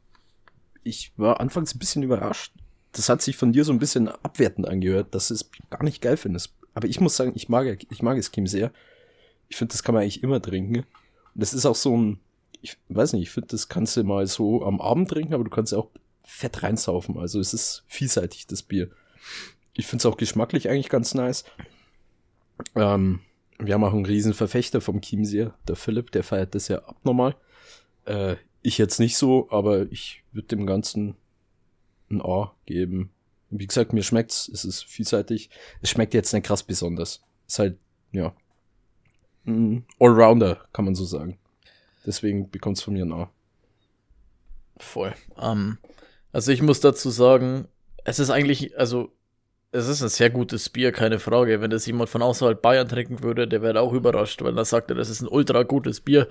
ich 0.84 1.12
war 1.16 1.40
anfangs 1.40 1.74
ein 1.74 1.78
bisschen 1.78 2.02
überrascht. 2.02 2.52
Das 2.92 3.08
hat 3.08 3.22
sich 3.22 3.36
von 3.36 3.52
dir 3.52 3.64
so 3.64 3.72
ein 3.72 3.78
bisschen 3.78 4.08
abwertend 4.08 4.68
angehört, 4.68 5.14
dass 5.14 5.28
du 5.28 5.34
es 5.34 5.50
gar 5.70 5.82
nicht 5.82 6.02
geil 6.02 6.16
findest. 6.16 6.52
Aber 6.74 6.86
ich 6.86 7.00
muss 7.00 7.16
sagen, 7.16 7.32
ich 7.34 7.48
mag, 7.48 7.86
ich 7.90 8.02
mag 8.02 8.18
es 8.18 8.30
Kim 8.30 8.46
sehr. 8.46 8.72
Ich 9.48 9.56
finde, 9.56 9.72
das 9.72 9.82
kann 9.82 9.94
man 9.94 10.02
eigentlich 10.02 10.22
immer 10.22 10.40
trinken. 10.42 10.78
Und 10.78 10.86
das 11.34 11.54
ist 11.54 11.66
auch 11.66 11.74
so 11.74 11.96
ein, 11.96 12.20
ich 12.60 12.76
weiß 12.88 13.14
nicht, 13.14 13.22
ich 13.22 13.30
finde, 13.30 13.48
das 13.48 13.68
kannst 13.68 13.96
du 13.96 14.04
mal 14.04 14.26
so 14.26 14.64
am 14.64 14.80
Abend 14.80 15.10
trinken, 15.10 15.34
aber 15.34 15.44
du 15.44 15.50
kannst 15.50 15.72
ja 15.72 15.78
auch 15.78 15.90
fett 16.24 16.62
reinsaufen. 16.62 17.16
Also 17.16 17.40
es 17.40 17.54
ist 17.54 17.84
vielseitig, 17.86 18.46
das 18.46 18.62
Bier. 18.62 18.90
Ich 19.74 19.86
finde 19.86 20.02
es 20.02 20.06
auch 20.06 20.16
geschmacklich 20.16 20.68
eigentlich 20.68 20.88
ganz 20.88 21.14
nice. 21.14 21.44
Ähm, 22.75 23.21
wir 23.59 23.75
haben 23.75 23.85
auch 23.85 23.92
einen 23.92 24.07
riesen 24.07 24.35
Verfechter 24.35 24.81
vom 24.81 25.01
Chiemseer, 25.01 25.55
der 25.66 25.77
Philipp, 25.77 26.11
der 26.12 26.23
feiert 26.23 26.55
das 26.55 26.68
ja 26.68 26.79
abnormal. 26.85 27.37
Äh, 28.05 28.37
ich 28.62 28.79
jetzt 28.79 28.99
nicht 28.99 29.16
so, 29.16 29.51
aber 29.51 29.90
ich 29.90 30.23
würde 30.33 30.49
dem 30.49 30.66
Ganzen 30.66 31.16
ein 32.11 32.21
A 32.23 32.55
geben. 32.66 33.11
Wie 33.51 33.66
gesagt, 33.66 33.92
mir 33.92 34.03
schmeckt's, 34.03 34.49
es 34.49 34.64
ist 34.64 34.85
vielseitig. 34.85 35.51
Es 35.81 35.90
schmeckt 35.90 36.14
jetzt 36.14 36.33
nicht 36.33 36.47
krass 36.47 36.62
besonders. 36.62 37.23
Ist 37.47 37.59
halt, 37.59 37.79
ja, 38.12 38.35
ein 39.47 39.87
Allrounder, 39.99 40.66
kann 40.73 40.85
man 40.85 40.94
so 40.94 41.05
sagen. 41.05 41.38
Deswegen 42.07 42.51
bekommt's 42.51 42.83
von 42.83 42.94
mir 42.94 43.05
ein 43.05 43.12
A. 43.12 43.31
Voll. 44.77 45.14
Um, 45.37 45.42
ähm, 45.42 45.79
also 46.33 46.52
ich 46.52 46.63
muss 46.63 46.81
dazu 46.81 47.11
sagen, 47.11 47.69
es 48.04 48.19
ist 48.19 48.31
eigentlich, 48.31 48.79
also 48.79 49.13
es 49.71 49.87
ist 49.87 50.02
ein 50.02 50.08
sehr 50.08 50.31
gutes 50.31 50.71
Bier, 50.71 50.92
keine 50.92 51.19
Frage. 51.19 51.60
Wenn 51.60 51.71
das 51.71 51.87
jemand 51.87 52.08
von 52.08 52.23
außerhalb 52.23 52.60
Bayern 52.60 52.88
trinken 52.88 53.23
würde, 53.23 53.46
der 53.46 53.60
wäre 53.60 53.81
auch 53.81 53.92
überrascht, 53.92 54.42
weil 54.42 54.56
er 54.56 54.64
sagt, 54.64 54.90
das 54.90 55.10
ist 55.10 55.21
ein 55.21 55.29
ultra 55.29 55.62
gutes 55.62 56.00
Bier. 56.00 56.29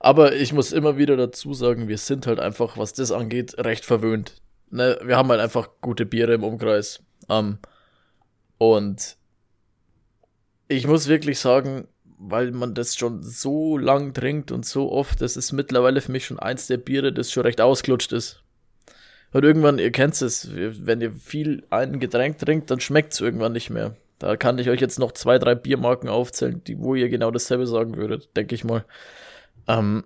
Aber 0.00 0.34
ich 0.34 0.52
muss 0.52 0.72
immer 0.72 0.98
wieder 0.98 1.16
dazu 1.16 1.54
sagen, 1.54 1.88
wir 1.88 1.98
sind 1.98 2.26
halt 2.26 2.40
einfach, 2.40 2.76
was 2.76 2.92
das 2.92 3.10
angeht, 3.10 3.56
recht 3.58 3.86
verwöhnt. 3.86 4.42
Ne? 4.70 4.98
Wir 5.02 5.16
haben 5.16 5.30
halt 5.30 5.40
einfach 5.40 5.70
gute 5.80 6.04
Biere 6.04 6.34
im 6.34 6.44
Umkreis. 6.44 7.02
Um, 7.26 7.58
und 8.58 9.16
ich 10.68 10.86
muss 10.86 11.08
wirklich 11.08 11.38
sagen, 11.38 11.88
weil 12.18 12.50
man 12.52 12.74
das 12.74 12.96
schon 12.96 13.22
so 13.22 13.78
lang 13.78 14.12
trinkt 14.12 14.52
und 14.52 14.66
so 14.66 14.92
oft, 14.92 15.22
das 15.22 15.38
ist 15.38 15.52
mittlerweile 15.52 16.02
für 16.02 16.12
mich 16.12 16.26
schon 16.26 16.38
eins 16.38 16.66
der 16.66 16.76
Biere, 16.76 17.14
das 17.14 17.32
schon 17.32 17.44
recht 17.44 17.62
ausgelutscht 17.62 18.12
ist. 18.12 18.43
Und 19.34 19.44
irgendwann, 19.44 19.80
ihr 19.80 19.90
kennt 19.90 20.22
es, 20.22 20.48
wenn 20.54 21.00
ihr 21.00 21.10
viel 21.10 21.66
ein 21.68 21.98
Getränk 21.98 22.38
trinkt, 22.38 22.70
dann 22.70 22.78
schmeckt 22.78 23.14
es 23.14 23.20
irgendwann 23.20 23.52
nicht 23.52 23.68
mehr. 23.68 23.96
Da 24.20 24.36
kann 24.36 24.60
ich 24.60 24.70
euch 24.70 24.80
jetzt 24.80 25.00
noch 25.00 25.10
zwei, 25.10 25.40
drei 25.40 25.56
Biermarken 25.56 26.08
aufzählen, 26.08 26.62
die, 26.62 26.78
wo 26.78 26.94
ihr 26.94 27.08
genau 27.08 27.32
dasselbe 27.32 27.66
sagen 27.66 27.96
würdet, 27.96 28.28
denke 28.36 28.54
ich 28.54 28.62
mal. 28.62 28.84
Ähm, 29.66 30.04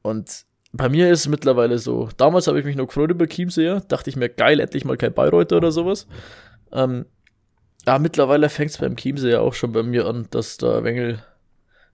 und 0.00 0.46
bei 0.72 0.88
mir 0.88 1.10
ist 1.10 1.20
es 1.20 1.28
mittlerweile 1.28 1.76
so, 1.76 2.08
damals 2.16 2.46
habe 2.46 2.58
ich 2.58 2.64
mich 2.64 2.76
noch 2.76 2.86
gefreut 2.86 3.10
über 3.10 3.26
Chiemseer, 3.26 3.82
dachte 3.82 4.08
ich 4.08 4.16
mir, 4.16 4.30
geil, 4.30 4.58
endlich 4.58 4.86
mal 4.86 4.96
kein 4.96 5.12
Bayreuther 5.12 5.58
oder 5.58 5.70
sowas. 5.70 6.06
Ähm, 6.72 7.04
ja, 7.86 7.98
mittlerweile 7.98 8.48
fängt 8.48 8.70
es 8.70 8.78
beim 8.78 8.96
Chiemseer 8.96 9.42
auch 9.42 9.52
schon 9.52 9.72
bei 9.72 9.82
mir 9.82 10.06
an, 10.06 10.28
dass 10.30 10.56
der 10.56 10.82
Wengel, 10.82 11.22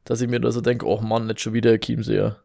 dass 0.05 0.21
ich 0.21 0.31
mir 0.31 0.39
da 0.39 0.53
so 0.53 0.61
denke, 0.61 0.87
oh 0.87 1.01
Mann, 1.01 1.27
nicht 1.27 1.41
schon 1.41 1.55
wieder 1.55 1.77
Chiemseer. 1.81 2.37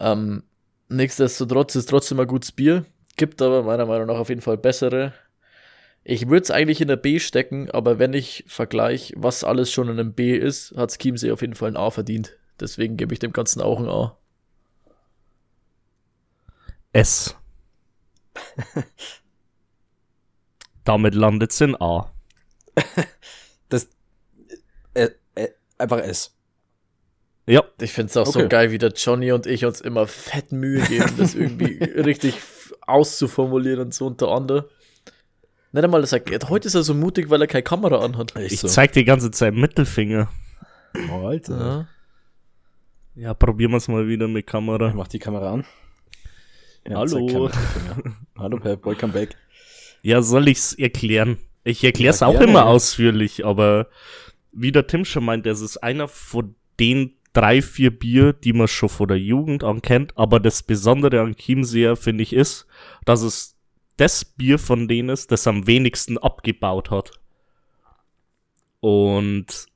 Ähm, 0.00 0.44
nichtsdestotrotz 0.88 1.76
ist 1.76 1.90
trotzdem 1.90 2.20
ein 2.20 2.26
gutes 2.26 2.52
Bier, 2.52 2.86
gibt 3.18 3.42
aber 3.42 3.62
meiner 3.62 3.84
Meinung 3.84 4.06
nach 4.06 4.16
auf 4.16 4.30
jeden 4.30 4.40
Fall 4.40 4.56
bessere. 4.56 5.12
Ich 6.04 6.28
würde 6.28 6.44
es 6.44 6.50
eigentlich 6.50 6.80
in 6.80 6.88
der 6.88 6.96
B 6.96 7.18
stecken, 7.18 7.70
aber 7.70 7.98
wenn 7.98 8.14
ich 8.14 8.44
vergleiche, 8.46 9.12
was 9.18 9.44
alles 9.44 9.70
schon 9.70 9.88
in 9.90 10.00
einem 10.00 10.14
B 10.14 10.34
ist, 10.34 10.74
hat 10.74 10.98
Chiemsee 10.98 11.32
auf 11.32 11.42
jeden 11.42 11.54
Fall 11.54 11.68
ein 11.68 11.76
A 11.76 11.90
verdient. 11.90 12.38
Deswegen 12.58 12.96
gebe 12.96 13.12
ich 13.12 13.18
dem 13.18 13.32
Ganzen 13.32 13.60
auch 13.60 13.78
ein 13.78 13.88
A. 13.88 14.16
S. 16.92 17.36
Damit 20.84 21.14
landet 21.14 21.52
es 21.52 21.60
in 21.60 21.76
A. 21.80 22.10
Das. 23.70 23.86
Äh, 24.94 25.10
äh, 25.34 25.48
einfach 25.76 25.98
S. 25.98 26.34
Ja. 27.48 27.64
Ich 27.80 27.92
finde 27.92 28.08
es 28.08 28.16
auch 28.16 28.26
okay. 28.26 28.42
so 28.42 28.48
geil, 28.48 28.70
wie 28.70 28.78
der 28.78 28.92
Johnny 28.92 29.32
und 29.32 29.46
ich 29.46 29.66
uns 29.66 29.82
immer 29.82 30.06
fett 30.06 30.52
Mühe 30.52 30.80
geben, 30.82 31.12
das 31.18 31.34
irgendwie 31.34 31.76
richtig 31.82 32.40
auszuformulieren 32.88 33.80
und 33.80 33.94
so 33.94 34.06
unter 34.06 34.28
anderem. 34.28 34.64
Nicht 35.72 35.84
einmal, 35.84 36.00
dass 36.00 36.12
er, 36.12 36.22
heute 36.48 36.66
ist 36.66 36.74
er 36.74 36.82
so 36.82 36.94
mutig, 36.94 37.28
weil 37.28 37.42
er 37.42 37.46
keine 37.46 37.62
Kamera 37.62 37.98
anhat. 37.98 38.34
Ich 38.36 38.60
so. 38.60 38.68
zeig 38.68 38.92
die 38.92 39.04
ganze 39.04 39.30
Zeit 39.30 39.54
Mittelfinger. 39.54 40.28
Oh, 41.10 41.26
Alter. 41.26 41.88
Ja, 43.14 43.22
ja 43.22 43.34
probieren 43.34 43.72
wir 43.72 43.76
es 43.76 43.88
mal 43.88 44.08
wieder 44.08 44.28
mit 44.28 44.46
Kamera. 44.46 44.88
Ich 44.88 44.94
mach 44.94 45.08
die 45.08 45.18
Kamera 45.18 45.52
an. 45.52 45.64
Ja, 46.88 46.96
Hallo. 46.96 47.50
Hallo 48.38 48.58
Pep, 48.58 48.86
welcome 48.86 49.12
back. 49.12 49.36
Ja, 50.00 50.22
soll 50.22 50.48
ich's 50.48 50.72
erklären? 50.72 51.36
Ich 51.64 51.84
erkläre 51.84 52.14
es 52.14 52.20
ja, 52.20 52.28
auch 52.28 52.40
immer 52.40 52.66
ausführlich, 52.66 53.44
aber 53.44 53.88
wie 54.52 54.72
der 54.72 54.86
Tim 54.86 55.04
schon 55.04 55.24
meint, 55.24 55.44
das 55.44 55.60
ist 55.60 55.76
einer 55.78 56.08
von 56.08 56.54
den 56.80 57.17
drei, 57.38 57.62
vier 57.62 57.96
Bier, 57.96 58.32
die 58.32 58.52
man 58.52 58.66
schon 58.66 58.88
von 58.88 59.06
der 59.06 59.18
Jugend 59.18 59.62
an 59.62 59.80
kennt, 59.80 60.18
aber 60.18 60.40
das 60.40 60.64
Besondere 60.64 61.20
an 61.20 61.36
Chiemseer, 61.36 61.94
finde 61.94 62.24
ich, 62.24 62.32
ist, 62.32 62.66
dass 63.04 63.22
es 63.22 63.56
das 63.96 64.24
Bier 64.24 64.58
von 64.58 64.88
denen 64.88 65.10
ist, 65.10 65.30
das 65.30 65.46
am 65.46 65.68
wenigsten 65.68 66.18
abgebaut 66.18 66.90
hat. 66.90 67.12
Und 68.80 69.66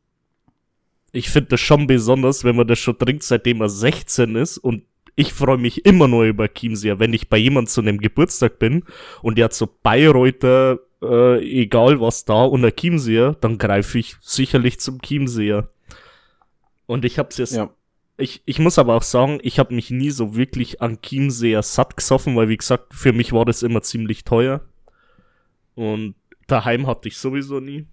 ich 1.13 1.31
finde 1.31 1.51
das 1.51 1.61
schon 1.61 1.87
besonders, 1.87 2.43
wenn 2.43 2.57
man 2.57 2.67
das 2.67 2.81
schon 2.81 2.99
trinkt, 2.99 3.23
seitdem 3.23 3.61
er 3.61 3.69
16 3.69 4.35
ist 4.35 4.59
und 4.59 4.83
ich 5.15 5.33
freue 5.33 5.59
mich 5.59 5.87
immer 5.87 6.09
nur 6.09 6.25
über 6.25 6.49
Chiemseer, 6.53 6.99
wenn 6.99 7.13
ich 7.13 7.29
bei 7.29 7.37
jemand 7.37 7.71
zu 7.71 7.81
einem 7.81 7.99
Geburtstag 7.99 8.59
bin 8.59 8.83
und 9.23 9.39
der 9.39 9.45
hat 9.45 9.55
so 9.55 9.69
Bayreuther, 9.85 10.81
äh, 11.01 11.63
egal 11.63 12.01
was 12.01 12.25
da, 12.25 12.43
und 12.45 12.63
der 12.63 12.75
Chiemseer, 12.75 13.37
dann 13.41 13.59
greife 13.59 14.01
ich 14.01 14.17
sicherlich 14.21 14.81
zum 14.81 15.01
Chiemseer. 15.01 15.69
Und 16.93 17.07
ich 17.07 17.19
hab's 17.19 17.39
jetzt, 17.39 17.55
ja. 17.55 17.75
ich, 18.19 18.43
ich 18.45 18.59
muss 18.59 18.79
aber 18.79 18.95
auch 18.95 19.03
sagen, 19.03 19.39
ich 19.43 19.59
habe 19.59 19.75
mich 19.75 19.91
nie 19.91 20.11
so 20.11 20.37
wirklich 20.37 20.83
an 20.83 21.01
Chiemseer 21.01 21.63
satt 21.63 21.97
gesoffen, 21.97 22.37
weil 22.37 22.51
wie 22.51 22.59
gesagt, 22.59 22.93
für 22.93 23.15
mich 23.15 23.33
war 23.33 23.47
das 23.47 23.63
immer 23.63 23.81
ziemlich 23.81 24.25
teuer. 24.25 24.61
Und 25.75 26.17
daheim 26.49 26.87
hatte 26.87 27.09
ich 27.09 27.17
sowieso 27.17 27.61
nie. 27.61 27.87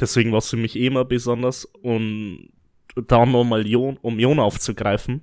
Deswegen 0.00 0.32
war 0.32 0.38
es 0.38 0.48
für 0.48 0.56
mich 0.56 0.76
eh 0.76 0.86
immer 0.86 1.04
besonders. 1.04 1.66
Und 1.66 2.48
da 2.94 3.26
nochmal, 3.26 3.66
um 3.76 4.18
Jon 4.18 4.40
aufzugreifen, 4.40 5.22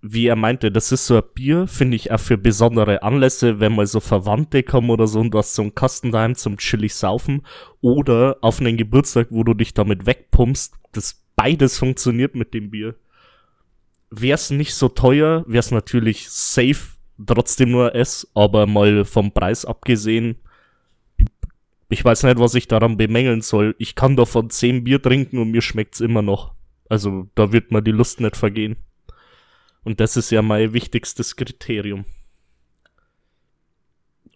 wie 0.00 0.26
er 0.26 0.36
meinte, 0.36 0.70
das 0.70 0.92
ist 0.92 1.06
so 1.06 1.16
ein 1.16 1.22
Bier, 1.34 1.66
finde 1.66 1.96
ich 1.96 2.12
auch 2.12 2.20
für 2.20 2.38
besondere 2.38 3.02
Anlässe, 3.02 3.58
wenn 3.58 3.74
mal 3.74 3.86
so 3.86 4.00
Verwandte 4.00 4.62
kommen 4.62 4.90
oder 4.90 5.06
so 5.06 5.20
und 5.20 5.32
du 5.32 5.38
hast 5.38 5.54
so 5.54 5.62
einen 5.62 5.74
Kasten 5.74 6.12
daheim 6.12 6.34
zum 6.36 6.56
chillig 6.56 6.94
saufen 6.94 7.42
oder 7.80 8.36
auf 8.40 8.60
einen 8.60 8.76
Geburtstag, 8.76 9.28
wo 9.30 9.42
du 9.42 9.54
dich 9.54 9.74
damit 9.74 10.06
wegpumpst. 10.06 10.74
Das 10.92 11.24
beides 11.34 11.78
funktioniert 11.78 12.34
mit 12.34 12.54
dem 12.54 12.70
Bier. 12.70 12.94
Wär's 14.10 14.50
nicht 14.50 14.74
so 14.74 14.88
teuer, 14.88 15.44
wär's 15.46 15.70
natürlich 15.70 16.30
safe, 16.30 16.96
trotzdem 17.26 17.70
nur 17.72 17.94
S, 17.94 18.30
aber 18.34 18.66
mal 18.66 19.04
vom 19.04 19.32
Preis 19.32 19.64
abgesehen, 19.64 20.36
ich 21.90 22.04
weiß 22.04 22.24
nicht, 22.24 22.38
was 22.38 22.54
ich 22.54 22.68
daran 22.68 22.96
bemängeln 22.98 23.40
soll. 23.40 23.74
Ich 23.78 23.94
kann 23.94 24.14
davon 24.14 24.50
zehn 24.50 24.84
Bier 24.84 25.00
trinken 25.00 25.38
und 25.38 25.50
mir 25.50 25.62
schmeckt's 25.62 26.00
immer 26.00 26.22
noch. 26.22 26.54
Also 26.88 27.28
da 27.34 27.52
wird 27.52 27.70
mir 27.70 27.82
die 27.82 27.92
Lust 27.92 28.20
nicht 28.20 28.36
vergehen. 28.36 28.76
Und 29.88 30.00
das 30.00 30.18
ist 30.18 30.30
ja 30.30 30.42
mein 30.42 30.74
wichtigstes 30.74 31.34
Kriterium. 31.34 32.04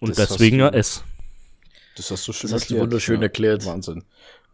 Und 0.00 0.18
das 0.18 0.30
deswegen 0.30 0.60
du, 0.60 0.72
S. 0.72 1.04
Das 1.94 2.10
hast 2.10 2.26
du 2.26 2.32
schön 2.32 2.50
das 2.50 2.54
hast 2.54 2.62
erklärt. 2.62 2.78
Du 2.78 2.84
wunderschön 2.84 3.16
ja, 3.16 3.24
erklärt. 3.24 3.66
Wahnsinn. 3.66 4.02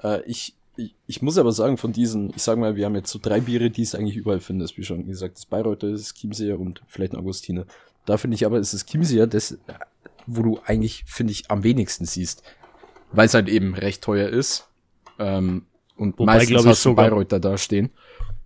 Äh, 0.03 0.23
ich, 0.25 0.57
ich, 0.77 0.97
ich, 1.07 1.23
muss 1.23 1.39
aber 1.39 1.53
sagen, 1.53 1.77
von 1.77 1.93
diesen, 1.93 2.31
ich 2.31 2.43
sag 2.43 2.59
mal, 2.59 2.75
wir 2.75 2.85
haben 2.85 2.97
jetzt 2.97 3.13
so 3.13 3.21
drei 3.23 3.39
Biere, 3.39 3.71
die 3.71 3.83
es 3.83 3.95
eigentlich 3.95 4.17
überall 4.17 4.41
findest, 4.41 4.77
wie 4.77 4.83
schon 4.83 5.07
gesagt, 5.07 5.37
das 5.37 5.47
Bayreuther, 5.47 5.93
das 5.93 6.15
Chiemseer 6.15 6.59
und 6.59 6.83
vielleicht 6.89 7.13
ein 7.13 7.21
Augustiner. 7.21 7.65
Da 8.05 8.17
finde 8.17 8.35
ich 8.35 8.45
aber, 8.45 8.59
ist 8.59 8.75
das 8.75 8.85
Chiemseer 8.85 9.29
das, 9.29 9.57
wo 10.27 10.43
du 10.43 10.59
eigentlich, 10.65 11.05
finde 11.07 11.31
ich, 11.31 11.49
am 11.49 11.63
wenigsten 11.63 12.07
siehst. 12.07 12.43
Weil 13.13 13.27
es 13.27 13.35
halt 13.35 13.49
eben 13.49 13.77
recht 13.77 14.03
teuer 14.03 14.31
ist. 14.31 14.67
Ähm, 15.21 15.67
und 15.95 16.19
Wobei, 16.19 16.39
meistens 16.39 16.67
hast 16.67 16.85
du 16.85 16.97
Bayreuther 16.97 17.39
da 17.39 17.57
stehen 17.57 17.93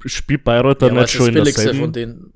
spielt 0.08 0.44
Bayreuth 0.44 0.82
dann 0.82 0.94
ja, 0.94 1.02
nicht 1.02 1.12
schon 1.12 1.28
in 1.28 1.44
derselben 1.44 1.80
von 1.80 1.92
den 1.92 2.32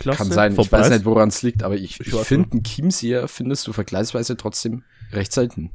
Klasse? 0.00 0.18
Kann 0.18 0.32
sein, 0.32 0.56
ich 0.58 0.72
weiß 0.72 0.90
nicht, 0.90 1.04
woran 1.04 1.28
es 1.28 1.42
liegt, 1.42 1.62
aber 1.62 1.74
ich, 1.74 2.00
ich, 2.00 2.08
ich 2.08 2.14
finde, 2.20 2.56
ein 2.56 2.62
Chiemseer 2.62 3.28
findest 3.28 3.66
du 3.66 3.72
vergleichsweise 3.72 4.36
trotzdem 4.36 4.82
recht 5.12 5.32
selten. 5.32 5.70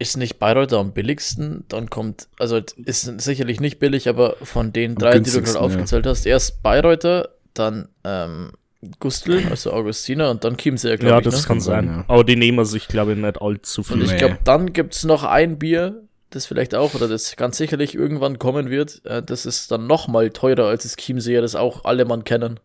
Ist 0.00 0.16
nicht 0.16 0.38
Bayreuth 0.38 0.72
am 0.72 0.92
billigsten? 0.92 1.64
Dann 1.68 1.90
kommt, 1.90 2.28
also 2.38 2.60
ist 2.84 3.20
sicherlich 3.20 3.60
nicht 3.60 3.78
billig, 3.78 4.08
aber 4.08 4.36
von 4.42 4.72
den 4.72 4.94
drei, 4.94 5.18
die 5.18 5.30
du 5.30 5.42
gerade 5.42 5.60
aufgezählt 5.60 6.06
ja. 6.06 6.10
hast, 6.10 6.24
erst 6.24 6.62
Bayreuther, 6.62 7.30
dann 7.54 7.88
ähm, 8.04 8.52
Gustl, 9.00 9.42
also 9.50 9.72
Augustiner 9.72 10.30
und 10.30 10.44
dann 10.44 10.56
Chiemseer, 10.56 10.96
glaube 10.98 11.10
ja, 11.10 11.18
ich. 11.18 11.24
Ja, 11.24 11.30
das 11.30 11.42
ne? 11.42 11.48
kann 11.48 11.60
sein. 11.60 11.86
Ja. 11.86 12.04
Aber 12.06 12.22
die 12.22 12.36
nehmen 12.36 12.64
sich, 12.64 12.86
glaube 12.86 13.12
ich, 13.12 13.18
nicht 13.18 13.42
allzu 13.42 13.82
viel. 13.82 13.96
Und 13.96 14.04
ich 14.04 14.16
glaube, 14.16 14.38
dann 14.44 14.72
gibt 14.72 14.94
es 14.94 15.04
noch 15.04 15.24
ein 15.24 15.58
Bier, 15.58 16.02
das 16.30 16.46
vielleicht 16.46 16.74
auch, 16.74 16.94
oder 16.94 17.08
das 17.08 17.34
ganz 17.36 17.56
sicherlich 17.56 17.94
irgendwann 17.94 18.38
kommen 18.38 18.70
wird. 18.70 19.04
Äh, 19.04 19.22
das 19.22 19.46
ist 19.46 19.72
dann 19.72 19.86
noch 19.86 20.06
mal 20.06 20.30
teurer 20.30 20.66
als 20.66 20.84
das 20.84 20.96
Chiemseer, 20.96 21.40
das 21.40 21.56
auch 21.56 21.84
alle 21.84 22.04
Mann 22.04 22.22
kennen. 22.22 22.60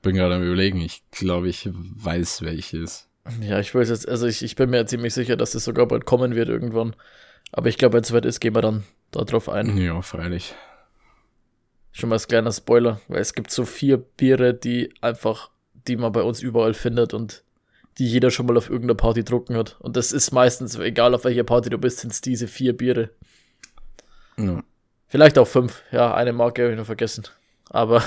Ich 0.00 0.02
bin 0.02 0.16
gerade 0.16 0.36
am 0.36 0.42
überlegen, 0.42 0.80
ich 0.80 1.02
glaube, 1.10 1.50
ich 1.50 1.68
weiß 1.70 2.40
welches. 2.40 3.06
Ja, 3.42 3.60
ich 3.60 3.74
weiß 3.74 3.90
jetzt, 3.90 4.08
also 4.08 4.26
ich, 4.26 4.42
ich 4.42 4.56
bin 4.56 4.70
mir 4.70 4.86
ziemlich 4.86 5.12
sicher, 5.12 5.36
dass 5.36 5.50
das 5.50 5.66
sogar 5.66 5.86
bald 5.86 6.06
kommen 6.06 6.34
wird 6.34 6.48
irgendwann. 6.48 6.96
Aber 7.52 7.68
ich 7.68 7.76
glaube, 7.76 7.92
wenn 7.92 8.02
es 8.02 8.10
weit 8.10 8.24
ist, 8.24 8.40
gehen 8.40 8.54
wir 8.54 8.62
dann 8.62 8.84
darauf 9.10 9.50
ein. 9.50 9.76
Ja, 9.76 10.00
freilich. 10.00 10.54
Schon 11.92 12.08
mal 12.08 12.14
als 12.14 12.28
kleiner 12.28 12.50
Spoiler, 12.50 12.98
weil 13.08 13.20
es 13.20 13.34
gibt 13.34 13.50
so 13.50 13.66
vier 13.66 13.98
Biere, 13.98 14.54
die 14.54 14.94
einfach, 15.02 15.50
die 15.86 15.98
man 15.98 16.12
bei 16.12 16.22
uns 16.22 16.40
überall 16.40 16.72
findet 16.72 17.12
und 17.12 17.44
die 17.98 18.08
jeder 18.08 18.30
schon 18.30 18.46
mal 18.46 18.56
auf 18.56 18.70
irgendeiner 18.70 18.96
Party 18.96 19.22
drucken 19.22 19.54
hat. 19.54 19.76
Und 19.80 19.98
das 19.98 20.12
ist 20.12 20.30
meistens, 20.30 20.78
egal 20.78 21.14
auf 21.14 21.24
welcher 21.24 21.44
Party 21.44 21.68
du 21.68 21.76
bist, 21.76 21.98
sind 21.98 22.14
es 22.14 22.22
diese 22.22 22.48
vier 22.48 22.74
Biere. 22.74 23.10
Ja. 24.38 24.64
Vielleicht 25.08 25.36
auch 25.36 25.46
fünf. 25.46 25.82
Ja, 25.92 26.14
eine 26.14 26.32
Marke 26.32 26.62
habe 26.62 26.72
ich 26.72 26.78
noch 26.78 26.86
vergessen. 26.86 27.24
Aber 27.68 28.02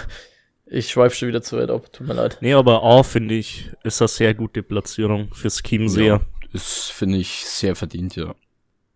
ich 0.73 0.89
schweife 0.89 1.15
schon 1.15 1.27
wieder 1.29 1.41
zu 1.41 1.57
weit 1.57 1.69
ab. 1.69 1.91
Tut 1.91 2.07
mir 2.07 2.13
leid. 2.13 2.37
Nee, 2.41 2.53
aber 2.53 2.83
A, 2.83 3.03
finde 3.03 3.35
ich, 3.35 3.71
ist 3.83 4.01
eine 4.01 4.07
sehr 4.07 4.33
gute 4.33 4.63
Platzierung 4.63 5.33
fürs 5.33 5.61
Chiemseer. 5.61 6.05
Ja, 6.05 6.21
ist, 6.53 6.91
finde 6.91 7.17
ich, 7.17 7.45
sehr 7.45 7.75
verdient, 7.75 8.15
ja. 8.15 8.35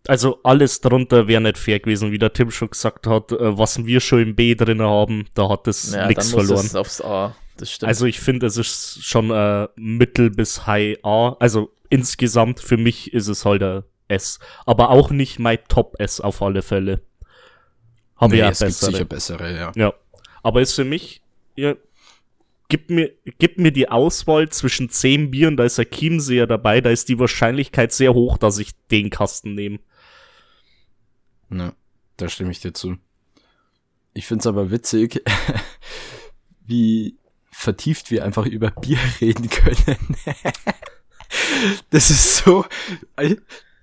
Also 0.06 0.40
alles 0.42 0.80
drunter 0.80 1.28
wäre 1.28 1.40
nicht 1.40 1.58
fair 1.58 1.80
gewesen, 1.80 2.12
wie 2.12 2.18
der 2.18 2.32
Tim 2.32 2.50
schon 2.50 2.70
gesagt 2.70 3.06
hat, 3.06 3.32
äh, 3.32 3.58
was 3.58 3.84
wir 3.84 4.00
schon 4.00 4.22
im 4.22 4.34
B 4.34 4.54
drin 4.54 4.80
haben, 4.80 5.26
da 5.34 5.48
hat 5.48 5.68
es 5.68 5.92
ja, 5.92 6.06
nichts 6.06 6.30
verloren. 6.30 6.64
Es 6.64 6.74
aufs 6.74 7.00
A 7.00 7.34
das 7.60 7.72
stimmt. 7.72 7.88
Also 7.88 8.06
ich 8.06 8.20
finde, 8.20 8.46
es 8.46 8.56
ist 8.56 9.04
schon 9.04 9.30
äh, 9.30 9.68
Mittel 9.76 10.30
bis 10.30 10.66
High 10.66 10.98
A. 11.04 11.36
Also 11.38 11.74
insgesamt 11.90 12.60
für 12.60 12.76
mich 12.76 13.12
ist 13.12 13.28
es 13.28 13.44
halt 13.44 13.62
ein 13.62 13.82
S. 14.08 14.38
Aber 14.64 14.90
auch 14.90 15.10
nicht 15.10 15.38
mein 15.38 15.58
Top 15.68 15.96
S 15.98 16.20
auf 16.20 16.40
alle 16.40 16.62
Fälle. 16.62 17.02
Haben 18.16 18.32
nee, 18.32 18.38
ja 18.38 18.48
es 18.48 18.60
bessere. 18.60 18.90
Gibt 18.90 19.20
sicher 19.20 19.38
bessere, 19.38 19.56
ja. 19.56 19.72
Ja. 19.76 19.94
Aber 20.42 20.60
ist 20.60 20.74
für 20.74 20.84
mich, 20.84 21.22
ja, 21.58 21.74
gib 22.68 22.88
mir, 22.88 23.12
gib 23.38 23.58
mir 23.58 23.72
die 23.72 23.88
Auswahl 23.88 24.48
zwischen 24.48 24.90
zehn 24.90 25.32
Bieren, 25.32 25.56
da 25.56 25.64
ist 25.64 25.80
ein 25.80 25.90
Chiemseer 25.90 26.46
dabei, 26.46 26.80
da 26.80 26.90
ist 26.90 27.08
die 27.08 27.18
Wahrscheinlichkeit 27.18 27.92
sehr 27.92 28.14
hoch, 28.14 28.38
dass 28.38 28.58
ich 28.58 28.72
den 28.90 29.10
Kasten 29.10 29.54
nehme. 29.54 29.80
Na, 31.48 31.74
da 32.16 32.28
stimme 32.28 32.52
ich 32.52 32.60
dir 32.60 32.72
zu. 32.72 32.96
Ich 34.14 34.26
find's 34.26 34.46
aber 34.46 34.70
witzig, 34.70 35.22
wie 36.66 37.18
vertieft 37.50 38.12
wir 38.12 38.24
einfach 38.24 38.46
über 38.46 38.70
Bier 38.70 38.98
reden 39.20 39.50
können. 39.50 40.16
das 41.90 42.10
ist 42.10 42.36
so, 42.36 42.64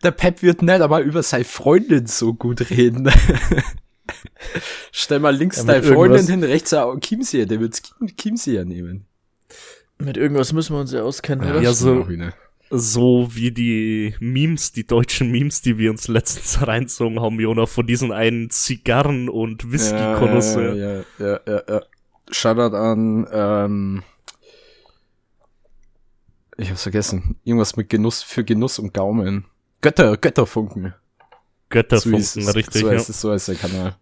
der 0.01 0.11
Pep 0.11 0.43
wird 0.43 0.61
nicht 0.61 0.79
aber 0.79 1.01
über 1.01 1.23
seine 1.23 1.43
Freundin 1.43 2.07
so 2.07 2.33
gut 2.33 2.69
reden. 2.69 3.11
Stell 4.91 5.19
mal 5.19 5.35
links 5.35 5.57
Ja, 5.57 5.63
deine 5.63 5.83
Freundin 5.83 6.27
hin, 6.27 6.43
rechts 6.43 6.75
Chiemseer, 7.01 7.45
der 7.45 7.59
wird 7.59 7.81
Chiemseer 8.19 8.65
nehmen. 8.65 9.05
Mit 9.97 10.17
irgendwas 10.17 10.53
müssen 10.53 10.75
wir 10.75 10.81
uns 10.81 10.91
ja 10.91 11.03
auskennen? 11.03 11.47
Ja, 11.47 11.73
stimmt 11.73 11.75
so- 11.75 12.09
wieder. 12.09 12.33
So 12.71 13.29
wie 13.31 13.51
die 13.51 14.15
Memes, 14.19 14.71
die 14.71 14.87
deutschen 14.87 15.31
Memes, 15.31 15.61
die 15.61 15.77
wir 15.77 15.91
uns 15.91 16.07
letztens 16.07 16.59
reinzogen 16.67 17.21
haben, 17.21 17.39
Jona, 17.39 17.67
von 17.67 17.85
diesen 17.85 18.11
einen 18.11 18.49
Zigarren- 18.49 19.29
und 19.29 19.71
Whisky-Konnoisseur. 19.71 20.73
Ja, 20.73 20.93
ja, 20.95 21.03
ja, 21.19 21.39
ja, 21.45 21.61
ja. 21.69 21.81
Shoutout 22.31 22.75
an, 22.75 23.27
ähm, 23.31 24.03
ich 26.57 26.69
hab's 26.69 26.83
vergessen. 26.83 27.37
Irgendwas 27.43 27.75
mit 27.75 27.89
Genuss, 27.89 28.23
für 28.23 28.43
Genuss 28.43 28.79
und 28.79 28.93
Gaumen. 28.93 29.45
Götter, 29.81 30.17
Götterfunken. 30.17 30.93
Götterfunken, 31.69 32.21
so 32.23 32.39
ist 32.39 32.55
richtig, 32.55 32.81
so 32.81 32.87
ja. 32.87 32.93
heißt 32.93 33.09
es, 33.09 33.21
so 33.21 33.31
heißt 33.31 33.47
der 33.49 33.55
Kanal. 33.55 33.95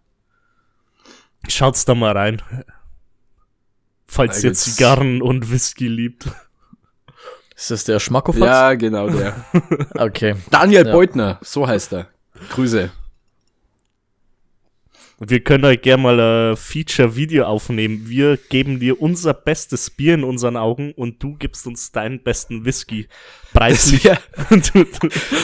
Schaut's 1.48 1.84
da 1.84 1.94
mal 1.94 2.12
rein. 2.12 2.42
Falls 4.06 4.42
ihr 4.44 4.54
Zigarren 4.54 5.22
und 5.22 5.50
Whisky 5.50 5.88
liebt. 5.88 6.28
Ist 7.56 7.70
das 7.70 7.84
der 7.84 8.00
Schmackofatz? 8.00 8.40
Ja, 8.44 8.74
genau, 8.74 9.08
der. 9.08 9.44
Okay. 9.94 10.34
Daniel 10.50 10.86
Ja. 10.86 10.92
Beutner, 10.92 11.38
so 11.42 11.66
heißt 11.66 11.92
er. 11.94 12.08
Grüße. 12.50 12.90
Wir 15.20 15.44
können 15.44 15.64
euch 15.64 15.80
gerne 15.80 16.02
mal 16.02 16.20
ein 16.50 16.56
Feature-Video 16.56 17.44
aufnehmen. 17.44 18.08
Wir 18.08 18.36
geben 18.36 18.80
dir 18.80 19.00
unser 19.00 19.32
bestes 19.32 19.88
Bier 19.88 20.14
in 20.14 20.24
unseren 20.24 20.56
Augen 20.56 20.92
und 20.92 21.22
du 21.22 21.36
gibst 21.36 21.66
uns 21.68 21.92
deinen 21.92 22.22
besten 22.22 22.64
Whisky. 22.64 23.06
Das 23.52 23.52
Preislich. 23.52 24.04
wäre 24.04 24.18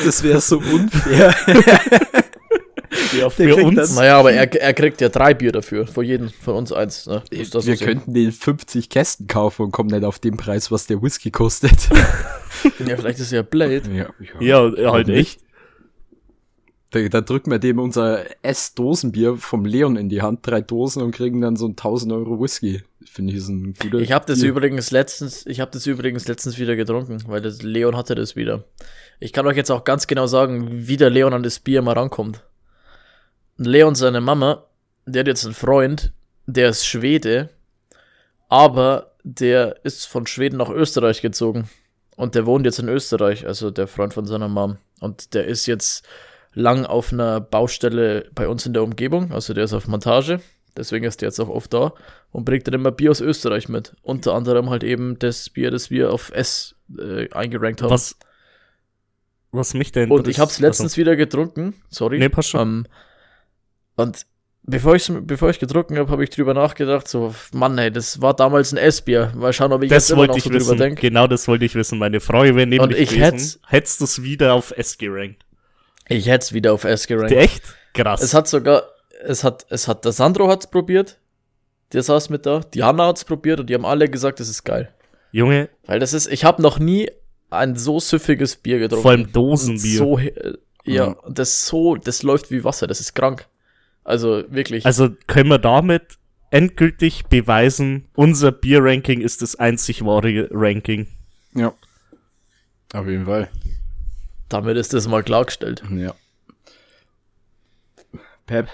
das 0.04 0.22
wär 0.24 0.40
so 0.40 0.58
unfair. 0.58 1.34
ja, 3.18 3.30
für 3.30 3.56
uns. 3.56 3.76
das- 3.76 3.94
Naja, 3.94 4.18
aber 4.18 4.32
er, 4.32 4.52
er 4.60 4.74
kriegt 4.74 5.00
ja 5.00 5.08
drei 5.08 5.34
Bier 5.34 5.52
dafür. 5.52 5.86
Vor 5.86 6.02
jedem 6.02 6.30
von 6.30 6.54
uns 6.54 6.72
eins. 6.72 7.06
Ne? 7.06 7.22
Wir 7.30 7.44
sehen. 7.44 7.78
könnten 7.78 8.14
den 8.14 8.32
50 8.32 8.88
Kästen 8.88 9.26
kaufen 9.26 9.66
und 9.66 9.70
kommen 9.72 9.90
nicht 9.90 10.04
auf 10.04 10.18
den 10.18 10.36
Preis, 10.36 10.70
was 10.70 10.86
der 10.86 11.02
Whisky 11.02 11.30
kostet. 11.30 11.88
Ja, 12.84 12.96
vielleicht 12.96 13.20
ist 13.20 13.32
ja 13.32 13.42
Blade. 13.42 13.82
Ja, 14.40 14.62
halt 14.62 14.76
Warum 14.78 15.10
echt. 15.10 15.40
Da, 16.90 17.08
da 17.08 17.20
drücken 17.20 17.50
wir 17.50 17.58
dem 17.60 17.78
unser 17.78 18.24
S-Dosenbier 18.42 19.36
vom 19.36 19.64
Leon 19.64 19.96
in 19.96 20.08
die 20.08 20.22
Hand, 20.22 20.40
drei 20.42 20.60
Dosen 20.60 21.02
und 21.02 21.12
kriegen 21.12 21.40
dann 21.40 21.54
so 21.56 21.66
ein 21.66 21.70
1000 21.70 22.12
Euro 22.12 22.40
Whisky. 22.40 22.82
Finde 23.04 23.32
ich 23.32 23.38
ist 23.38 23.48
ein 23.48 23.74
guter. 23.80 23.98
Ich 23.98 24.12
habe 24.12 24.26
das 24.26 24.40
Deal. 24.40 24.50
übrigens 24.50 24.90
letztens, 24.90 25.46
ich 25.46 25.60
habe 25.60 25.70
das 25.70 25.86
übrigens 25.86 26.26
letztens 26.26 26.58
wieder 26.58 26.74
getrunken, 26.76 27.22
weil 27.28 27.40
das 27.40 27.62
Leon 27.62 27.96
hatte 27.96 28.14
das 28.14 28.34
wieder. 28.36 28.64
Ich 29.20 29.32
kann 29.32 29.46
euch 29.46 29.56
jetzt 29.56 29.70
auch 29.70 29.84
ganz 29.84 30.06
genau 30.06 30.26
sagen, 30.26 30.68
wie 30.70 30.96
der 30.96 31.10
Leon 31.10 31.32
an 31.32 31.42
das 31.42 31.60
Bier 31.60 31.80
mal 31.82 31.92
rankommt. 31.92 32.42
Leon, 33.66 33.94
seine 33.94 34.22
Mama, 34.22 34.64
der 35.04 35.20
hat 35.20 35.26
jetzt 35.26 35.44
einen 35.44 35.54
Freund, 35.54 36.12
der 36.46 36.70
ist 36.70 36.86
Schwede, 36.86 37.50
aber 38.48 39.12
der 39.22 39.84
ist 39.84 40.06
von 40.06 40.26
Schweden 40.26 40.56
nach 40.56 40.70
Österreich 40.70 41.20
gezogen. 41.20 41.68
Und 42.16 42.34
der 42.34 42.46
wohnt 42.46 42.64
jetzt 42.64 42.78
in 42.78 42.88
Österreich, 42.88 43.46
also 43.46 43.70
der 43.70 43.86
Freund 43.86 44.14
von 44.14 44.26
seiner 44.26 44.48
Mom. 44.48 44.78
Und 45.00 45.34
der 45.34 45.46
ist 45.46 45.66
jetzt 45.66 46.06
lang 46.54 46.86
auf 46.86 47.12
einer 47.12 47.40
Baustelle 47.40 48.30
bei 48.34 48.48
uns 48.48 48.64
in 48.64 48.72
der 48.72 48.82
Umgebung, 48.82 49.30
also 49.32 49.52
der 49.52 49.64
ist 49.64 49.74
auf 49.74 49.86
Montage. 49.86 50.40
Deswegen 50.76 51.04
ist 51.04 51.20
der 51.20 51.28
jetzt 51.28 51.40
auch 51.40 51.48
oft 51.48 51.74
da 51.74 51.92
und 52.30 52.46
bringt 52.46 52.66
dann 52.66 52.74
immer 52.74 52.92
Bier 52.92 53.10
aus 53.10 53.20
Österreich 53.20 53.68
mit. 53.68 53.94
Unter 54.02 54.32
anderem 54.34 54.70
halt 54.70 54.84
eben 54.84 55.18
das 55.18 55.50
Bier, 55.50 55.70
das 55.70 55.90
wir 55.90 56.12
auf 56.12 56.32
S 56.32 56.76
äh, 56.98 57.30
eingerankt 57.32 57.82
haben. 57.82 57.90
Was, 57.90 58.16
was 59.50 59.74
mich 59.74 59.92
denn 59.92 60.10
und 60.10 60.28
ich 60.28 60.38
habe 60.38 60.50
es 60.50 60.60
letztens 60.60 60.96
wieder 60.96 61.16
getrunken. 61.16 61.74
Sorry. 61.90 62.18
Nee, 62.18 62.28
passt 62.30 62.50
schon. 62.50 62.68
Ähm, 62.68 62.86
und 64.00 64.26
bevor 64.62 64.94
ich 64.96 65.10
bevor 65.22 65.50
ich 65.50 65.58
getrunken 65.58 65.98
habe, 65.98 66.10
habe 66.10 66.22
ich 66.24 66.30
drüber 66.30 66.54
nachgedacht, 66.54 67.08
so, 67.08 67.34
Mann, 67.52 67.76
ey, 67.78 67.90
das 67.90 68.20
war 68.20 68.34
damals 68.34 68.72
ein 68.72 68.76
S-Bier. 68.78 69.32
Mal 69.36 69.52
schauen, 69.52 69.72
ob 69.72 69.82
ich 69.82 69.90
das 69.90 70.08
jetzt 70.08 70.10
immer 70.16 70.26
noch 70.26 70.36
ich 70.36 70.44
so 70.44 70.50
drüber 70.50 70.60
wissen. 70.64 70.78
denke. 70.78 71.00
Genau 71.00 71.26
das 71.26 71.46
wollte 71.48 71.64
ich 71.64 71.74
wissen. 71.74 71.98
Meine 71.98 72.20
Frage 72.20 72.54
wäre 72.56 72.66
nämlich 72.66 72.98
ich 72.98 73.10
gewesen, 73.10 73.60
hättest 73.66 74.00
du 74.00 74.04
es 74.04 74.22
wieder 74.22 74.54
auf 74.54 74.72
S 74.76 74.98
gerankt. 74.98 75.44
Ich 76.08 76.26
hätte 76.26 76.44
es 76.44 76.52
wieder 76.52 76.72
auf 76.72 76.84
S 76.84 77.06
gerankt. 77.06 77.32
Echt? 77.32 77.62
Krass. 77.94 78.22
Es 78.22 78.34
hat 78.34 78.48
sogar, 78.48 78.82
es 79.24 79.44
hat, 79.44 79.66
es 79.70 79.88
hat, 79.88 80.04
der 80.04 80.12
Sandro 80.12 80.48
hat's 80.48 80.68
probiert. 80.68 81.18
Der 81.92 82.02
saß 82.02 82.30
mit 82.30 82.46
da. 82.46 82.60
Die 82.60 82.84
Hanna 82.84 83.06
hat's 83.08 83.24
probiert 83.24 83.60
und 83.60 83.68
die 83.70 83.74
haben 83.74 83.84
alle 83.84 84.08
gesagt, 84.08 84.38
das 84.40 84.48
ist 84.48 84.62
geil. 84.64 84.92
Junge, 85.32 85.68
Weil 85.86 85.98
das 86.00 86.12
ist, 86.12 86.26
ich 86.30 86.44
habe 86.44 86.60
noch 86.62 86.78
nie 86.78 87.10
ein 87.50 87.74
so 87.76 87.98
süffiges 87.98 88.56
Bier 88.56 88.78
getrunken. 88.78 89.02
vor 89.02 89.10
allem 89.12 89.22
Und 89.24 89.34
Dosenbier. 89.36 89.98
So, 89.98 90.18
ja, 90.84 91.10
Mhm. 91.10 91.16
das 91.34 91.66
so, 91.66 91.96
das 91.96 92.22
läuft 92.22 92.50
wie 92.52 92.62
Wasser, 92.64 92.86
das 92.86 93.00
ist 93.00 93.14
krank. 93.14 93.46
Also 94.10 94.44
wirklich. 94.48 94.84
Also 94.84 95.10
können 95.26 95.48
wir 95.48 95.58
damit 95.58 96.18
endgültig 96.50 97.26
beweisen, 97.26 98.08
unser 98.14 98.52
Bier-Ranking 98.52 99.20
ist 99.20 99.40
das 99.40 99.56
einzig 99.56 100.04
wahre 100.04 100.48
Ranking. 100.50 101.06
Ja. 101.54 101.72
Auf 102.92 103.06
jeden 103.06 103.26
Fall. 103.26 103.48
damit 104.48 104.76
ist 104.76 104.92
das 104.92 105.06
mal 105.06 105.22
klargestellt. 105.22 105.82
Ja. 105.90 106.14
Pep. 108.46 108.68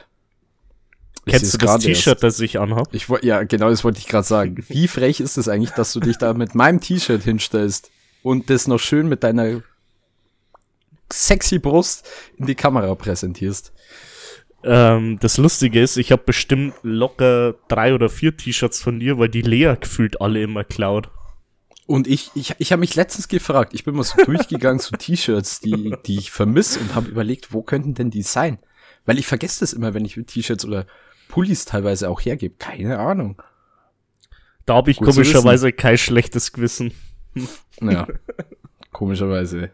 Ich 1.27 1.33
Kennst 1.33 1.55
du 1.55 1.59
das 1.59 1.83
T-Shirt, 1.83 2.23
das 2.23 2.41
ich 2.41 2.59
anhab? 2.59 2.95
Ich 2.95 3.09
wollte, 3.09 3.27
ja, 3.27 3.43
genau 3.43 3.69
das 3.69 3.85
wollte 3.85 3.99
ich 3.99 4.07
gerade 4.07 4.27
sagen. 4.27 4.65
Wie 4.69 4.89
frech 4.89 5.21
ist 5.21 5.37
es 5.37 5.49
eigentlich, 5.49 5.73
dass 5.73 5.93
du 5.93 6.01
dich 6.01 6.17
da 6.17 6.33
mit 6.33 6.55
meinem 6.55 6.81
T-Shirt 6.81 7.23
hinstellst 7.23 7.91
und 8.23 8.49
das 8.49 8.69
noch 8.69 8.79
schön 8.79 9.09
mit 9.09 9.23
deiner 9.23 9.61
sexy 11.13 11.59
Brust 11.59 12.09
in 12.39 12.47
die 12.47 12.55
Kamera 12.55 12.95
präsentierst? 12.95 13.73
Ähm, 14.67 15.19
das 15.21 15.39
Lustige 15.39 15.81
ist, 15.81 15.97
ich 15.97 16.11
habe 16.11 16.23
bestimmt 16.27 16.75
locker 16.83 17.55
drei 17.69 17.95
oder 17.95 18.09
vier 18.09 18.37
T-Shirts 18.37 18.83
von 18.83 18.99
dir, 18.99 19.17
weil 19.19 19.29
die 19.29 19.43
Lea 19.43 19.75
gefühlt 19.81 20.21
alle 20.21 20.43
immer 20.43 20.65
klaut. 20.65 21.09
Und 21.87 22.09
ich, 22.09 22.33
ich, 22.35 22.55
ich 22.59 22.73
habe 22.73 22.81
mich 22.81 22.97
letztens 22.97 23.29
gefragt, 23.29 23.75
ich 23.75 23.85
bin 23.85 23.95
mal 23.95 24.03
so 24.03 24.21
durchgegangen 24.25 24.81
zu 24.81 24.97
T-Shirts, 24.97 25.61
die, 25.61 25.95
die 26.05 26.19
ich 26.19 26.33
vermisse 26.33 26.81
und 26.81 26.97
habe 26.97 27.09
überlegt, 27.09 27.53
wo 27.53 27.63
könnten 27.63 27.95
denn 27.95 28.11
die 28.11 28.23
sein? 28.23 28.59
Weil 29.05 29.21
ich 29.21 29.27
vergesse 29.29 29.61
das 29.61 29.73
immer, 29.73 29.95
wenn 29.95 30.05
ich 30.05 30.17
mit 30.17 30.27
T-Shirts 30.27 30.65
oder 30.65 30.87
Pullis 31.29 31.65
teilweise 31.65 32.11
auch 32.11 32.21
hergebe. 32.21 32.57
Keine 32.59 32.99
Ahnung. 32.99 33.41
Da 34.65 34.75
habe 34.75 34.91
ich 34.91 34.97
Gut 34.97 35.07
komischerweise 35.07 35.73
kein 35.73 35.97
schlechtes 35.97 36.53
Gewissen. 36.53 36.93
Ja, 37.81 38.09
komischerweise. 38.91 39.71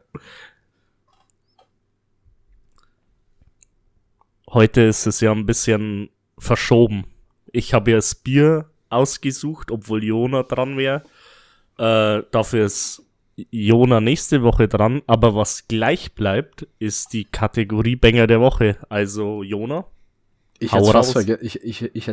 Heute 4.52 4.82
ist 4.82 5.06
es 5.06 5.20
ja 5.20 5.32
ein 5.32 5.46
bisschen 5.46 6.10
verschoben. 6.36 7.06
Ich 7.52 7.72
habe 7.72 7.92
ja 7.92 7.96
das 7.96 8.14
Bier 8.14 8.70
ausgesucht, 8.90 9.70
obwohl 9.70 10.04
Jona 10.04 10.42
dran 10.42 10.76
wäre. 10.76 11.04
Äh, 11.78 12.22
dafür 12.30 12.66
ist 12.66 13.02
Jona 13.50 14.02
nächste 14.02 14.42
Woche 14.42 14.68
dran. 14.68 15.00
Aber 15.06 15.34
was 15.34 15.68
gleich 15.68 16.14
bleibt, 16.14 16.66
ist 16.78 17.14
die 17.14 17.24
Kategorie 17.24 17.96
Banger 17.96 18.26
der 18.26 18.40
Woche. 18.40 18.76
Also 18.90 19.42
Jona. 19.42 19.86
Ich 20.58 20.72
hätte 20.72 20.98
es 20.98 21.12
verge 21.12 21.38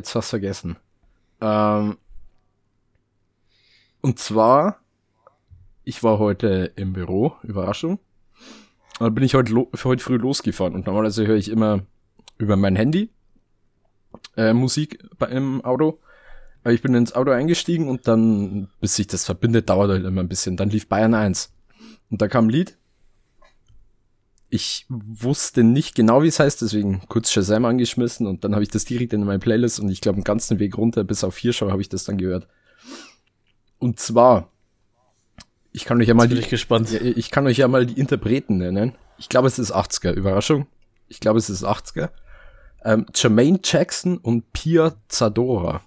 fast 0.06 0.30
vergessen. 0.30 0.78
Ähm, 1.42 1.98
und 4.00 4.18
zwar, 4.18 4.80
ich 5.84 6.04
war 6.04 6.20
heute 6.20 6.72
im 6.78 6.94
Büro, 6.94 7.34
Überraschung. 7.44 8.00
Und 9.00 9.08
dann 9.08 9.14
bin 9.14 9.26
ich 9.26 9.34
heute, 9.34 9.54
heute 9.84 10.02
früh 10.02 10.16
losgefahren. 10.16 10.74
Und 10.74 10.86
normalerweise 10.86 11.28
höre 11.28 11.36
ich 11.36 11.50
immer 11.50 11.86
über 12.40 12.56
mein 12.56 12.76
Handy 12.76 13.12
äh, 14.36 14.54
Musik 14.54 15.04
bei, 15.18 15.28
im 15.28 15.64
Auto. 15.64 16.00
Aber 16.64 16.74
ich 16.74 16.82
bin 16.82 16.94
ins 16.94 17.14
Auto 17.14 17.32
eingestiegen 17.32 17.88
und 17.88 18.08
dann, 18.08 18.70
bis 18.82 18.96
sich 18.96 19.08
das 19.08 19.26
verbindet, 19.26 19.70
dauert 19.70 19.92
halt 19.92 20.06
immer 20.06 20.22
ein 20.22 20.28
bisschen. 20.28 20.58
Dann 20.58 20.70
lief 20.70 20.88
Bayern 20.88 21.14
1. 21.14 21.54
Und 22.10 22.22
da 22.22 22.28
kam 22.28 22.48
ein 22.48 22.50
Lied. 22.50 22.78
Ich 24.50 24.86
wusste 24.90 25.64
nicht 25.64 25.94
genau, 25.94 26.24
wie 26.24 26.28
es 26.28 26.40
heißt, 26.40 26.62
deswegen 26.64 27.02
kurz 27.08 27.32
Shazam 27.32 27.66
angeschmissen 27.66 28.26
und 28.26 28.44
dann 28.44 28.56
habe 28.56 28.64
ich 28.64 28.70
das 28.70 28.84
direkt 28.84 29.14
in 29.14 29.24
meine 29.24 29.38
Playlist 29.38 29.80
und 29.80 29.90
ich 29.90 30.02
glaube, 30.02 30.18
den 30.18 30.24
ganzen 30.24 30.58
Weg 30.58 30.76
runter 30.76 31.04
bis 31.04 31.24
auf 31.24 31.36
Vierschau 31.36 31.70
habe 31.70 31.84
ich 31.84 31.90
das 31.90 32.06
dann 32.06 32.18
gehört. 32.18 32.48
Und 33.78 34.00
zwar, 34.00 34.52
ich 35.72 35.86
kann 35.86 36.02
euch 36.02 36.08
ja 36.08 36.16
mal 36.16 36.28
die, 36.28 36.40
ich 36.40 36.52
ich 36.52 37.30
kann 37.30 37.46
euch 37.46 37.58
ja 37.58 37.68
mal 37.68 37.86
die 37.86 38.00
Interpreten 38.00 38.58
nennen. 38.58 38.96
Ich 39.20 39.30
glaube, 39.30 39.48
es 39.48 39.60
ist 39.60 39.72
80er, 39.72 40.14
Überraschung. 40.14 40.66
Ich 41.10 41.20
glaube, 41.20 41.38
es 41.38 41.52
ist 41.52 41.64
80er. 41.64 42.10
Ähm, 42.86 43.06
Jermaine 43.14 43.60
Jackson 43.64 44.18
und 44.18 44.52
Pia 44.54 44.94
Zadora. 45.08 45.82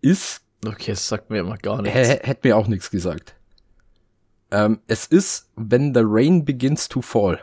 Ist 0.00 0.42
Okay, 0.66 0.92
das 0.92 1.06
sagt 1.06 1.30
mir 1.30 1.38
immer 1.40 1.56
gar 1.58 1.80
nichts. 1.82 1.96
Hä- 1.96 2.20
Hätte 2.22 2.48
mir 2.48 2.56
auch 2.56 2.66
nichts 2.66 2.90
gesagt. 2.90 3.34
Ähm, 4.50 4.80
es 4.88 5.06
ist 5.06 5.50
When 5.56 5.94
the 5.94 6.00
Rain 6.04 6.44
Begins 6.44 6.88
to 6.88 7.02
Fall. 7.02 7.38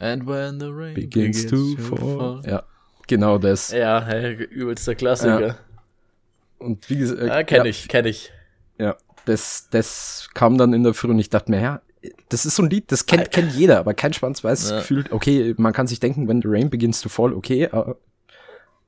And 0.00 0.26
when 0.26 0.58
the 0.58 0.66
rain 0.66 0.94
Begins, 0.94 1.46
to, 1.46 1.76
fall. 1.76 2.42
Ja. 2.44 2.64
Genau 3.06 3.38
das. 3.38 3.70
Ja, 3.70 4.02
hey, 4.04 4.32
übelster 4.34 4.94
Klassiker. 4.96 5.58
Und 6.58 6.88
wie 6.90 6.96
gesagt, 6.98 7.22
Ja, 7.22 7.42
kenn 7.44 7.58
ja, 7.58 7.64
ich, 7.66 7.86
kenn 7.88 8.06
ich. 8.06 8.32
Ja, 8.78 8.96
das, 9.26 9.68
das 9.70 10.28
kam 10.34 10.58
dann 10.58 10.72
in 10.72 10.82
der 10.82 10.94
Früh 10.94 11.10
und 11.10 11.18
ich 11.20 11.30
dachte 11.30 11.50
mir, 11.52 11.60
ja, 11.60 11.82
das 12.28 12.44
ist 12.46 12.56
so 12.56 12.62
ein 12.62 12.70
Lied, 12.70 12.90
das 12.92 13.06
kennt, 13.06 13.30
kennt 13.30 13.52
jeder, 13.52 13.78
aber 13.78 13.94
kein 13.94 14.12
Schwanz 14.12 14.42
weiß 14.44 14.70
Ja. 14.70 14.76
gefühlt, 14.78 15.12
okay, 15.12 15.54
man 15.58 15.72
kann 15.72 15.86
sich 15.86 16.00
denken, 16.00 16.28
when 16.28 16.42
the 16.42 16.48
rain 16.48 16.70
begins 16.70 17.00
to 17.00 17.08
fall, 17.08 17.32
okay, 17.32 17.68
aber, 17.70 17.96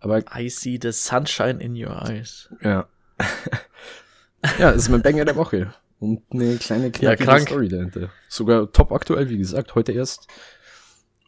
aber 0.01 0.23
I 0.37 0.49
see 0.49 0.79
the 0.81 0.93
sunshine 0.93 1.61
in 1.61 1.75
your 1.75 2.03
eyes. 2.09 2.49
ja. 2.63 2.87
ja, 4.59 4.73
das 4.73 4.77
ist 4.83 4.89
mein 4.91 5.03
Banger 5.03 5.25
der 5.25 5.37
Woche. 5.37 5.73
Und 5.99 6.23
eine 6.31 6.57
kleine 6.57 6.91
knackige 6.91 7.25
krank. 7.25 7.49
Story 7.49 7.69
dahinter. 7.69 8.11
Sogar 8.29 8.71
top 8.71 8.93
aktuell, 8.93 9.31
wie 9.31 9.39
gesagt, 9.39 9.75
heute 9.75 9.93
erst, 9.93 10.27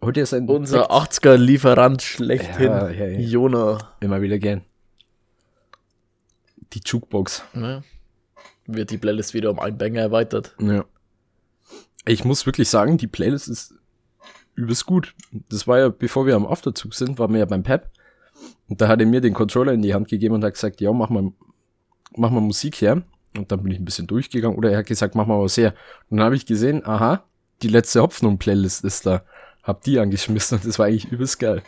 heute 0.03 0.21
ist 0.21 0.35
ein 0.35 0.47
Unser 0.47 0.91
80er-Lieferant 0.91 2.03
schlechthin. 2.03 2.67
Ja, 2.71 2.91
ja, 2.91 3.07
ja. 3.07 3.19
Jona. 3.19 3.79
immer 4.01 4.21
wieder 4.21 4.39
gern. 4.39 4.63
Die 6.75 6.83
Jukebox. 6.85 7.45
Ne? 7.55 7.83
Wird 8.67 8.91
die 8.91 8.99
Playlist 8.99 9.33
wieder 9.33 9.51
um 9.51 9.59
einen 9.59 9.79
Banger 9.79 10.03
erweitert. 10.03 10.55
Ja. 10.61 10.85
Ich 12.09 12.25
muss 12.25 12.47
wirklich 12.47 12.69
sagen, 12.69 12.97
die 12.97 13.07
Playlist 13.07 13.49
ist 13.49 13.75
übelst 14.55 14.87
gut. 14.87 15.15
Das 15.51 15.67
war 15.67 15.79
ja, 15.79 15.89
bevor 15.91 16.27
wir 16.27 16.37
am 16.37 16.47
Afterzug 16.47 16.95
sind, 16.95 17.19
waren 17.19 17.33
wir 17.33 17.41
ja 17.41 17.45
beim 17.45 17.63
Pep. 17.63 17.91
Und 18.69 18.81
da 18.81 18.89
hat 18.89 19.01
er 19.01 19.07
mir 19.07 19.21
den 19.21 19.35
Controller 19.35 19.73
in 19.73 19.83
die 19.83 19.95
Hand 19.95 20.09
gegeben 20.09 20.35
und 20.35 20.45
hat 20.45 20.55
gesagt, 20.55 20.81
ja, 20.81 20.93
mach 20.93 21.11
mal, 21.11 21.33
mach 22.17 22.31
mal 22.31 22.41
Musik 22.41 22.81
her. 22.81 23.03
Und 23.37 23.53
dann 23.53 23.63
bin 23.63 23.73
ich 23.73 23.79
ein 23.79 23.85
bisschen 23.85 24.07
durchgegangen. 24.07 24.57
Oder 24.57 24.73
er 24.73 24.79
hat 24.79 24.87
gesagt, 24.87 25.15
mach 25.15 25.27
mal 25.27 25.41
was 25.41 25.57
her. 25.57 25.75
Und 26.09 26.17
dann 26.17 26.25
habe 26.25 26.37
ich 26.37 26.47
gesehen, 26.47 26.85
aha, 26.85 27.25
die 27.63 27.69
letzte 27.69 28.03
Hopfnung-Playlist 28.03 28.85
ist 28.85 29.07
da. 29.07 29.23
Hab 29.63 29.83
die 29.83 29.99
angeschmissen 29.99 30.59
und 30.59 30.65
das 30.67 30.79
war 30.79 30.87
eigentlich 30.87 31.13
übelst 31.13 31.39
geil. 31.39 31.63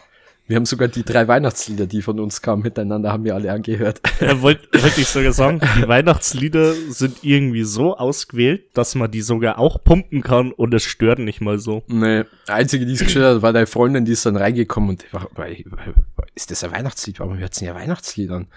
Wir 0.50 0.56
haben 0.56 0.66
sogar 0.66 0.88
die 0.88 1.04
drei 1.04 1.28
Weihnachtslieder, 1.28 1.86
die 1.86 2.02
von 2.02 2.18
uns 2.18 2.42
kamen, 2.42 2.64
hintereinander, 2.64 3.12
haben 3.12 3.22
wir 3.22 3.36
alle 3.36 3.52
angehört. 3.52 4.00
Ja, 4.20 4.42
wollte 4.42 4.82
wollt 4.82 4.98
ich 4.98 5.06
sogar 5.06 5.32
sagen, 5.32 5.60
die 5.78 5.86
Weihnachtslieder 5.86 6.74
sind 6.74 7.22
irgendwie 7.22 7.62
so 7.62 7.96
ausgewählt, 7.96 8.64
dass 8.74 8.96
man 8.96 9.08
die 9.12 9.20
sogar 9.20 9.60
auch 9.60 9.84
pumpen 9.84 10.22
kann 10.22 10.50
und 10.50 10.74
es 10.74 10.82
stört 10.82 11.20
nicht 11.20 11.40
mal 11.40 11.60
so. 11.60 11.84
Nee, 11.86 12.24
einzige, 12.48 12.84
die 12.84 12.94
es 12.94 12.98
gestört 12.98 13.36
hat, 13.36 13.42
war 13.42 13.52
deine 13.52 13.68
Freundin, 13.68 14.04
die 14.04 14.10
ist 14.10 14.26
dann 14.26 14.34
reingekommen 14.34 14.90
und 14.90 15.04
war, 15.12 15.46
ist 16.34 16.50
das 16.50 16.64
ein 16.64 16.72
Weihnachtslied? 16.72 17.20
Warum 17.20 17.38
hört 17.38 17.54
sie 17.54 17.66
ja 17.66 17.76
Weihnachtslied 17.76 18.32
an? 18.32 18.48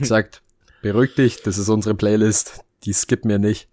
Sagt, 0.00 0.42
beruhig 0.82 1.14
dich, 1.14 1.44
das 1.44 1.58
ist 1.58 1.68
unsere 1.68 1.94
Playlist, 1.94 2.64
die 2.82 2.92
skippt 2.92 3.24
mir 3.24 3.38
nicht. 3.38 3.68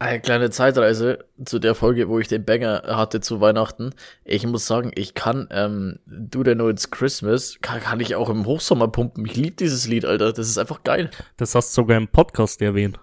Eine 0.00 0.18
kleine 0.18 0.48
Zeitreise 0.48 1.26
zu 1.44 1.58
der 1.58 1.74
Folge, 1.74 2.08
wo 2.08 2.18
ich 2.18 2.26
den 2.26 2.46
Banger 2.46 2.84
hatte 2.86 3.20
zu 3.20 3.42
Weihnachten. 3.42 3.90
Ich 4.24 4.46
muss 4.46 4.66
sagen, 4.66 4.92
ich 4.94 5.12
kann 5.12 5.46
ähm, 5.50 5.98
Do 6.06 6.42
They 6.42 6.54
Know 6.54 6.70
It's 6.70 6.90
Christmas, 6.90 7.58
kann, 7.60 7.80
kann 7.80 8.00
ich 8.00 8.14
auch 8.14 8.30
im 8.30 8.46
Hochsommer 8.46 8.88
pumpen. 8.88 9.26
Ich 9.26 9.36
liebe 9.36 9.56
dieses 9.56 9.86
Lied, 9.86 10.06
Alter. 10.06 10.32
Das 10.32 10.48
ist 10.48 10.56
einfach 10.56 10.84
geil. 10.84 11.10
Das 11.36 11.54
hast 11.54 11.76
du 11.76 11.82
sogar 11.82 11.98
im 11.98 12.08
Podcast 12.08 12.62
erwähnt. 12.62 12.98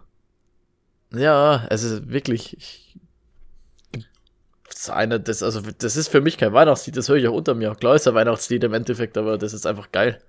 Ja, 1.14 1.68
es 1.70 1.84
ist 1.84 2.10
wirklich. 2.10 2.58
Ich, 2.58 2.98
das 4.68 4.80
ist 4.80 4.90
eine, 4.90 5.20
das, 5.20 5.44
also, 5.44 5.62
das 5.62 5.98
ist 5.98 6.08
für 6.08 6.22
mich 6.22 6.40
kein 6.40 6.54
Weihnachtslied, 6.54 6.98
das 6.98 7.10
höre 7.10 7.18
ich 7.18 7.28
auch 7.28 7.36
unter 7.36 7.54
mir. 7.54 7.76
Klar 7.76 7.94
ist 7.94 8.08
ein 8.08 8.16
Weihnachtslied 8.16 8.64
im 8.64 8.74
Endeffekt, 8.74 9.20
aber 9.20 9.38
das 9.38 9.54
ist 9.54 9.68
einfach 9.68 9.92
geil. 9.92 10.20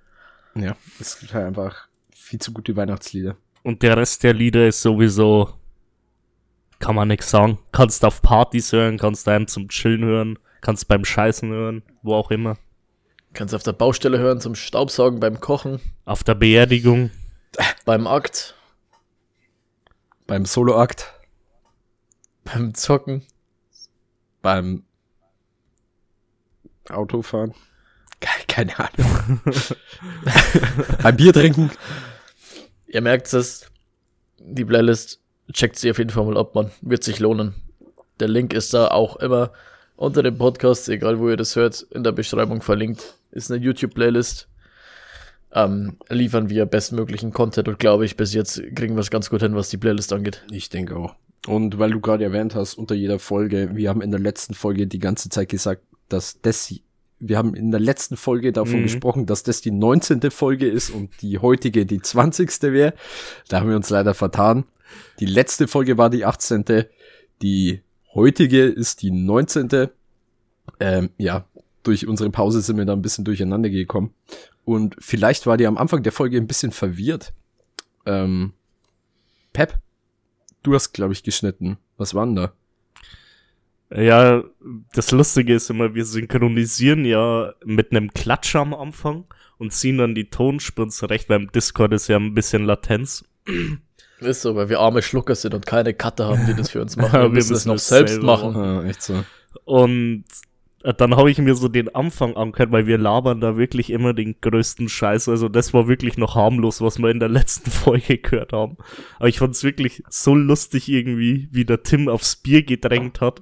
Ja, 0.53 0.75
es 0.99 1.17
gibt 1.17 1.33
halt 1.33 1.47
einfach 1.47 1.87
viel 2.13 2.37
zu 2.37 2.53
gute 2.53 2.75
Weihnachtslieder. 2.75 3.37
Und 3.63 3.81
der 3.81 3.97
Rest 3.97 4.21
der 4.21 4.35
Lieder 4.35 4.67
ist 4.67 4.83
sowieso, 4.83 5.58
kann 6.79 6.95
man 6.95 7.07
nix 7.09 7.29
sagen. 7.29 7.59
Kannst 7.71 8.03
auf 8.05 8.21
Partys 8.21 8.71
hören, 8.71 8.97
kannst 8.97 9.27
daheim 9.27 9.47
zum 9.47 9.67
Chillen 9.69 10.03
hören, 10.03 10.39
kannst 10.61 10.87
beim 10.87 11.05
Scheißen 11.05 11.49
hören, 11.49 11.83
wo 12.01 12.15
auch 12.15 12.31
immer. 12.31 12.57
Kannst 13.33 13.53
auf 13.53 13.63
der 13.63 13.73
Baustelle 13.73 14.17
hören, 14.17 14.41
zum 14.41 14.55
Staubsaugen, 14.55 15.19
beim 15.19 15.39
Kochen, 15.39 15.79
Auf 16.05 16.23
der 16.23 16.35
Beerdigung. 16.35 17.11
beim 17.85 18.07
Akt, 18.07 18.55
Beim 20.25 20.45
Soloakt, 20.45 21.13
beim 22.43 22.73
Zocken. 22.73 23.23
beim 24.41 24.83
Autofahren. 26.89 27.53
Ke- 28.19 28.45
Keine 28.47 28.77
Ahnung. 28.79 29.41
beim 31.03 31.15
Bier 31.17 31.33
trinken. 31.33 31.71
Ihr 32.87 33.01
merkt 33.01 33.31
es, 33.33 33.69
die 34.39 34.65
Playlist 34.65 35.21
checkt 35.53 35.77
sie 35.77 35.89
auf 35.91 35.97
jeden 35.97 36.09
Fall 36.09 36.25
mal 36.25 36.37
ab, 36.37 36.55
man. 36.55 36.71
Wird 36.81 37.03
sich 37.03 37.19
lohnen. 37.19 37.55
Der 38.19 38.27
Link 38.27 38.53
ist 38.53 38.73
da 38.73 38.87
auch 38.89 39.15
immer 39.17 39.51
unter 39.95 40.23
dem 40.23 40.37
Podcast, 40.37 40.87
egal 40.89 41.19
wo 41.19 41.29
ihr 41.29 41.37
das 41.37 41.55
hört, 41.55 41.81
in 41.91 42.03
der 42.03 42.11
Beschreibung 42.11 42.61
verlinkt. 42.61 43.15
Ist 43.31 43.51
eine 43.51 43.63
YouTube-Playlist. 43.63 44.47
Ähm, 45.51 45.97
liefern 46.09 46.49
wir 46.49 46.65
bestmöglichen 46.67 47.33
Content 47.33 47.67
und 47.67 47.79
glaube 47.79 48.05
ich, 48.05 48.15
bis 48.15 48.33
jetzt 48.33 48.61
kriegen 48.75 48.95
wir 48.95 48.99
es 49.01 49.09
ganz 49.09 49.29
gut 49.31 49.41
hin, 49.41 49.55
was 49.55 49.69
die 49.69 49.77
Playlist 49.77 50.13
angeht. 50.13 50.43
Ich 50.51 50.69
denke 50.69 50.95
auch. 50.95 51.15
Und 51.47 51.79
weil 51.79 51.89
du 51.91 51.99
gerade 52.01 52.23
erwähnt 52.23 52.53
hast, 52.53 52.75
unter 52.75 52.93
jeder 52.93 53.17
Folge, 53.17 53.71
wir 53.73 53.89
haben 53.89 54.01
in 54.01 54.11
der 54.11 54.19
letzten 54.19 54.53
Folge 54.53 54.85
die 54.85 54.99
ganze 54.99 55.29
Zeit 55.29 55.49
gesagt, 55.49 55.81
dass 56.07 56.39
das, 56.41 56.71
wir 57.19 57.37
haben 57.37 57.55
in 57.55 57.71
der 57.71 57.79
letzten 57.79 58.15
Folge 58.15 58.51
davon 58.51 58.79
Mhm. 58.81 58.83
gesprochen, 58.83 59.25
dass 59.25 59.41
das 59.41 59.61
die 59.61 59.71
19. 59.71 60.29
Folge 60.29 60.67
ist 60.69 60.91
und 60.91 61.09
die 61.21 61.39
heutige 61.39 61.85
die 61.87 62.01
20. 62.01 62.71
wäre. 62.71 62.93
Da 63.47 63.59
haben 63.61 63.69
wir 63.69 63.75
uns 63.75 63.89
leider 63.89 64.13
vertan. 64.13 64.65
Die 65.19 65.25
letzte 65.25 65.67
Folge 65.67 65.97
war 65.97 66.09
die 66.09 66.25
18. 66.25 66.65
Die 67.41 67.81
heutige 68.13 68.65
ist 68.65 69.01
die 69.01 69.11
19. 69.11 69.89
Ähm, 70.79 71.09
ja, 71.17 71.45
durch 71.83 72.07
unsere 72.07 72.29
Pause 72.29 72.61
sind 72.61 72.77
wir 72.77 72.85
da 72.85 72.93
ein 72.93 73.01
bisschen 73.01 73.25
durcheinander 73.25 73.69
gekommen. 73.69 74.13
Und 74.65 74.95
vielleicht 74.99 75.47
war 75.47 75.57
die 75.57 75.67
am 75.67 75.77
Anfang 75.77 76.03
der 76.03 76.11
Folge 76.11 76.37
ein 76.37 76.47
bisschen 76.47 76.71
verwirrt. 76.71 77.33
Ähm, 78.05 78.53
Pep, 79.53 79.79
du 80.63 80.73
hast, 80.75 80.93
glaube 80.93 81.13
ich, 81.13 81.23
geschnitten. 81.23 81.77
Was 81.97 82.13
war 82.13 82.25
denn 82.25 82.35
da? 82.35 82.53
Ja, 83.91 84.43
das 84.93 85.11
Lustige 85.11 85.55
ist 85.55 85.69
immer, 85.71 85.95
wir 85.95 86.05
synchronisieren 86.05 87.05
ja 87.05 87.53
mit 87.65 87.91
einem 87.91 88.13
Klatscher 88.13 88.59
am 88.59 88.75
Anfang 88.75 89.25
und 89.57 89.73
ziehen 89.73 89.97
dann 89.97 90.13
die 90.13 90.29
Tonspuren 90.29 90.91
zurecht, 90.91 91.27
weil 91.29 91.41
im 91.41 91.51
Discord 91.51 91.93
ist 91.93 92.07
ja 92.07 92.17
ein 92.17 92.35
bisschen 92.35 92.65
Latenz. 92.65 93.25
Ist 94.19 94.41
so, 94.41 94.55
weil 94.55 94.69
wir 94.69 94.79
arme 94.79 95.01
Schlucker 95.01 95.35
sind 95.35 95.53
und 95.53 95.65
keine 95.65 95.93
Cutter 95.93 96.27
haben, 96.27 96.45
die 96.45 96.53
das 96.53 96.69
für 96.71 96.81
uns 96.81 96.95
machen. 96.97 97.13
Ja, 97.13 97.19
Wir 97.21 97.23
wir 97.23 97.29
müssen 97.29 97.55
es 97.55 97.65
noch 97.65 97.77
selbst 97.77 98.15
selber 98.15 98.25
machen. 98.25 98.55
Ah, 98.55 98.83
echt 98.85 99.01
so. 99.01 99.23
Und 99.65 100.25
äh, 100.83 100.93
dann 100.93 101.15
habe 101.15 101.31
ich 101.31 101.37
mir 101.37 101.55
so 101.55 101.67
den 101.67 101.93
Anfang 101.93 102.35
angehört, 102.35 102.71
weil 102.71 102.85
wir 102.87 102.97
labern 102.97 103.41
da 103.41 103.57
wirklich 103.57 103.89
immer 103.89 104.13
den 104.13 104.35
größten 104.41 104.89
Scheiß. 104.89 105.29
Also 105.29 105.49
das 105.49 105.73
war 105.73 105.87
wirklich 105.87 106.17
noch 106.17 106.35
harmlos, 106.35 106.81
was 106.81 106.99
wir 106.99 107.09
in 107.09 107.19
der 107.19 107.29
letzten 107.29 107.71
Folge 107.71 108.17
gehört 108.17 108.53
haben. 108.53 108.77
Aber 109.17 109.29
ich 109.29 109.39
fand 109.39 109.55
es 109.55 109.63
wirklich 109.63 110.03
so 110.09 110.35
lustig 110.35 110.89
irgendwie, 110.89 111.47
wie 111.51 111.65
der 111.65 111.83
Tim 111.83 112.09
aufs 112.09 112.35
Bier 112.35 112.63
gedrängt 112.63 113.21
hat. 113.21 113.41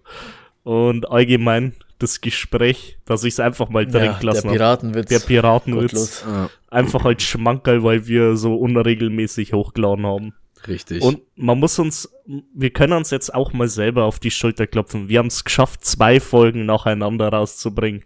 Und 0.63 1.09
allgemein 1.09 1.73
das 1.99 2.21
Gespräch, 2.21 2.97
dass 3.05 3.23
ich 3.23 3.34
es 3.36 3.39
einfach 3.39 3.69
mal 3.69 3.86
Ja, 3.86 3.89
drängt 3.89 4.17
der 4.21 4.25
lassen 4.25 4.47
habe. 4.47 4.57
Piratenwitz. 4.57 5.09
Der 5.09 5.19
Piratenwitz. 5.19 5.91
Gottlos. 5.91 6.25
Einfach 6.69 7.05
als 7.05 7.23
Schmankerl, 7.23 7.84
weil 7.84 8.07
wir 8.07 8.36
so 8.36 8.55
unregelmäßig 8.55 9.53
hochgeladen 9.53 10.05
haben. 10.05 10.34
Richtig. 10.68 11.01
Und 11.03 11.22
man 11.36 11.60
muss 11.60 11.78
uns, 11.80 12.10
wir 12.26 12.72
können 12.72 12.93
uns 12.93 13.12
jetzt 13.12 13.34
auch 13.34 13.53
mal 13.53 13.68
selber 13.68 14.05
auf 14.05 14.20
die 14.20 14.32
Schulter 14.32 14.68
klopfen. 14.68 15.10
Wir 15.10 15.20
haben 15.20 15.28
es 15.28 15.43
geschafft, 15.43 15.86
zwei 15.86 16.20
Folgen 16.20 16.66
nacheinander 16.66 17.30
rauszubringen. 17.30 18.03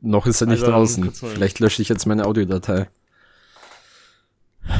noch 0.00 0.26
ist 0.26 0.40
er 0.40 0.48
nicht 0.48 0.62
Also, 0.62 0.72
draußen. 0.72 1.12
Vielleicht 1.12 1.60
lösche 1.60 1.82
ich 1.82 1.88
jetzt 1.88 2.06
meine 2.06 2.24
Audiodatei. 2.26 2.88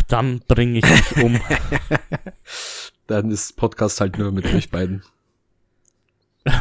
Dann 0.09 0.41
bringe 0.49 0.79
ich 0.79 0.85
mich 0.89 1.25
um. 1.25 1.41
Dann 3.07 3.31
ist 3.31 3.57
Podcast 3.57 4.01
halt 4.01 4.19
nur 4.19 4.33
mit 4.33 4.47
euch 4.47 4.71
beiden. 4.71 5.05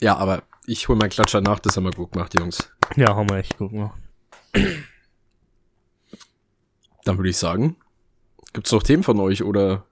ja, 0.00 0.16
aber 0.16 0.42
ich 0.66 0.88
hol 0.88 0.96
meinen 0.96 1.10
Klatscher 1.10 1.40
nach, 1.40 1.58
das 1.58 1.76
haben 1.76 1.84
wir 1.84 1.90
gut 1.90 2.12
gemacht, 2.12 2.32
Jungs. 2.38 2.70
ja, 2.96 3.14
haben 3.14 3.28
wir 3.28 3.36
echt 3.36 3.58
gut 3.58 3.70
gemacht. 3.72 3.98
Dann 7.04 7.18
würde 7.18 7.30
ich 7.30 7.36
sagen, 7.36 7.76
gibt's 8.52 8.72
noch 8.72 8.82
Themen 8.82 9.02
von 9.02 9.18
euch 9.20 9.42
oder 9.42 9.84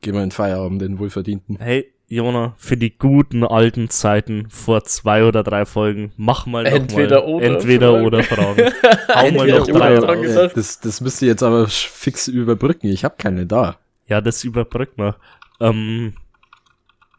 gehen 0.00 0.14
wir 0.14 0.22
in 0.22 0.30
Feierabend, 0.30 0.82
den 0.82 0.98
wohlverdienten? 0.98 1.58
Hey, 1.58 1.92
Jona, 2.06 2.54
für 2.58 2.76
die 2.76 2.96
guten 2.96 3.44
alten 3.44 3.88
Zeiten 3.88 4.48
vor 4.50 4.84
zwei 4.84 5.24
oder 5.24 5.42
drei 5.42 5.64
Folgen, 5.64 6.12
mach 6.16 6.46
mal 6.46 6.64
noch 6.64 6.70
Entweder 6.70 7.22
mal 7.22 7.28
oder 7.28 7.46
entweder 7.46 7.90
Fragen. 7.92 8.06
oder 8.06 8.22
Fragen. 8.22 8.72
Hau 9.14 9.30
mal 9.30 9.46
noch 9.48 9.68
oder 9.68 9.78
drei. 9.78 9.96
dran 9.96 10.22
gedacht. 10.22 10.56
Das, 10.56 10.80
das 10.80 11.00
müsst 11.00 11.22
ihr 11.22 11.28
jetzt 11.28 11.42
aber 11.42 11.66
fix 11.66 12.28
überbrücken. 12.28 12.88
Ich 12.88 13.04
habe 13.04 13.14
keine 13.18 13.46
da. 13.46 13.78
Ja, 14.06 14.20
das 14.20 14.44
überbrückt 14.44 14.98
man. 14.98 15.14
Ähm, 15.60 16.12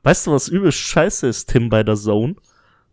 weißt 0.03 0.27
du, 0.27 0.31
was 0.31 0.47
übelst 0.47 0.77
scheiße 0.77 1.27
ist, 1.27 1.49
Tim, 1.49 1.69
bei 1.69 1.83
der 1.83 1.95
Zone? 1.95 2.35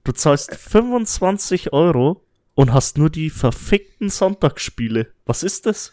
Du 0.03 0.13
zahlst 0.13 0.55
25 0.55 1.73
Euro 1.75 2.22
und 2.55 2.73
hast 2.73 2.99
nur 2.99 3.11
die 3.11 3.31
verfickten 3.31 4.09
Sonntagsspiele. 4.09 5.09
Was 5.27 5.43
ist 5.43 5.67
das? 5.67 5.91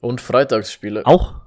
Und 0.00 0.20
Freitagsspiele. 0.20 1.06
Auch? 1.06 1.40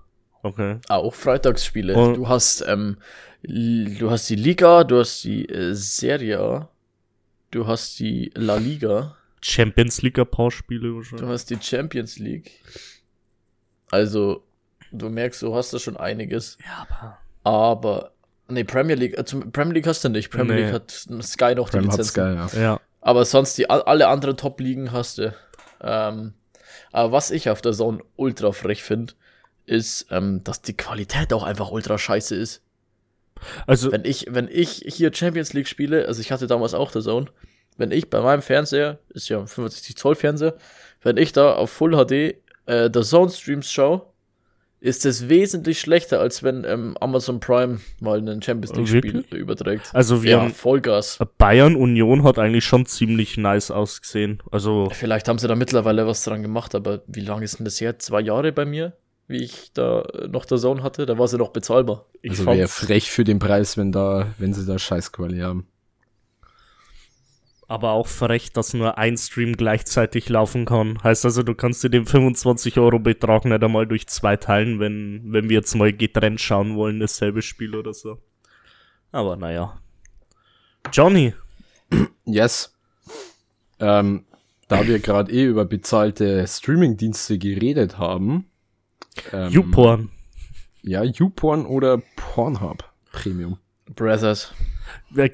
Okay. 0.43 0.77
Auch 0.89 1.13
Freitagsspiele. 1.13 1.95
Und- 1.95 2.15
du 2.15 2.27
hast, 2.29 2.63
ähm, 2.67 2.97
du 3.43 4.09
hast 4.11 4.29
die 4.29 4.35
Liga, 4.35 4.83
du 4.83 4.99
hast 4.99 5.23
die 5.23 5.47
äh, 5.49 5.73
Serie 5.73 6.39
A, 6.39 6.69
du 7.51 7.67
hast 7.67 7.99
die 7.99 8.31
La 8.35 8.55
Liga, 8.57 9.15
Champions 9.41 10.01
League 10.01 10.17
ein 10.17 10.25
paar 10.25 10.49
Spiele 10.51 10.87
du 10.89 10.95
wahrscheinlich. 10.97 11.29
hast 11.29 11.49
die 11.51 11.57
Champions 11.61 12.17
League. 12.17 12.59
Also, 13.91 14.43
du 14.91 15.09
merkst, 15.09 15.41
du 15.43 15.53
hast 15.55 15.73
da 15.73 15.79
schon 15.79 15.97
einiges. 15.97 16.57
Ja, 16.65 16.87
aber. 16.89 17.17
Aber, 17.43 18.11
nee, 18.47 18.63
Premier 18.63 18.95
League, 18.95 19.17
äh, 19.17 19.23
zum, 19.25 19.51
Premier 19.51 19.75
League 19.75 19.87
hast 19.87 20.03
du 20.03 20.09
nicht. 20.09 20.31
Premier 20.31 20.55
Nee. 20.55 20.61
League 20.63 20.73
hat 20.73 20.89
Sky 21.21 21.53
noch 21.55 21.69
die 21.69 21.77
Prime 21.77 21.91
hat's 21.91 21.97
Lizenzen. 22.15 22.15
geil, 22.15 22.35
ja. 22.55 22.61
Ja. 22.61 22.79
Aber 23.05 23.23
sonst 23.23 23.55
die, 23.59 23.69
alle 23.69 24.07
anderen 24.07 24.35
Top-Ligen 24.35 24.91
hast 24.91 25.19
du. 25.19 25.31
Ähm, 25.79 26.33
aber 26.91 27.11
was 27.11 27.29
ich 27.29 27.51
auf 27.51 27.61
der 27.61 27.73
Zone 27.73 27.99
ultra 28.15 28.51
frech 28.51 28.81
finde, 28.81 29.13
ist, 29.67 30.07
ähm, 30.09 30.43
dass 30.43 30.63
die 30.63 30.75
Qualität 30.75 31.31
auch 31.31 31.43
einfach 31.43 31.69
ultra 31.69 31.99
scheiße 31.99 32.35
ist. 32.35 32.63
Also, 33.67 33.91
Wenn 33.91 34.05
ich, 34.05 34.25
wenn 34.31 34.47
ich 34.51 34.83
hier 34.87 35.13
Champions 35.13 35.53
League 35.53 35.67
spiele, 35.67 36.07
also 36.07 36.19
ich 36.19 36.31
hatte 36.31 36.47
damals 36.47 36.73
auch 36.73 36.91
der 36.91 37.03
Zone, 37.03 37.27
wenn 37.77 37.91
ich 37.91 38.09
bei 38.09 38.21
meinem 38.21 38.41
Fernseher, 38.41 38.97
ist 39.09 39.29
ja 39.29 39.37
ein 39.37 39.47
65 39.47 39.95
Zoll 39.95 40.15
Fernseher, 40.15 40.55
wenn 41.03 41.17
ich 41.17 41.31
da 41.31 41.53
auf 41.53 41.69
Full 41.69 41.91
HD 41.91 42.11
äh, 42.65 42.89
der 42.89 43.03
Zone 43.03 43.29
Streams 43.29 43.71
schaue, 43.71 44.01
ist 44.85 45.03
es 45.03 45.29
wesentlich 45.29 45.79
schlechter, 45.79 46.19
als 46.19 46.43
wenn 46.43 46.63
ähm, 46.63 46.95
Amazon 46.99 47.39
Prime 47.39 47.79
mal 47.99 48.19
einen 48.19 48.39
Champions 48.43 48.77
League 48.77 48.87
Spiel 48.87 49.13
Wirklich? 49.15 49.41
überträgt. 49.41 49.89
also 49.93 50.21
wir 50.21 50.31
ja, 50.31 50.41
haben 50.41 50.51
Vollgas. 50.51 51.17
Bayern 51.39 51.75
Union 51.75 52.23
hat 52.23 52.37
eigentlich 52.37 52.65
schon 52.65 52.85
ziemlich 52.85 53.35
nice 53.35 53.71
ausgesehen. 53.71 54.43
Also, 54.51 54.89
Vielleicht 54.91 55.27
haben 55.27 55.39
sie 55.39 55.47
da 55.47 55.55
mittlerweile 55.55 56.05
was 56.05 56.23
dran 56.23 56.43
gemacht, 56.43 56.75
aber 56.75 57.01
wie 57.07 57.21
lange 57.21 57.43
ist 57.43 57.57
denn 57.57 57.65
das 57.65 57.81
her? 57.81 57.97
Zwei 57.97 58.21
Jahre 58.21 58.51
bei 58.51 58.65
mir, 58.65 58.93
wie 59.27 59.43
ich 59.43 59.71
da 59.73 60.07
noch 60.29 60.45
der 60.45 60.59
Zone 60.59 60.83
hatte? 60.83 61.07
Da 61.07 61.17
war 61.17 61.27
sie 61.27 61.39
noch 61.39 61.49
bezahlbar. 61.49 62.05
ich 62.21 62.31
Also 62.31 62.45
wäre 62.45 62.67
frech 62.67 63.09
für 63.09 63.23
den 63.23 63.39
Preis, 63.39 63.77
wenn 63.77 63.91
da, 63.91 64.27
wenn 64.37 64.53
sie 64.53 64.67
da 64.67 64.77
Scheißquali 64.77 65.39
haben. 65.39 65.65
Aber 67.67 67.91
auch 67.91 68.07
frech, 68.07 68.51
dass 68.51 68.73
nur 68.73 68.97
ein 68.97 69.17
Stream 69.17 69.57
gleichzeitig 69.57 70.29
laufen 70.29 70.65
kann. 70.65 71.01
Heißt 71.03 71.25
also, 71.25 71.43
du 71.43 71.55
kannst 71.55 71.83
dir 71.83 71.89
den 71.89 72.05
25 72.05 72.77
Euro 72.79 72.99
Betrag 72.99 73.45
nicht 73.45 73.63
einmal 73.63 73.87
durch 73.87 74.07
zwei 74.07 74.37
teilen, 74.37 74.79
wenn, 74.79 75.21
wenn 75.25 75.49
wir 75.49 75.57
jetzt 75.57 75.75
mal 75.75 75.91
getrennt 75.91 76.41
schauen 76.41 76.75
wollen, 76.75 76.99
dasselbe 76.99 77.41
Spiel 77.41 77.75
oder 77.75 77.93
so. 77.93 78.19
Aber 79.11 79.35
naja. 79.35 79.79
Johnny, 80.91 81.33
Yes. 82.25 82.73
Ähm, 83.79 84.25
da 84.67 84.87
wir 84.87 84.99
gerade 84.99 85.31
eh 85.31 85.45
über 85.45 85.65
bezahlte 85.65 86.45
Streaming-Dienste 86.47 87.37
geredet 87.37 87.97
haben. 87.97 88.49
Ähm, 89.31 89.51
YouPorn. 89.51 90.09
Ja, 90.81 91.03
YouPorn 91.03 91.65
oder 91.65 92.01
Pornhub 92.15 92.83
Premium. 93.11 93.57
Brothers. 93.95 94.53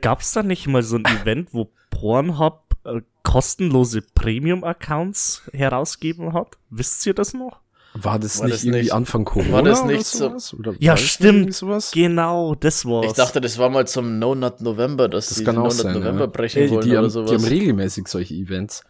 Gab 0.01 0.21
es 0.21 0.33
da 0.33 0.43
nicht 0.43 0.67
mal 0.67 0.83
so 0.83 0.97
ein 0.97 1.05
Event, 1.05 1.53
wo 1.53 1.71
Pornhub 2.01 2.63
äh, 2.83 3.01
kostenlose 3.23 4.01
Premium-Accounts 4.01 5.43
herausgeben 5.53 6.33
hat? 6.33 6.57
Wisst 6.71 7.05
ihr 7.05 7.13
das 7.13 7.33
noch? 7.35 7.59
War 7.93 8.17
das 8.19 8.39
War 8.39 8.45
nicht 8.45 8.55
das 8.55 8.63
irgendwie 8.63 8.79
nicht- 8.83 8.93
Anfang 8.93 9.25
Corona 9.25 9.51
war 9.51 9.63
das 9.63 9.81
oder 9.83 9.91
nicht 9.91 10.05
so- 10.05 10.29
sowas? 10.29 10.53
Oder 10.53 10.73
Ja, 10.79 10.95
stimmt. 10.97 11.53
Sowas? 11.53 11.91
Genau, 11.91 12.55
das 12.55 12.85
war's. 12.85 13.07
Ich 13.07 13.13
dachte, 13.13 13.39
das 13.41 13.57
war 13.57 13.69
mal 13.69 13.85
zum 13.85 14.17
No 14.17 14.33
Nut 14.33 14.61
November, 14.61 15.09
dass 15.09 15.27
Das 15.29 15.37
sie 15.39 15.43
kann 15.43 15.55
auch 15.57 15.63
No 15.63 15.67
Nut 15.67 15.73
sein. 15.73 15.93
November 15.93 16.21
ja. 16.21 16.25
brechen 16.27 16.61
Ey, 16.63 16.69
wollen 16.71 16.81
die, 16.85 16.91
oder 16.91 16.99
haben, 16.99 17.09
sowas. 17.09 17.29
die 17.29 17.35
haben 17.35 17.43
regelmäßig 17.45 18.07
solche 18.07 18.33
Events. 18.33 18.83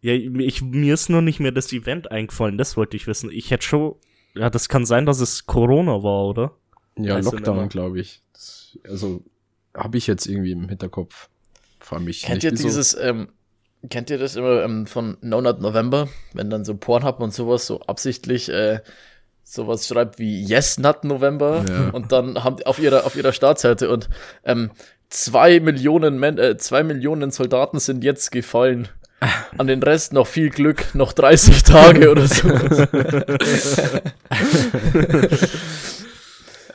Ja, 0.00 0.12
ich, 0.14 0.62
mir 0.62 0.94
ist 0.94 1.10
nur 1.10 1.20
nicht 1.22 1.38
mehr 1.40 1.52
das 1.52 1.72
Event 1.72 2.10
eingefallen, 2.10 2.58
das 2.58 2.76
wollte 2.76 2.96
ich 2.96 3.06
wissen. 3.06 3.30
Ich 3.30 3.50
hätte 3.50 3.64
schon. 3.64 3.94
Ja, 4.34 4.48
das 4.48 4.68
kann 4.68 4.86
sein, 4.86 5.04
dass 5.04 5.20
es 5.20 5.44
Corona 5.46 6.02
war, 6.02 6.26
oder? 6.26 6.52
Ja, 6.96 7.16
Weiß. 7.16 7.24
Lockdown, 7.26 7.68
glaube 7.68 8.00
ich. 8.00 8.22
Das, 8.32 8.78
also 8.88 9.22
habe 9.74 9.98
ich 9.98 10.06
jetzt 10.06 10.26
irgendwie 10.26 10.52
im 10.52 10.68
Hinterkopf. 10.68 11.28
Vor 11.82 11.98
mich 12.00 12.22
Kennt 12.22 12.42
nicht 12.42 12.44
ihr 12.44 12.52
dieses, 12.52 12.96
ähm, 12.98 13.28
kennt 13.90 14.08
ihr 14.10 14.18
das 14.18 14.36
immer 14.36 14.62
ähm, 14.62 14.86
von 14.86 15.16
No 15.20 15.40
Nut 15.40 15.60
November, 15.60 16.08
wenn 16.32 16.48
dann 16.48 16.64
so 16.64 16.74
Pornhub 16.76 17.20
und 17.20 17.34
sowas 17.34 17.66
so 17.66 17.80
absichtlich 17.82 18.48
äh, 18.48 18.80
sowas 19.42 19.86
schreibt 19.86 20.18
wie 20.18 20.42
Yes 20.42 20.78
Nut 20.78 21.04
November 21.04 21.64
Ja. 21.68 21.90
und 21.90 22.12
dann 22.12 22.42
haben 22.44 22.56
die 22.56 22.66
auf 22.66 22.78
ihrer 22.78 23.04
auf 23.04 23.16
ihrer 23.16 23.32
Startseite 23.32 23.90
und 23.90 24.08
ähm, 24.44 24.70
zwei 25.10 25.58
Millionen 25.60 26.18
Men 26.18 26.38
äh, 26.38 26.56
zwei 26.56 26.82
Millionen 26.84 27.30
Soldaten 27.32 27.78
sind 27.80 28.04
jetzt 28.04 28.30
gefallen. 28.30 28.88
An 29.56 29.68
den 29.68 29.80
Rest 29.82 30.12
noch 30.12 30.26
viel 30.26 30.50
Glück, 30.50 30.94
noch 30.96 31.12
30 31.12 31.62
Tage 31.64 32.10
oder 32.10 32.26
so. 32.26 32.48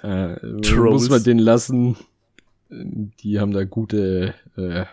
Äh, 0.04 0.36
muss 0.76 1.10
man 1.10 1.24
den 1.24 1.40
lassen. 1.40 1.98
Die 2.70 3.40
haben 3.40 3.52
da 3.52 3.64
gute 3.64 4.34
äh, 4.56 4.86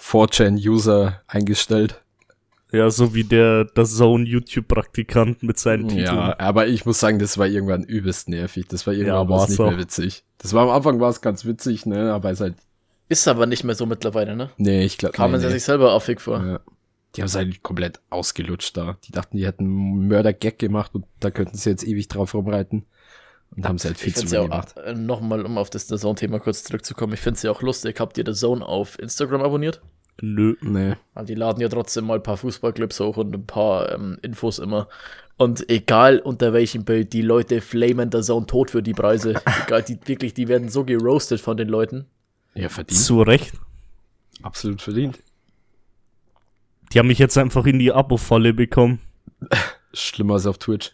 4chan-User 0.00 1.20
eingestellt. 1.26 2.02
Ja, 2.70 2.90
so 2.90 3.14
wie 3.14 3.24
der, 3.24 3.64
der 3.64 3.84
Zone-YouTube-Praktikant 3.84 5.42
mit 5.42 5.58
seinen 5.58 5.88
Titeln. 5.88 6.04
Ja, 6.04 6.38
aber 6.38 6.66
ich 6.66 6.84
muss 6.84 7.00
sagen, 7.00 7.18
das 7.18 7.38
war 7.38 7.46
irgendwann 7.46 7.82
übelst 7.82 8.28
nervig. 8.28 8.66
Das 8.68 8.86
war 8.86 8.92
irgendwann 8.92 9.22
Ja, 9.24 9.28
war's 9.28 9.48
nicht 9.48 9.60
auch. 9.60 9.70
mehr 9.70 9.78
witzig. 9.78 10.24
Das 10.36 10.52
war 10.52 10.64
am 10.64 10.70
Anfang 10.70 11.00
war 11.00 11.08
es 11.08 11.20
ganz 11.22 11.46
witzig, 11.46 11.86
ne? 11.86 12.12
Aber 12.12 12.30
es 12.30 12.40
halt, 12.40 12.56
Ist 13.08 13.26
aber 13.26 13.46
nicht 13.46 13.64
mehr 13.64 13.74
so 13.74 13.86
mittlerweile, 13.86 14.36
ne? 14.36 14.50
nee, 14.58 14.84
ich 14.84 14.98
glaube, 14.98 15.14
Kamen 15.14 15.32
nee, 15.34 15.38
sie 15.40 15.46
nee. 15.46 15.52
sich 15.52 15.64
selber 15.64 15.92
affig 15.92 16.20
vor. 16.20 16.44
Ja. 16.44 16.60
Die 17.16 17.22
haben 17.22 17.26
es 17.28 17.34
halt 17.36 17.62
komplett 17.62 18.00
ausgelutscht 18.10 18.76
da. 18.76 18.98
Die 19.04 19.12
dachten, 19.12 19.38
die 19.38 19.46
hätten 19.46 19.64
einen 19.64 20.08
Mörder-Gag 20.08 20.58
gemacht 20.58 20.94
und 20.94 21.06
da 21.20 21.30
könnten 21.30 21.56
sie 21.56 21.70
jetzt 21.70 21.84
ewig 21.86 22.08
drauf 22.08 22.34
rumreiten. 22.34 22.84
Und 23.56 23.66
haben 23.66 23.78
sie 23.78 23.88
halt 23.88 23.98
viel 23.98 24.08
Ich 24.08 24.14
zu 24.14 24.20
finde 24.20 24.36
wenig 24.36 24.50
gemacht. 24.50 24.78
auch, 24.78 24.82
äh, 24.82 24.94
nochmal, 24.94 25.44
um 25.44 25.58
auf 25.58 25.70
das 25.70 25.88
The 25.88 25.96
Zone-Thema 25.96 26.38
kurz 26.38 26.64
zurückzukommen, 26.64 27.14
ich 27.14 27.20
finde 27.20 27.36
es 27.36 27.42
ja 27.42 27.50
auch 27.50 27.62
lustig. 27.62 27.98
Habt 27.98 28.18
ihr 28.18 28.24
The 28.26 28.32
Zone 28.34 28.64
auf 28.64 28.98
Instagram 28.98 29.42
abonniert? 29.42 29.80
Nö. 30.20 30.56
Nee. 30.60 30.96
Weil 31.14 31.24
die 31.26 31.34
laden 31.34 31.60
ja 31.60 31.68
trotzdem 31.68 32.06
mal 32.06 32.16
ein 32.16 32.22
paar 32.22 32.36
Fußballclips 32.36 33.00
hoch 33.00 33.16
und 33.16 33.34
ein 33.34 33.46
paar 33.46 33.92
ähm, 33.92 34.18
Infos 34.22 34.58
immer. 34.58 34.88
Und 35.36 35.70
egal 35.70 36.18
unter 36.18 36.52
welchem 36.52 36.84
Bild, 36.84 37.12
die 37.12 37.22
Leute 37.22 37.60
flamen 37.60 38.10
The 38.12 38.22
Zone 38.22 38.46
tot 38.46 38.70
für 38.72 38.82
die 38.82 38.94
Preise. 38.94 39.34
egal, 39.66 39.82
die 39.82 39.98
wirklich, 40.06 40.34
die 40.34 40.48
werden 40.48 40.68
so 40.68 40.84
geroastet 40.84 41.40
von 41.40 41.56
den 41.56 41.68
Leuten. 41.68 42.06
Ja, 42.54 42.68
verdient. 42.68 43.00
Zu 43.00 43.22
Recht. 43.22 43.52
Absolut 44.42 44.82
verdient. 44.82 45.18
Die 46.92 46.98
haben 46.98 47.08
mich 47.08 47.18
jetzt 47.18 47.38
einfach 47.38 47.66
in 47.66 47.78
die 47.78 47.92
Abo-Falle 47.92 48.54
bekommen. 48.54 49.00
Schlimmer 49.92 50.34
als 50.34 50.46
auf 50.46 50.58
Twitch. 50.58 50.92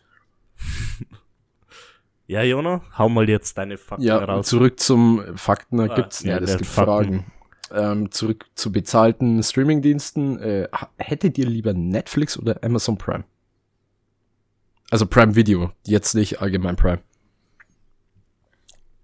Ja, 2.26 2.42
Jona, 2.42 2.80
hau 2.96 3.08
mal 3.08 3.28
jetzt 3.28 3.58
deine 3.58 3.76
Fakten 3.76 4.04
Ja, 4.04 4.16
raus. 4.18 4.46
zurück 4.48 4.80
zum 4.80 5.22
Fakten, 5.36 5.76
da 5.76 5.84
Ah, 5.84 5.94
gibt's, 5.94 6.22
ja, 6.22 6.32
ja, 6.34 6.40
das 6.40 6.56
gibt 6.56 6.66
Fakten. 6.70 6.84
Fragen. 6.90 7.32
Ähm, 7.70 8.10
zurück 8.10 8.46
zu 8.54 8.72
bezahlten 8.72 9.42
Streamingdiensten. 9.42 10.38
Äh, 10.38 10.68
hättet 10.96 11.36
ihr 11.38 11.46
lieber 11.46 11.72
Netflix 11.74 12.38
oder 12.38 12.62
Amazon 12.62 12.96
Prime? 12.96 13.24
Also 14.90 15.06
Prime 15.06 15.34
Video, 15.34 15.72
jetzt 15.84 16.14
nicht 16.14 16.40
allgemein 16.40 16.76
Prime. 16.76 17.00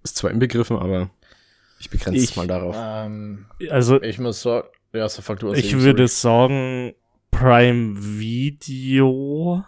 Ist 0.02 0.16
zwar 0.16 0.30
inbegriffen, 0.30 0.76
aber 0.78 1.10
ich 1.78 1.90
begrenze 1.90 2.18
es 2.18 2.30
Ich- 2.30 2.36
mal 2.36 2.46
darauf. 2.46 2.76
Ähm, 2.78 3.46
Also, 3.70 4.00
ich 4.02 4.18
muss 4.18 4.40
sagen, 4.42 4.68
ja, 4.92 5.08
so 5.08 5.20
fang 5.20 5.36
du 5.38 5.52
ich 5.52 5.74
würde 5.78 6.06
sorry. 6.08 6.90
sagen 6.90 6.94
Prime 7.30 7.96
Video, 7.98 9.64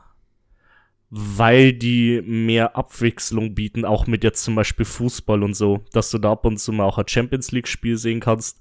weil 1.14 1.74
die 1.74 2.22
mehr 2.24 2.74
Abwechslung 2.74 3.54
bieten, 3.54 3.84
auch 3.84 4.06
mit 4.06 4.24
jetzt 4.24 4.44
zum 4.44 4.54
Beispiel 4.54 4.86
Fußball 4.86 5.42
und 5.42 5.52
so, 5.52 5.84
dass 5.92 6.10
du 6.10 6.16
da 6.16 6.32
ab 6.32 6.46
und 6.46 6.56
zu 6.56 6.72
mal 6.72 6.84
auch 6.84 6.96
ein 6.96 7.06
Champions 7.06 7.52
League 7.52 7.68
Spiel 7.68 7.98
sehen 7.98 8.20
kannst. 8.20 8.58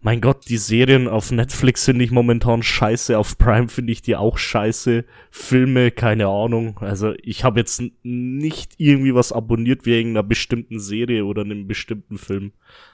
Mein 0.00 0.22
Gott, 0.22 0.48
die 0.48 0.56
Serien 0.56 1.06
auf 1.06 1.30
Netflix 1.30 1.84
finde 1.84 2.06
ich 2.06 2.10
momentan 2.10 2.62
scheiße, 2.62 3.18
auf 3.18 3.36
Prime 3.36 3.68
finde 3.68 3.92
ich 3.92 4.00
die 4.00 4.16
auch 4.16 4.38
scheiße. 4.38 5.04
Filme, 5.30 5.90
keine 5.90 6.28
Ahnung. 6.28 6.78
Also 6.80 7.12
ich 7.22 7.44
habe 7.44 7.60
jetzt 7.60 7.82
nicht 8.02 8.72
irgendwie 8.78 9.14
was 9.14 9.30
abonniert 9.30 9.84
wegen 9.84 10.10
einer 10.10 10.22
bestimmten 10.22 10.80
Serie 10.80 11.26
oder 11.26 11.42
einem 11.42 11.68
bestimmten 11.68 12.16
Film. 12.16 12.52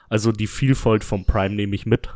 Also 0.09 0.33
die 0.33 0.45
Vielfalt 0.45 1.05
von 1.05 1.23
Prime 1.23 1.55
nehme 1.55 1.73
ich 1.73 1.85
mit. 1.85 2.09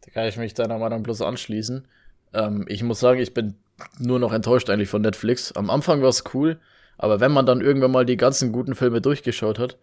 Da 0.00 0.10
kann 0.12 0.26
ich 0.26 0.38
mich 0.38 0.54
deiner 0.54 0.78
Meinung 0.78 1.02
bloß 1.02 1.20
anschließen. 1.20 1.86
Ähm, 2.32 2.64
ich 2.68 2.82
muss 2.82 3.00
sagen, 3.00 3.20
ich 3.20 3.34
bin 3.34 3.56
nur 3.98 4.18
noch 4.18 4.32
enttäuscht 4.32 4.70
eigentlich 4.70 4.88
von 4.88 5.02
Netflix. 5.02 5.52
Am 5.52 5.70
Anfang 5.70 6.02
war 6.02 6.08
es 6.08 6.24
cool, 6.34 6.58
aber 6.98 7.20
wenn 7.20 7.32
man 7.32 7.46
dann 7.46 7.60
irgendwann 7.60 7.92
mal 7.92 8.06
die 8.06 8.16
ganzen 8.16 8.52
guten 8.52 8.74
Filme 8.74 9.00
durchgeschaut 9.00 9.58
hat, 9.58 9.78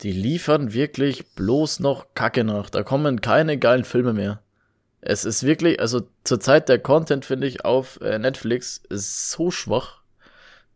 die 0.00 0.12
liefern 0.12 0.72
wirklich 0.72 1.26
bloß 1.34 1.80
noch 1.80 2.06
Kacke 2.14 2.44
nach. 2.44 2.70
Da 2.70 2.82
kommen 2.82 3.20
keine 3.20 3.58
geilen 3.58 3.84
Filme 3.84 4.12
mehr. 4.12 4.40
Es 5.00 5.24
ist 5.24 5.44
wirklich, 5.44 5.80
also 5.80 6.08
zurzeit 6.24 6.68
der 6.68 6.78
Content, 6.78 7.24
finde 7.24 7.46
ich, 7.46 7.64
auf 7.64 8.00
äh, 8.00 8.18
Netflix 8.18 8.82
ist 8.88 9.30
so 9.30 9.50
schwach. 9.50 10.00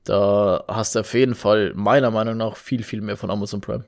Da 0.04 0.64
hast 0.68 0.94
du 0.94 1.00
auf 1.00 1.14
jeden 1.14 1.34
Fall 1.34 1.72
meiner 1.74 2.10
Meinung 2.10 2.36
nach 2.36 2.56
viel, 2.56 2.82
viel 2.82 3.00
mehr 3.00 3.16
von 3.16 3.30
Amazon 3.30 3.60
Prime. 3.60 3.84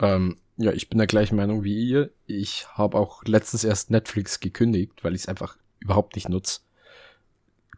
Ähm, 0.00 0.36
ja, 0.56 0.72
ich 0.72 0.88
bin 0.88 0.98
der 0.98 1.06
gleichen 1.06 1.36
Meinung 1.36 1.64
wie 1.64 1.88
ihr. 1.88 2.10
Ich 2.26 2.66
habe 2.74 2.98
auch 2.98 3.24
letztens 3.24 3.64
erst 3.64 3.90
Netflix 3.90 4.40
gekündigt, 4.40 5.04
weil 5.04 5.14
ich 5.14 5.22
es 5.22 5.28
einfach 5.28 5.56
überhaupt 5.80 6.16
nicht 6.16 6.28
nutze. 6.28 6.60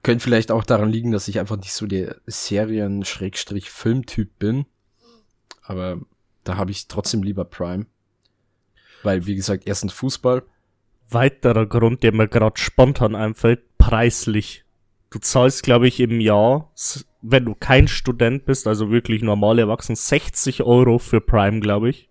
Könnte 0.03 0.25
vielleicht 0.25 0.51
auch 0.51 0.65
daran 0.65 0.91
liegen, 0.91 1.13
dass 1.13 1.29
ich 1.29 1.39
einfach 1.39 1.57
nicht 1.57 1.73
so 1.73 1.87
der 1.87 2.17
Serien-Filmtyp 2.27 4.39
bin. 4.39 4.67
Aber 5.63 6.01
da 6.45 6.57
habe 6.57 6.71
ich 6.71 6.89
trotzdem 6.89 7.23
lieber 7.23 7.45
Prime. 7.45 7.87
weil, 9.03 9.27
wie 9.27 9.35
gesagt, 9.35 9.67
erstens 9.67 9.93
Fußball. 9.95 10.43
Weiterer 11.09 11.67
Grund, 11.67 12.03
der 12.03 12.13
mir 12.13 12.29
gerade 12.29 12.61
spontan 12.61 13.15
einfällt, 13.15 13.79
preislich. 13.79 14.65
Du 15.11 15.19
zahlst, 15.19 15.63
glaube 15.63 15.89
ich, 15.89 16.01
im 16.01 16.21
Jahr, 16.21 16.71
wenn 17.23 17.47
du 17.47 17.55
kein 17.55 17.89
Student 17.89 18.45
bist, 18.45 18.67
also 18.67 18.91
wirklich 18.91 19.23
normal 19.23 19.59
erwachsen, 19.59 19.97
60 19.97 20.63
Euro 20.63 20.99
für 20.99 21.23
Prime, 21.23 21.61
glaube 21.61 21.89
ich. 21.91 22.10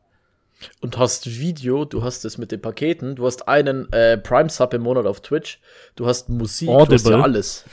Und 0.81 0.97
hast 0.97 1.27
Video, 1.39 1.85
du 1.85 2.03
hast 2.03 2.25
es 2.25 2.37
mit 2.37 2.51
den 2.51 2.61
Paketen, 2.61 3.15
du 3.15 3.25
hast 3.25 3.47
einen 3.47 3.91
äh, 3.93 4.17
Prime-Sub 4.17 4.73
im 4.73 4.81
Monat 4.81 5.05
auf 5.05 5.21
Twitch, 5.21 5.59
du 5.95 6.05
hast 6.05 6.27
Musik, 6.29 6.67
du 6.67 6.73
hast 6.79 6.91
Audible. 6.91 7.11
ja 7.17 7.21
alles. 7.21 7.63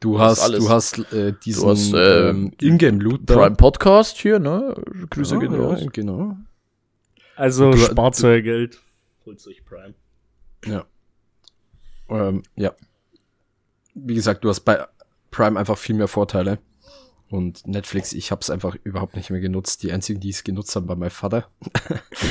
Du 0.00 0.12
Du 0.12 0.18
hast 0.20 0.40
alles. 0.40 0.64
du 0.64 0.70
hast 0.70 1.12
äh, 1.12 1.32
diesen 1.44 1.62
Du 1.64 1.70
hast, 1.70 1.92
äh, 1.92 2.30
ähm, 2.30 2.52
Ingame-Loot. 2.60 3.26
Prime 3.26 3.56
Podcast 3.56 4.16
hier, 4.18 4.38
ne? 4.38 4.74
Grüße 5.10 5.36
Ah, 5.36 5.38
gehen 5.38 5.52
ja, 5.52 5.58
raus. 5.58 5.80
genau. 5.92 6.36
Also 7.36 7.70
Du- 7.72 7.78
spart 7.78 8.22
euer 8.24 8.40
Geld. 8.40 8.78
Holt 9.26 9.44
euch 9.46 9.64
Prime. 9.64 9.94
Ja. 10.66 10.84
Ähm, 12.08 12.42
ja. 12.56 12.72
Wie 13.94 14.14
gesagt, 14.14 14.44
du 14.44 14.48
hast 14.48 14.60
bei 14.60 14.84
Prime 15.30 15.58
einfach 15.58 15.76
viel 15.78 15.94
mehr 15.96 16.08
Vorteile. 16.08 16.58
Und 17.30 17.66
Netflix, 17.66 18.12
ich 18.12 18.30
habe 18.30 18.40
es 18.40 18.50
einfach 18.50 18.74
überhaupt 18.84 19.16
nicht 19.16 19.30
mehr 19.30 19.40
genutzt. 19.40 19.82
Die 19.82 19.92
einzigen, 19.92 20.20
die 20.20 20.30
es 20.30 20.44
genutzt 20.44 20.74
haben, 20.74 20.88
war 20.88 20.96
mein 20.96 21.10
Vater. 21.10 21.50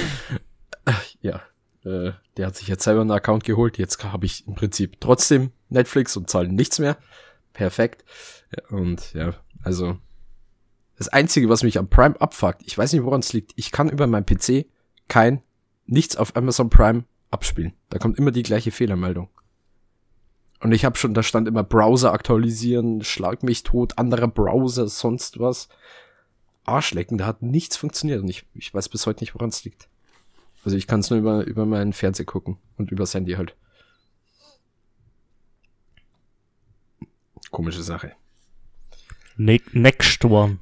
ja. 1.21 1.41
Äh, 1.85 2.13
der 2.35 2.47
hat 2.47 2.55
sich 2.55 2.67
jetzt 2.67 2.83
selber 2.83 3.01
einen 3.01 3.11
Account 3.11 3.43
geholt. 3.43 3.77
Jetzt 3.77 4.03
habe 4.03 4.25
ich 4.25 4.47
im 4.47 4.55
Prinzip 4.55 4.99
trotzdem 4.99 5.51
Netflix 5.69 6.17
und 6.17 6.29
zahle 6.29 6.49
nichts 6.49 6.79
mehr. 6.79 6.97
Perfekt. 7.53 8.05
Und 8.69 9.13
ja, 9.13 9.33
also 9.63 9.97
das 10.97 11.09
Einzige, 11.09 11.49
was 11.49 11.63
mich 11.63 11.77
am 11.77 11.89
Prime 11.89 12.19
abfuckt, 12.19 12.63
ich 12.65 12.77
weiß 12.77 12.93
nicht, 12.93 13.03
woran 13.03 13.19
es 13.19 13.33
liegt. 13.33 13.53
Ich 13.55 13.71
kann 13.71 13.89
über 13.89 14.07
meinen 14.07 14.25
PC 14.25 14.65
kein, 15.07 15.41
nichts 15.85 16.17
auf 16.17 16.35
Amazon 16.35 16.69
Prime 16.69 17.05
abspielen. 17.29 17.73
Da 17.89 17.99
kommt 17.99 18.17
immer 18.17 18.31
die 18.31 18.43
gleiche 18.43 18.71
Fehlermeldung. 18.71 19.29
Und 20.59 20.71
ich 20.71 20.85
habe 20.85 20.97
schon, 20.97 21.13
da 21.13 21.21
stand 21.21 21.47
immer 21.47 21.63
Browser 21.63 22.11
aktualisieren, 22.13 23.03
schlag 23.03 23.43
mich 23.43 23.63
tot, 23.63 23.97
anderer 23.97 24.27
Browser, 24.27 24.87
sonst 24.87 25.39
was. 25.39 25.69
Arschlecken, 26.65 27.17
da 27.17 27.25
hat 27.25 27.41
nichts 27.41 27.77
funktioniert 27.77 28.21
und 28.21 28.27
ich, 28.27 28.45
ich 28.53 28.73
weiß 28.73 28.89
bis 28.89 29.05
heute 29.05 29.23
nicht, 29.23 29.35
woran 29.35 29.49
es 29.49 29.63
liegt. 29.63 29.87
Also 30.65 30.75
ich 30.75 30.87
kann 30.87 30.99
es 30.99 31.09
nur 31.09 31.19
über, 31.19 31.45
über 31.45 31.65
meinen 31.65 31.93
Fernseher 31.93 32.25
gucken 32.25 32.57
und 32.77 32.91
übers 32.91 33.13
Handy 33.13 33.33
halt. 33.33 33.55
Komische 37.51 37.83
Sache. 37.83 38.13
Ne 39.37 39.61
next 39.71 40.25
one. 40.25 40.59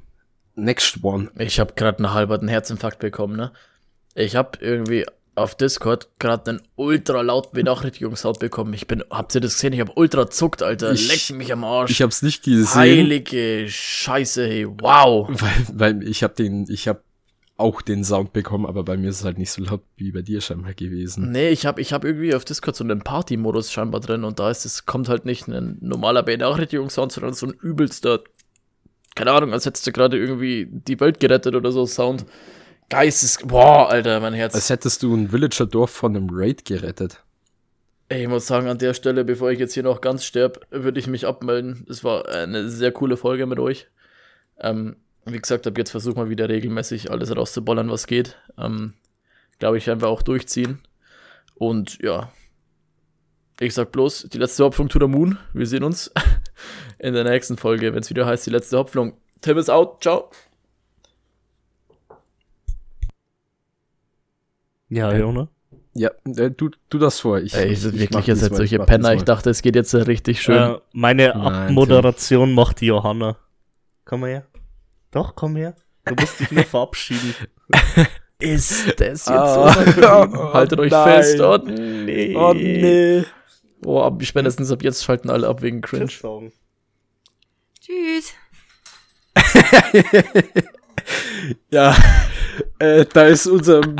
Next 0.54 1.02
one. 1.02 1.30
Ich 1.38 1.58
habe 1.58 1.74
gerade 1.74 1.98
einen 1.98 2.14
halberten 2.14 2.48
Herzinfarkt 2.48 3.00
bekommen, 3.00 3.36
ne? 3.36 3.52
Ich 4.14 4.36
habe 4.36 4.58
irgendwie 4.60 5.04
auf 5.36 5.54
Discord 5.54 6.08
gerade 6.18 6.50
einen 6.50 6.62
ultra 6.76 7.20
lauten 7.20 7.52
Benachrichtigungssound 7.54 8.38
bekommen. 8.40 8.72
Ich 8.74 8.86
bin, 8.86 9.04
habt 9.10 9.34
ihr 9.34 9.40
das 9.40 9.54
gesehen? 9.54 9.72
Ich 9.74 9.80
habe 9.80 9.92
ultra 9.94 10.28
zuckt, 10.30 10.62
Alter. 10.62 10.92
Ich- 10.92 11.08
Leck 11.08 11.36
mich 11.38 11.52
am 11.52 11.62
Arsch. 11.62 11.90
Ich 11.90 12.02
hab's 12.02 12.22
nicht 12.22 12.42
gesehen. 12.42 12.66
Heilige 12.74 13.66
Scheiße, 13.68 14.46
hey. 14.46 14.66
Wow. 14.66 15.28
Weil, 15.30 15.66
weil 15.72 16.08
ich 16.08 16.22
habe 16.22 16.34
den, 16.34 16.66
ich 16.70 16.88
habe 16.88 17.00
auch 17.58 17.80
den 17.82 18.04
Sound 18.04 18.32
bekommen, 18.34 18.66
aber 18.66 18.82
bei 18.82 18.96
mir 18.98 19.08
ist 19.10 19.20
es 19.20 19.24
halt 19.24 19.38
nicht 19.38 19.50
so 19.50 19.62
laut 19.62 19.80
wie 19.96 20.10
bei 20.12 20.20
dir 20.22 20.40
scheinbar 20.42 20.74
gewesen. 20.74 21.30
Nee, 21.32 21.50
ich 21.50 21.64
habe 21.64 21.80
ich 21.80 21.92
hab 21.92 22.04
irgendwie 22.04 22.34
auf 22.34 22.44
Discord 22.44 22.76
so 22.76 22.84
einen 22.84 23.00
Party-Modus 23.00 23.72
scheinbar 23.72 24.00
drin 24.00 24.24
und 24.24 24.38
da 24.38 24.50
ist 24.50 24.66
es, 24.66 24.84
kommt 24.84 25.08
halt 25.08 25.24
nicht 25.24 25.48
ein 25.48 25.78
normaler 25.80 26.22
Benachrichtigungssound, 26.22 27.12
sondern 27.12 27.32
so 27.32 27.46
ein 27.46 27.52
übelster, 27.54 28.20
keine 29.14 29.32
Ahnung, 29.32 29.52
als 29.54 29.64
hättest 29.64 29.86
du 29.86 29.92
gerade 29.92 30.18
irgendwie 30.18 30.68
die 30.70 31.00
Welt 31.00 31.18
gerettet 31.20 31.54
oder 31.54 31.72
so 31.72 31.86
Sound. 31.86 32.26
Geistes, 32.88 33.38
boah, 33.44 33.88
Alter, 33.88 34.20
mein 34.20 34.34
Herz. 34.34 34.54
Als 34.54 34.70
hättest 34.70 35.02
du 35.02 35.14
ein 35.14 35.32
Villager-Dorf 35.32 35.90
von 35.90 36.16
einem 36.16 36.28
Raid 36.30 36.64
gerettet. 36.64 37.22
Ey, 38.08 38.22
ich 38.22 38.28
muss 38.28 38.46
sagen, 38.46 38.68
an 38.68 38.78
der 38.78 38.94
Stelle, 38.94 39.24
bevor 39.24 39.50
ich 39.50 39.58
jetzt 39.58 39.74
hier 39.74 39.82
noch 39.82 40.00
ganz 40.00 40.24
sterb, 40.24 40.64
würde 40.70 41.00
ich 41.00 41.08
mich 41.08 41.26
abmelden. 41.26 41.84
Es 41.90 42.04
war 42.04 42.28
eine 42.28 42.68
sehr 42.68 42.92
coole 42.92 43.16
Folge 43.16 43.46
mit 43.46 43.58
euch. 43.58 43.88
Ähm, 44.60 44.96
wie 45.24 45.40
gesagt, 45.40 45.66
ab 45.66 45.76
jetzt 45.76 45.90
versuch 45.90 46.14
mal 46.14 46.30
wieder 46.30 46.48
regelmäßig 46.48 47.10
alles 47.10 47.36
rauszuballern, 47.36 47.90
was 47.90 48.06
geht. 48.06 48.36
Ähm, 48.56 48.94
Glaube 49.58 49.78
ich, 49.78 49.86
werden 49.86 50.00
wir 50.00 50.08
auch 50.08 50.22
durchziehen. 50.22 50.80
Und 51.54 51.98
ja, 52.02 52.30
ich 53.58 53.74
sag 53.74 53.90
bloß, 53.90 54.28
die 54.32 54.38
letzte 54.38 54.64
Hoffnung 54.64 54.88
to 54.88 55.00
the 55.00 55.06
Moon. 55.06 55.38
Wir 55.54 55.66
sehen 55.66 55.82
uns 55.82 56.12
in 56.98 57.14
der 57.14 57.24
nächsten 57.24 57.56
Folge, 57.56 57.94
wenn 57.94 58.00
es 58.00 58.10
wieder 58.10 58.26
heißt, 58.26 58.46
die 58.46 58.50
letzte 58.50 58.76
Hoffnung. 58.76 59.16
Tim 59.40 59.56
ist 59.56 59.70
out. 59.70 60.02
Ciao. 60.02 60.30
Ja, 64.88 65.14
Jona. 65.16 65.48
Ja, 65.94 66.10
äh, 66.36 66.50
du, 66.50 66.70
du 66.90 66.98
das 66.98 67.20
vor. 67.20 67.38
Ich, 67.40 67.54
Ey, 67.54 67.68
ich, 67.72 67.84
ich, 67.84 67.94
ich 67.94 68.00
wirklich 68.00 68.26
jetzt 68.26 68.42
diesmal, 68.42 68.56
solche 68.58 68.78
Penner. 68.80 69.14
Ich 69.14 69.22
dachte, 69.22 69.50
es 69.50 69.62
geht 69.62 69.74
jetzt 69.76 69.94
richtig 69.94 70.42
schön. 70.42 70.56
Äh, 70.74 70.78
meine 70.92 71.28
Nein, 71.28 71.40
Abmoderation 71.40 72.52
macht 72.52 72.80
die 72.82 72.86
Johanna. 72.86 73.36
Komm 74.04 74.20
mal 74.20 74.30
her. 74.30 74.46
Doch, 75.10 75.34
komm 75.34 75.56
her. 75.56 75.74
Du 76.04 76.14
musst 76.14 76.38
dich 76.38 76.50
nur 76.50 76.64
verabschieden. 76.64 77.34
Ist 78.38 78.88
das 79.00 79.26
jetzt 79.26 79.28
Ah. 79.30 79.72
so? 79.72 80.52
Haltet 80.52 80.78
euch 80.78 80.90
Nein. 80.92 81.08
fest. 81.22 81.40
Oh 81.40 81.56
nee. 81.56 82.36
Oh 82.36 82.52
nee. 82.52 83.24
Oh, 83.84 84.02
ab, 84.02 84.22
spätestens 84.22 84.70
ab 84.70 84.82
jetzt 84.82 85.02
schalten 85.04 85.30
alle 85.30 85.48
ab 85.48 85.62
wegen 85.62 85.80
Cringe. 85.80 86.06
Tschüss. 87.80 88.34
Ja, 91.70 91.94
äh, 92.78 93.04
da 93.12 93.26
ist 93.26 93.46
unserem 93.46 93.96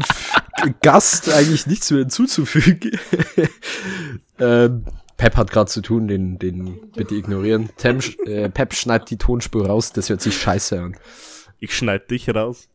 Gast 0.82 1.32
eigentlich 1.32 1.66
nichts 1.66 1.90
mehr 1.90 2.00
hinzuzufügen. 2.00 2.98
ähm, 4.38 4.84
Pep 5.16 5.36
hat 5.36 5.50
gerade 5.50 5.70
zu 5.70 5.80
tun, 5.80 6.08
den, 6.08 6.38
den 6.38 6.90
bitte 6.92 7.14
ignorieren. 7.14 7.70
Tem, 7.76 8.00
äh, 8.26 8.48
Pep 8.48 8.74
schneidet 8.74 9.10
die 9.10 9.16
Tonspur 9.16 9.66
raus, 9.66 9.92
das 9.92 10.08
hört 10.10 10.20
sich 10.20 10.36
scheiße 10.38 10.80
an. 10.80 10.96
Ich 11.58 11.74
schneid 11.74 12.10
dich 12.10 12.28
raus. 12.34 12.68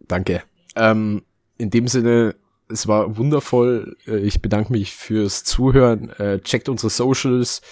Danke. 0.00 0.42
Ähm, 0.74 1.22
in 1.58 1.70
dem 1.70 1.86
Sinne, 1.86 2.34
es 2.68 2.88
war 2.88 3.16
wundervoll. 3.16 3.96
Äh, 4.06 4.18
Ich 4.18 4.42
bedanke 4.42 4.72
mich 4.72 4.94
fürs 4.94 5.44
Zuhören. 5.44 6.10
Äh, 6.18 6.40
checkt 6.40 6.68
unsere 6.68 6.90
Socials. 6.90 7.62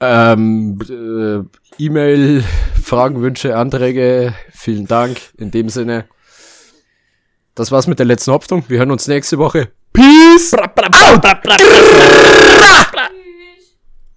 Ähm, 0.00 0.78
äh, 0.88 1.82
E-Mail, 1.82 2.44
Fragen, 2.82 3.20
Wünsche, 3.20 3.56
Anträge. 3.56 4.34
Vielen 4.50 4.86
Dank. 4.86 5.18
In 5.36 5.50
dem 5.50 5.68
Sinne. 5.68 6.06
Das 7.58 7.72
war's 7.72 7.88
mit 7.88 7.98
der 7.98 8.06
letzten 8.06 8.30
Hoffnung. 8.30 8.62
Wir 8.68 8.78
hören 8.78 8.92
uns 8.92 9.08
nächste 9.08 9.36
Woche. 9.36 9.72
Peace! 9.92 10.54